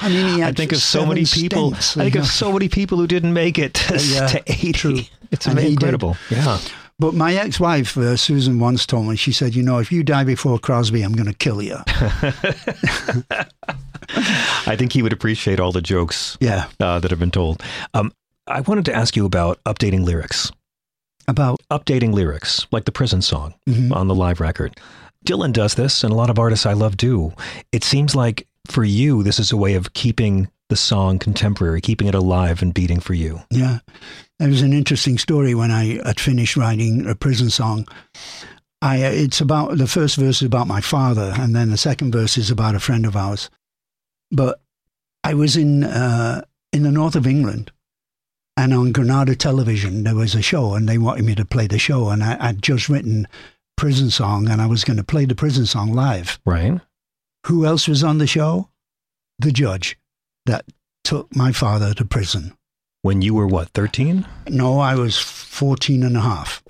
I 0.00 0.08
mean, 0.08 0.26
he 0.36 0.42
I 0.48 0.52
think 0.52 0.70
of 0.72 0.78
so 0.78 1.04
many 1.06 1.24
people. 1.24 1.72
stents, 1.72 1.96
I 2.00 2.04
think 2.04 2.14
you 2.14 2.20
of 2.20 2.26
so 2.28 2.52
many 2.52 2.68
people 2.68 2.98
who 2.98 3.06
didn't 3.08 3.32
make 3.32 3.58
it 3.58 3.74
to, 3.74 3.96
Yeah, 4.00 4.26
to 4.28 4.42
80. 4.46 4.72
true. 4.72 5.00
It's 5.32 5.46
And 5.46 5.58
incredible. 5.58 6.16
Yeah. 6.30 6.58
But 6.98 7.12
my 7.14 7.34
ex-wife 7.34 7.96
uh, 7.96 8.16
Susan 8.16 8.58
once 8.60 8.86
told 8.86 9.08
me, 9.08 9.16
she 9.16 9.32
said, 9.32 9.54
"You 9.54 9.62
know, 9.62 9.78
if 9.78 9.90
you 9.90 10.02
die 10.04 10.24
before 10.24 10.58
Crosby, 10.58 11.02
I'm 11.02 11.12
going 11.12 11.26
to 11.26 11.34
kill 11.34 11.60
you." 11.60 11.78
I 14.66 14.76
think 14.76 14.92
he 14.92 15.02
would 15.02 15.12
appreciate 15.12 15.60
all 15.60 15.72
the 15.72 15.82
jokes 15.82 16.36
yeah, 16.40 16.66
uh, 16.80 17.00
that 17.00 17.10
have 17.10 17.20
been 17.20 17.30
told. 17.30 17.62
Um, 17.94 18.12
I 18.46 18.60
wanted 18.60 18.84
to 18.86 18.94
ask 18.94 19.16
you 19.16 19.26
about 19.26 19.62
updating 19.64 20.04
lyrics. 20.04 20.50
about 21.26 21.58
Updating 21.70 22.12
lyrics, 22.12 22.66
like 22.70 22.84
the 22.84 22.92
prison 22.92 23.22
song 23.22 23.54
Mhm. 23.66 23.90
on 23.96 24.08
the 24.08 24.14
live 24.14 24.40
record. 24.40 24.78
Dylan 25.26 25.54
does 25.54 25.74
this, 25.74 26.04
and 26.04 26.12
a 26.12 26.16
lot 26.16 26.28
of 26.28 26.38
artists 26.38 26.66
I 26.66 26.74
love 26.74 26.98
do. 26.98 27.32
It 27.72 27.82
seems 27.82 28.14
like 28.14 28.46
for 28.68 28.84
you, 28.84 29.22
this 29.22 29.38
is 29.40 29.50
a 29.50 29.56
way 29.56 29.72
of 29.74 29.94
keeping 29.94 30.48
the 30.68 30.76
song 30.76 31.18
contemporary, 31.18 31.80
keeping 31.80 32.08
it 32.08 32.14
alive 32.14 32.62
and 32.62 32.74
beating 32.74 33.00
for 33.00 33.14
you. 33.14 33.40
yeah. 33.50 33.80
There 34.38 34.48
was 34.48 34.62
an 34.62 34.72
interesting 34.72 35.16
story 35.18 35.54
when 35.54 35.70
I 35.70 36.00
had 36.04 36.18
finished 36.18 36.56
writing 36.56 37.06
a 37.06 37.14
prison 37.14 37.50
song. 37.50 37.86
I 38.82 39.02
uh, 39.04 39.10
it's 39.10 39.40
about 39.40 39.78
the 39.78 39.86
first 39.86 40.16
verse 40.16 40.42
is 40.42 40.46
about 40.46 40.66
my 40.66 40.80
father, 40.80 41.32
and 41.36 41.54
then 41.54 41.70
the 41.70 41.76
second 41.76 42.12
verse 42.12 42.36
is 42.36 42.50
about 42.50 42.74
a 42.74 42.80
friend 42.80 43.06
of 43.06 43.16
ours. 43.16 43.48
But 44.30 44.60
I 45.22 45.34
was 45.34 45.56
in 45.56 45.84
uh, 45.84 46.42
in 46.72 46.82
the 46.82 46.90
north 46.90 47.14
of 47.14 47.26
England, 47.26 47.70
and 48.56 48.74
on 48.74 48.92
Granada 48.92 49.36
Television 49.36 50.02
there 50.02 50.16
was 50.16 50.34
a 50.34 50.42
show, 50.42 50.74
and 50.74 50.88
they 50.88 50.98
wanted 50.98 51.24
me 51.24 51.36
to 51.36 51.44
play 51.44 51.68
the 51.68 51.78
show, 51.78 52.08
and 52.08 52.24
I, 52.24 52.36
I'd 52.40 52.60
just 52.60 52.88
written 52.88 53.28
prison 53.76 54.10
song, 54.10 54.48
and 54.48 54.60
I 54.60 54.66
was 54.66 54.84
going 54.84 54.96
to 54.96 55.04
play 55.04 55.24
the 55.24 55.36
prison 55.36 55.66
song 55.66 55.92
live. 55.92 56.40
Right? 56.44 56.80
Who 57.46 57.64
else 57.64 57.86
was 57.86 58.02
on 58.02 58.18
the 58.18 58.26
show? 58.26 58.68
The 59.38 59.52
judge 59.52 59.96
that 60.46 60.64
took 61.04 61.34
my 61.34 61.52
father 61.52 61.94
to 61.94 62.04
prison. 62.04 62.56
When 63.02 63.20
you 63.20 63.34
were 63.34 63.46
what, 63.46 63.68
13? 63.70 64.26
No, 64.48 64.78
I 64.78 64.94
was 64.94 65.18
14 65.18 66.02
and 66.02 66.16
a 66.16 66.20
half. 66.20 66.62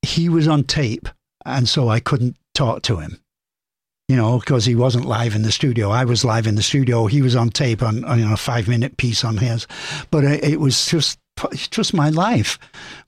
He 0.00 0.28
was 0.28 0.48
on 0.48 0.64
tape, 0.64 1.08
and 1.44 1.68
so 1.68 1.88
I 1.88 2.00
couldn't 2.00 2.36
talk 2.54 2.82
to 2.82 2.96
him. 2.96 3.20
You 4.08 4.16
know, 4.16 4.38
because 4.38 4.64
he 4.64 4.74
wasn't 4.74 5.04
live 5.04 5.34
in 5.34 5.42
the 5.42 5.52
studio. 5.52 5.90
I 5.90 6.04
was 6.04 6.24
live 6.24 6.46
in 6.46 6.54
the 6.54 6.62
studio. 6.62 7.06
He 7.06 7.22
was 7.22 7.36
on 7.36 7.50
tape 7.50 7.82
on, 7.82 8.04
on 8.04 8.18
you 8.18 8.24
know, 8.24 8.32
a 8.32 8.36
five 8.38 8.68
minute 8.68 8.96
piece 8.96 9.22
on 9.24 9.36
his. 9.36 9.66
But 10.10 10.24
it, 10.24 10.44
it 10.44 10.60
was 10.60 10.86
just, 10.86 11.18
just 11.70 11.94
my 11.94 12.08
life. 12.08 12.58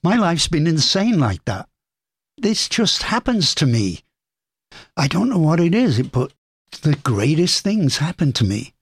My 0.03 0.15
life's 0.15 0.47
been 0.47 0.67
insane 0.67 1.19
like 1.19 1.43
that. 1.45 1.67
This 2.37 2.69
just 2.69 3.03
happens 3.03 3.53
to 3.55 3.65
me. 3.65 4.01
I 4.95 5.07
don't 5.07 5.29
know 5.29 5.39
what 5.39 5.59
it 5.59 5.73
is, 5.73 6.01
but 6.07 6.33
the 6.81 6.95
greatest 6.95 7.63
things 7.63 7.97
happen 7.97 8.31
to 8.33 8.43
me. 8.43 8.74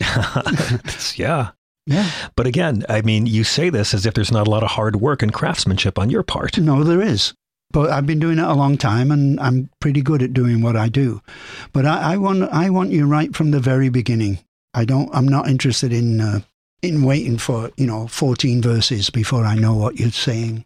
Yeah. 0.00 1.50
Yeah. 1.86 2.10
But 2.36 2.46
again, 2.46 2.84
I 2.88 3.00
mean, 3.00 3.26
you 3.26 3.44
say 3.44 3.70
this 3.70 3.94
as 3.94 4.04
if 4.04 4.12
there's 4.12 4.30
not 4.30 4.46
a 4.46 4.50
lot 4.50 4.62
of 4.62 4.70
hard 4.70 4.96
work 4.96 5.22
and 5.22 5.32
craftsmanship 5.32 5.98
on 5.98 6.10
your 6.10 6.22
part. 6.22 6.58
No, 6.58 6.84
there 6.84 7.00
is. 7.00 7.32
But 7.70 7.90
I've 7.90 8.06
been 8.06 8.18
doing 8.18 8.38
it 8.38 8.44
a 8.44 8.54
long 8.54 8.76
time, 8.76 9.10
and 9.10 9.40
I'm 9.40 9.70
pretty 9.80 10.02
good 10.02 10.22
at 10.22 10.34
doing 10.34 10.62
what 10.62 10.76
I 10.76 10.88
do. 10.88 11.22
But 11.72 11.86
I, 11.86 12.14
I 12.14 12.16
want 12.16 12.42
I 12.44 12.70
want 12.70 12.92
you 12.92 13.06
right 13.06 13.34
from 13.34 13.50
the 13.50 13.60
very 13.60 13.88
beginning. 13.88 14.38
I 14.74 14.84
don't. 14.84 15.10
I'm 15.14 15.28
not 15.28 15.48
interested 15.48 15.92
in 15.92 16.20
uh, 16.20 16.40
in 16.82 17.02
waiting 17.02 17.38
for 17.38 17.70
you 17.76 17.86
know 17.86 18.06
14 18.06 18.62
verses 18.62 19.10
before 19.10 19.44
I 19.44 19.54
know 19.54 19.74
what 19.74 19.98
you're 19.98 20.10
saying. 20.10 20.64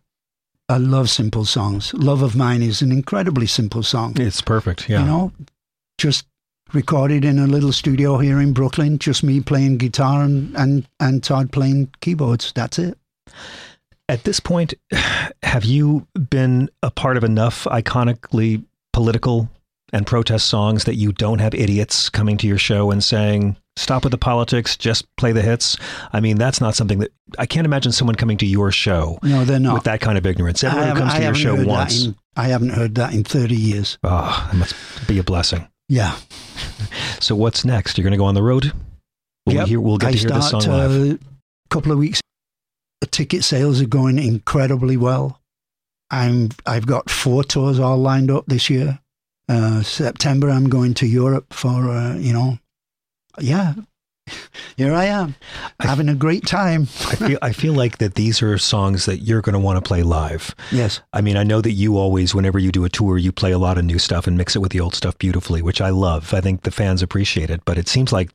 I 0.68 0.78
love 0.78 1.10
simple 1.10 1.44
songs. 1.44 1.92
Love 1.94 2.22
of 2.22 2.34
Mine 2.34 2.62
is 2.62 2.82
an 2.82 2.92
incredibly 2.92 3.46
simple 3.46 3.82
song. 3.82 4.14
It's 4.20 4.40
perfect. 4.40 4.88
Yeah. 4.88 5.00
You 5.00 5.06
know, 5.06 5.32
just 5.98 6.26
recorded 6.74 7.24
in 7.24 7.38
a 7.38 7.46
little 7.46 7.72
studio 7.72 8.18
here 8.18 8.40
in 8.40 8.52
Brooklyn. 8.52 8.98
Just 8.98 9.22
me 9.22 9.40
playing 9.40 9.78
guitar 9.78 10.22
and 10.22 10.54
and, 10.56 10.86
and 11.00 11.22
Todd 11.22 11.52
playing 11.52 11.90
keyboards. 12.00 12.52
That's 12.54 12.78
it. 12.78 12.98
At 14.08 14.24
this 14.24 14.40
point, 14.40 14.74
have 15.42 15.64
you 15.64 16.06
been 16.30 16.68
a 16.82 16.90
part 16.90 17.16
of 17.16 17.24
enough 17.24 17.64
iconically 17.64 18.64
political 18.92 19.48
and 19.92 20.06
protest 20.06 20.46
songs 20.48 20.84
that 20.84 20.96
you 20.96 21.12
don't 21.12 21.38
have 21.38 21.54
idiots 21.54 22.08
coming 22.10 22.36
to 22.38 22.46
your 22.46 22.58
show 22.58 22.90
and 22.90 23.02
saying, 23.02 23.56
stop 23.76 24.02
with 24.04 24.10
the 24.10 24.18
politics, 24.18 24.76
just 24.76 25.04
play 25.16 25.32
the 25.32 25.40
hits? 25.42 25.76
I 26.12 26.20
mean, 26.20 26.36
that's 26.36 26.60
not 26.60 26.74
something 26.74 26.98
that 26.98 27.12
I 27.38 27.46
can't 27.46 27.64
imagine 27.64 27.92
someone 27.92 28.16
coming 28.16 28.36
to 28.38 28.46
your 28.46 28.70
show 28.72 29.18
No, 29.22 29.44
they're 29.44 29.60
not. 29.60 29.74
with 29.74 29.84
that 29.84 30.00
kind 30.00 30.18
of 30.18 30.26
ignorance. 30.26 30.64
Everyone 30.64 30.88
who 30.90 30.98
comes 31.02 31.14
to 31.14 31.22
your 31.22 31.34
show 31.34 31.64
once. 31.64 32.04
in- 32.06 32.16
I 32.36 32.48
haven't 32.48 32.70
heard 32.70 32.94
that 32.96 33.12
in 33.14 33.24
30 33.24 33.54
years. 33.54 33.98
Ah, 34.02 34.48
oh, 34.50 34.54
it 34.54 34.58
must 34.58 35.06
be 35.06 35.18
a 35.18 35.22
blessing. 35.22 35.68
Yeah. 35.92 36.16
So 37.20 37.36
what's 37.36 37.64
next? 37.64 37.96
You're 37.96 38.02
going 38.02 38.10
to 38.12 38.18
go 38.18 38.24
on 38.24 38.34
the 38.34 38.42
road? 38.42 38.72
Will 39.46 39.54
Yep. 39.54 39.62
we 39.64 39.68
hear, 39.70 39.80
we'll 39.80 39.96
get 39.98 40.08
I 40.08 40.12
to 40.12 40.18
hear 40.18 40.28
this 40.30 40.48
start 40.48 40.64
song 40.64 40.72
live. 40.72 41.12
a 41.12 41.18
couple 41.70 41.92
of 41.92 41.98
weeks. 41.98 42.20
The 43.00 43.06
ticket 43.06 43.44
sales 43.44 43.80
are 43.80 43.86
going 43.86 44.18
incredibly 44.18 44.96
well. 44.96 45.38
I'm 46.10 46.48
I've 46.66 46.86
got 46.86 47.08
four 47.08 47.44
tours 47.44 47.78
all 47.78 47.98
lined 47.98 48.28
up 48.30 48.46
this 48.46 48.68
year. 48.68 48.98
Uh, 49.48 49.82
September 49.82 50.50
I'm 50.50 50.68
going 50.68 50.94
to 50.94 51.06
Europe 51.06 51.52
for 51.54 51.88
uh, 51.90 52.16
you 52.16 52.32
know, 52.32 52.58
yeah. 53.40 53.74
Here 54.76 54.94
I 54.94 55.04
am, 55.04 55.34
having 55.80 56.08
a 56.08 56.14
great 56.14 56.46
time. 56.46 56.82
I 56.82 57.16
feel 57.16 57.38
I 57.42 57.52
feel 57.52 57.74
like 57.74 57.98
that 57.98 58.14
these 58.14 58.40
are 58.42 58.56
songs 58.56 59.04
that 59.06 59.18
you're 59.18 59.42
going 59.42 59.52
to 59.52 59.58
want 59.58 59.76
to 59.76 59.86
play 59.86 60.02
live. 60.02 60.54
Yes, 60.70 61.00
I 61.12 61.20
mean, 61.20 61.36
I 61.36 61.42
know 61.42 61.60
that 61.60 61.72
you 61.72 61.98
always, 61.98 62.34
whenever 62.34 62.58
you 62.58 62.72
do 62.72 62.84
a 62.84 62.88
tour, 62.88 63.18
you 63.18 63.32
play 63.32 63.52
a 63.52 63.58
lot 63.58 63.76
of 63.78 63.84
new 63.84 63.98
stuff 63.98 64.26
and 64.26 64.36
mix 64.36 64.56
it 64.56 64.60
with 64.60 64.72
the 64.72 64.80
old 64.80 64.94
stuff 64.94 65.18
beautifully, 65.18 65.60
which 65.60 65.80
I 65.80 65.90
love. 65.90 66.32
I 66.32 66.40
think 66.40 66.62
the 66.62 66.70
fans 66.70 67.02
appreciate 67.02 67.50
it. 67.50 67.64
But 67.64 67.78
it 67.78 67.88
seems 67.88 68.12
like 68.12 68.30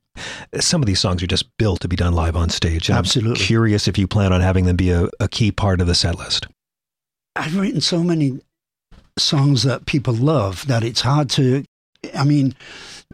some 0.59 0.81
of 0.81 0.85
these 0.85 0.99
songs 0.99 1.23
are 1.23 1.27
just 1.27 1.45
built 1.57 1.79
to 1.81 1.87
be 1.87 1.95
done 1.95 2.13
live 2.13 2.35
on 2.35 2.49
stage. 2.49 2.89
Absolutely. 2.89 3.31
I'm 3.31 3.45
curious 3.45 3.87
if 3.87 3.97
you 3.97 4.07
plan 4.07 4.31
on 4.31 4.41
having 4.41 4.65
them 4.65 4.75
be 4.75 4.91
a, 4.91 5.09
a 5.19 5.27
key 5.27 5.51
part 5.51 5.81
of 5.81 5.87
the 5.87 5.95
set 5.95 6.17
list. 6.17 6.47
I've 7.35 7.57
written 7.57 7.81
so 7.81 8.03
many 8.03 8.39
songs 9.17 9.63
that 9.63 9.85
people 9.85 10.13
love 10.13 10.67
that 10.67 10.83
it's 10.83 11.01
hard 11.01 11.29
to. 11.31 11.63
I 12.15 12.23
mean, 12.23 12.55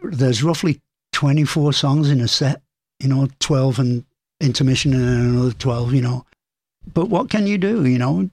there's 0.02 0.42
roughly 0.42 0.80
24 1.14 1.72
songs 1.72 2.10
in 2.10 2.20
a 2.20 2.28
set, 2.28 2.60
you 3.00 3.08
know, 3.08 3.28
12 3.38 3.78
and 3.78 4.04
intermission 4.40 4.92
and 4.92 5.34
another 5.34 5.52
12, 5.52 5.94
you 5.94 6.02
know. 6.02 6.26
But 6.92 7.08
what 7.08 7.30
can 7.30 7.46
you 7.46 7.56
do, 7.56 7.86
you 7.86 7.98
know? 7.98 8.28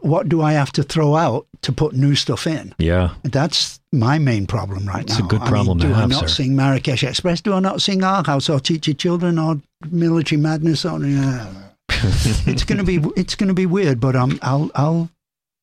What 0.00 0.28
do 0.28 0.42
I 0.42 0.52
have 0.52 0.72
to 0.72 0.82
throw 0.82 1.14
out 1.14 1.46
to 1.62 1.72
put 1.72 1.94
new 1.94 2.14
stuff 2.14 2.46
in? 2.46 2.74
Yeah. 2.78 3.14
That's 3.22 3.80
my 3.92 4.18
main 4.18 4.46
problem 4.46 4.86
right 4.86 5.06
now. 5.06 5.14
It's 5.14 5.18
a 5.18 5.22
good 5.22 5.40
I 5.40 5.44
mean, 5.44 5.50
problem 5.50 5.78
to 5.78 5.86
do 5.86 5.94
I 5.94 6.06
not 6.06 6.20
sir. 6.20 6.28
sing 6.28 6.56
Marrakesh 6.56 7.04
Express? 7.04 7.40
Do 7.40 7.54
I 7.54 7.60
not 7.60 7.80
sing 7.80 8.02
Our 8.02 8.24
House 8.24 8.48
or 8.48 8.60
Teach 8.60 8.86
Your 8.88 8.94
Children 8.96 9.38
or 9.38 9.60
Military 9.90 10.40
Madness? 10.40 10.84
Or, 10.84 10.98
it's 11.88 12.64
gonna 12.64 12.84
be 12.84 13.00
it's 13.16 13.34
gonna 13.34 13.54
be 13.54 13.66
weird, 13.66 14.00
but 14.00 14.16
um, 14.16 14.38
I'll 14.42 14.70
I'll 14.74 15.10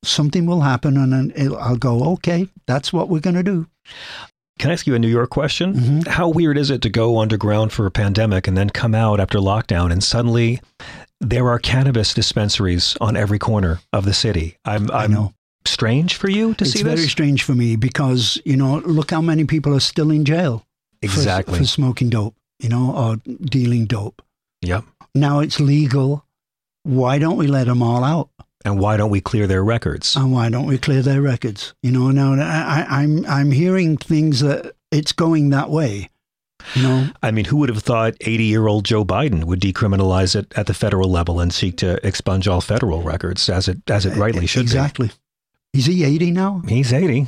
something 0.04 0.46
will 0.46 0.62
happen 0.62 0.98
and 0.98 1.14
then 1.14 1.34
it'll, 1.36 1.58
I'll 1.58 1.78
go 1.78 2.04
okay. 2.14 2.48
That's 2.66 2.92
what 2.92 3.10
we're 3.10 3.22
gonna 3.22 3.44
do. 3.44 3.68
Can 4.60 4.70
I 4.70 4.74
ask 4.74 4.86
you 4.88 4.96
a 4.96 5.00
New 5.00 5.08
York 5.10 5.30
question? 5.30 5.74
Mhm. 5.74 6.08
How 6.08 6.30
weird 6.30 6.58
is 6.58 6.70
it 6.70 6.82
to 6.84 6.90
go 6.90 7.20
underground 7.20 7.72
for 7.72 7.86
a 7.86 7.92
pandemic 7.92 8.48
and 8.48 8.56
then 8.58 8.70
come 8.70 8.94
out 8.96 9.20
after 9.20 9.40
lockdown 9.40 9.92
and 9.92 10.04
suddenly 10.04 10.62
there 11.20 11.50
are 11.50 11.60
cannabis 11.60 12.14
dispensaries 12.14 12.96
on 13.02 13.18
every 13.18 13.40
corner 13.40 13.80
of 13.92 14.06
the 14.06 14.14
city? 14.14 14.58
I'm, 14.64 14.90
I 14.92 15.06
I'm 15.06 15.12
know 15.12 15.34
strange 15.66 16.16
for 16.16 16.30
you 16.30 16.54
to 16.56 16.66
see 16.66 16.84
this? 16.84 16.94
it's 16.94 17.00
very 17.02 17.08
strange 17.10 17.44
for 17.44 17.56
me 17.56 17.76
because 17.76 18.40
you 18.46 18.56
know 18.56 18.78
look 18.86 19.12
how 19.12 19.22
many 19.22 19.46
people 19.46 19.74
are 19.74 19.80
still 19.80 20.12
in 20.12 20.24
jail 20.26 20.60
for- 21.02 21.06
Exactly. 21.06 21.58
for, 21.60 21.66
smoking 21.66 22.10
dope, 22.10 22.36
you 22.60 22.70
know, 22.70 22.96
or 22.96 23.18
dealing 23.46 23.86
dope. 23.86 24.22
Yep. 24.62 24.86
Now 25.16 25.40
it's 25.40 25.60
legal. 25.60 26.26
Why 26.84 27.18
don't 27.18 27.38
we 27.38 27.48
let 27.48 27.68
them 27.68 27.82
all 27.82 28.04
out? 28.04 28.30
And 28.66 28.80
why 28.80 28.96
don't 28.98 29.10
we 29.10 29.20
clear 29.22 29.46
their 29.48 29.64
records? 29.64 30.16
And 30.16 30.32
why 30.32 30.50
don't 30.50 30.66
we 30.68 30.78
clear 30.78 31.02
their 31.02 31.22
records? 31.22 31.74
You 31.84 31.92
know, 31.92 32.12
now 32.12 32.34
I, 32.34 32.86
I'm 33.02 33.26
I'm 33.26 33.52
hearing 33.52 33.98
things 33.98 34.40
that 34.40 34.74
it's 34.92 35.12
going 35.12 35.50
that 35.50 35.70
way. 35.70 36.10
You 36.76 36.84
know, 36.84 37.08
I 37.22 37.32
mean, 37.32 37.44
who 37.44 37.58
would 37.58 37.68
have 37.68 37.84
thought 37.84 38.16
80 38.22 38.44
year 38.46 38.68
old 38.68 38.86
Joe 38.86 39.04
Biden 39.04 39.44
would 39.44 39.60
decriminalize 39.60 40.34
it 40.34 40.54
at 40.56 40.68
the 40.68 40.74
federal 40.74 41.12
level 41.12 41.42
and 41.42 41.54
seek 41.54 41.76
to 41.78 42.00
expunge 42.08 42.48
all 42.48 42.62
federal 42.62 43.02
records 43.02 43.50
as 43.50 43.68
it 43.68 43.80
as 43.90 44.06
it 44.06 44.16
rightly 44.16 44.46
should 44.48 44.60
be. 44.62 44.64
exactly. 44.64 45.12
Is 45.74 45.88
he 45.88 46.04
80 46.06 46.32
now? 46.32 46.62
He's 46.68 46.94
80, 46.94 47.28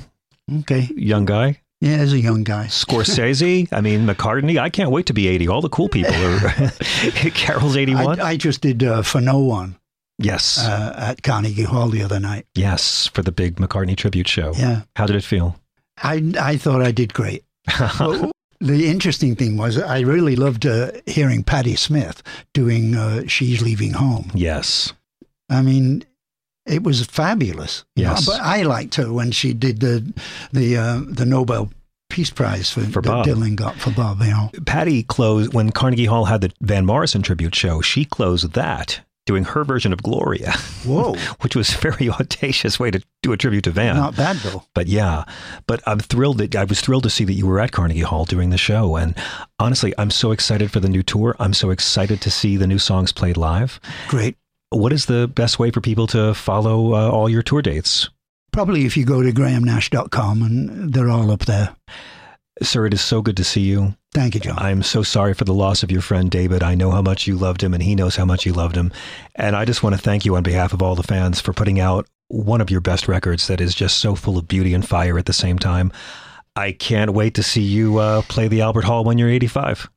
Okay. 0.59 0.87
young 0.95 1.25
guy. 1.25 1.59
Yeah, 1.81 1.97
as 1.97 2.13
a 2.13 2.19
young 2.19 2.43
guy. 2.43 2.67
Scorsese, 2.67 3.67
I 3.73 3.81
mean, 3.81 4.05
McCartney. 4.07 4.57
I 4.57 4.69
can't 4.69 4.91
wait 4.91 5.07
to 5.07 5.13
be 5.13 5.27
80. 5.27 5.47
All 5.49 5.61
the 5.61 5.69
cool 5.69 5.89
people 5.89 6.13
are. 6.15 6.71
Carole's 7.33 7.75
81. 7.75 8.21
I, 8.21 8.29
I 8.29 8.37
just 8.37 8.61
did 8.61 8.83
uh, 8.83 9.01
For 9.01 9.19
No 9.19 9.39
One. 9.39 9.75
Yes. 10.17 10.57
uh, 10.59 10.93
at 10.97 11.23
Carnegie 11.23 11.63
Hall 11.63 11.89
the 11.89 12.01
other 12.03 12.19
night. 12.19 12.45
yes, 12.55 13.07
for 13.07 13.21
the 13.21 13.31
big 13.31 13.57
McCartney 13.57 13.97
tribute 13.97 14.27
show. 14.27 14.53
Yeah. 14.55 14.81
How 14.95 15.05
did 15.05 15.15
it 15.15 15.23
feel? 15.23 15.57
I 16.01 16.33
I 16.39 16.57
thought 16.57 16.81
I 16.81 16.91
did 16.91 17.13
great. 17.13 17.43
Well, 17.99 18.31
the 18.61 18.87
interesting 18.89 19.35
thing 19.35 19.57
was 19.57 19.77
I 19.77 19.99
really 19.99 20.35
loved 20.37 20.65
uh, 20.65 20.91
hearing 21.05 21.43
Patti 21.43 21.75
Smith 21.75 22.23
doing 22.53 22.95
uh, 22.95 23.23
"She's 23.27 23.61
Leaving 23.61 23.93
Home." 23.93 24.31
yes. 24.33 24.93
I 25.49 25.61
mean, 25.61 26.03
it 26.65 26.81
was 26.83 27.05
fabulous. 27.05 27.83
Yes. 27.95 28.25
but 28.25 28.39
I 28.41 28.63
liked 28.63 28.95
her 28.95 29.11
when 29.11 29.31
she 29.31 29.53
did 29.53 29.81
the 29.81 30.13
the 30.53 30.77
uh, 30.77 31.01
the 31.05 31.25
Nobel 31.25 31.69
Peace 32.09 32.29
Prize 32.31 32.71
for, 32.71 32.81
For 32.81 33.01
that 33.01 33.09
Bob. 33.09 33.25
Dylan 33.25 33.55
got 33.55 33.75
for 33.75 33.91
Bob. 33.91 34.21
You 34.21 34.31
know, 34.31 34.49
Patti 34.65 35.03
closed 35.03 35.53
when 35.53 35.71
Carnegie 35.71 36.05
Hall 36.05 36.25
had 36.25 36.41
the 36.41 36.51
Van 36.61 36.85
Morrison 36.85 37.21
tribute 37.21 37.53
show. 37.55 37.81
She 37.81 38.05
closed 38.05 38.53
that 38.53 39.01
doing 39.25 39.43
her 39.43 39.63
version 39.63 39.91
of 39.91 40.03
Gloria, 40.03 40.53
whoa, 40.85 41.13
which 41.41 41.55
was 41.55 41.73
a 41.73 41.77
very 41.77 42.09
audacious 42.19 42.79
way 42.79 42.91
to 42.91 43.01
do 43.23 43.31
a 43.31 43.37
tribute 43.37 43.63
to 43.63 43.71
Van. 43.71 43.95
not 43.95 44.15
bad 44.15 44.37
though. 44.37 44.63
But 44.73 44.87
yeah, 44.87 45.25
but 45.67 45.81
I'm 45.87 45.99
thrilled 45.99 46.37
that 46.37 46.55
I 46.55 46.63
was 46.63 46.81
thrilled 46.81 47.03
to 47.03 47.09
see 47.09 47.25
that 47.25 47.33
you 47.33 47.47
were 47.47 47.59
at 47.59 47.71
Carnegie 47.71 48.01
Hall 48.01 48.25
doing 48.25 48.49
the 48.51 48.57
show. 48.57 48.95
And 48.95 49.15
honestly, 49.59 49.93
I'm 49.97 50.11
so 50.11 50.31
excited 50.31 50.71
for 50.71 50.79
the 50.79 50.89
new 50.89 51.03
tour. 51.03 51.35
I'm 51.39 51.53
so 51.53 51.71
excited 51.71 52.21
to 52.21 52.31
see 52.31 52.57
the 52.57 52.67
new 52.67 52.79
songs 52.79 53.11
played 53.11 53.37
live. 53.37 53.79
Great. 54.07 54.37
What 54.69 54.93
is 54.93 55.05
the 55.05 55.27
best 55.27 55.57
way 55.59 55.71
for 55.71 55.81
people 55.81 56.07
to 56.07 56.33
follow 56.33 56.93
uh, 56.93 57.09
all 57.09 57.29
your 57.29 57.43
tour 57.43 57.61
dates? 57.61 58.09
Probably 58.51 58.85
if 58.85 58.95
you 58.95 59.05
go 59.05 59.21
to 59.21 59.31
grahamnash.com 59.31 60.41
and 60.41 60.93
they're 60.93 61.09
all 61.09 61.31
up 61.31 61.45
there. 61.45 61.75
Sir, 62.61 62.85
it 62.85 62.93
is 62.93 63.01
so 63.01 63.21
good 63.21 63.37
to 63.37 63.43
see 63.43 63.61
you. 63.61 63.95
Thank 64.13 64.33
you, 64.33 64.39
John. 64.39 64.57
I'm 64.57 64.81
so 64.81 65.03
sorry 65.03 65.33
for 65.33 65.43
the 65.43 65.53
loss 65.53 65.83
of 65.83 65.91
your 65.91 66.01
friend 66.01 66.31
David. 66.31 66.63
I 66.63 66.73
know 66.73 66.89
how 66.91 67.01
much 67.01 67.27
you 67.27 67.35
loved 67.35 67.61
him, 67.61 67.73
and 67.73 67.83
he 67.83 67.95
knows 67.95 68.15
how 68.15 68.23
much 68.23 68.45
you 68.45 68.53
loved 68.53 68.77
him. 68.77 68.93
And 69.35 69.57
I 69.57 69.65
just 69.65 69.83
want 69.83 69.93
to 69.95 70.01
thank 70.01 70.23
you 70.23 70.37
on 70.37 70.43
behalf 70.43 70.71
of 70.71 70.81
all 70.81 70.95
the 70.95 71.03
fans 71.03 71.41
for 71.41 71.51
putting 71.51 71.81
out 71.81 72.07
one 72.29 72.61
of 72.61 72.71
your 72.71 72.81
best 72.81 73.07
records 73.07 73.47
that 73.47 73.59
is 73.59 73.75
just 73.75 73.99
so 73.99 74.15
full 74.15 74.37
of 74.37 74.47
beauty 74.47 74.73
and 74.73 74.87
fire 74.87 75.17
at 75.17 75.25
the 75.25 75.33
same 75.33 75.59
time. 75.59 75.91
I 76.55 76.71
can't 76.71 77.11
wait 77.11 77.33
to 77.33 77.43
see 77.43 77.61
you 77.61 77.97
uh, 77.97 78.21
play 78.23 78.47
the 78.47 78.61
Albert 78.61 78.85
Hall 78.85 79.03
when 79.03 79.17
you're 79.17 79.29
85. 79.29 79.89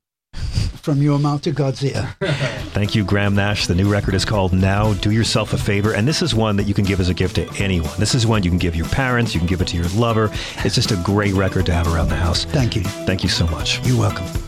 From 0.83 1.03
your 1.03 1.19
mouth 1.19 1.43
to 1.43 1.51
God's 1.51 1.85
ear. 1.85 2.15
Thank 2.21 2.95
you, 2.95 3.05
Graham 3.05 3.35
Nash. 3.35 3.67
The 3.67 3.75
new 3.75 3.91
record 3.91 4.15
is 4.15 4.25
called 4.25 4.53
Now 4.53 4.95
Do 4.95 5.11
Yourself 5.11 5.53
a 5.53 5.59
Favor. 5.59 5.93
And 5.93 6.09
this 6.09 6.23
is 6.23 6.35
one 6.35 6.57
that 6.57 6.65
you 6.65 6.75
can 6.75 6.85
give 6.85 7.01
as 7.01 7.09
a 7.09 7.15
gift 7.15 7.37
to 7.37 7.47
anyone. 7.63 7.93
This 7.99 8.15
is 8.15 8.27
one 8.27 8.43
you 8.43 8.51
can 8.51 8.59
give 8.59 8.75
your 8.75 8.89
parents, 8.89 9.35
you 9.35 9.41
can 9.41 9.49
give 9.49 9.61
it 9.61 9.69
to 9.69 9.77
your 9.77 9.89
lover. 9.91 10.31
It's 10.65 10.75
just 10.75 10.91
a 10.91 10.97
great 11.05 11.35
record 11.35 11.67
to 11.67 11.73
have 11.73 11.93
around 11.93 12.09
the 12.09 12.17
house. 12.17 12.45
Thank 12.45 12.77
you. 12.77 12.83
Thank 12.83 13.23
you 13.23 13.29
so 13.29 13.47
much. 13.49 13.87
You're 13.87 13.99
welcome. 13.99 14.48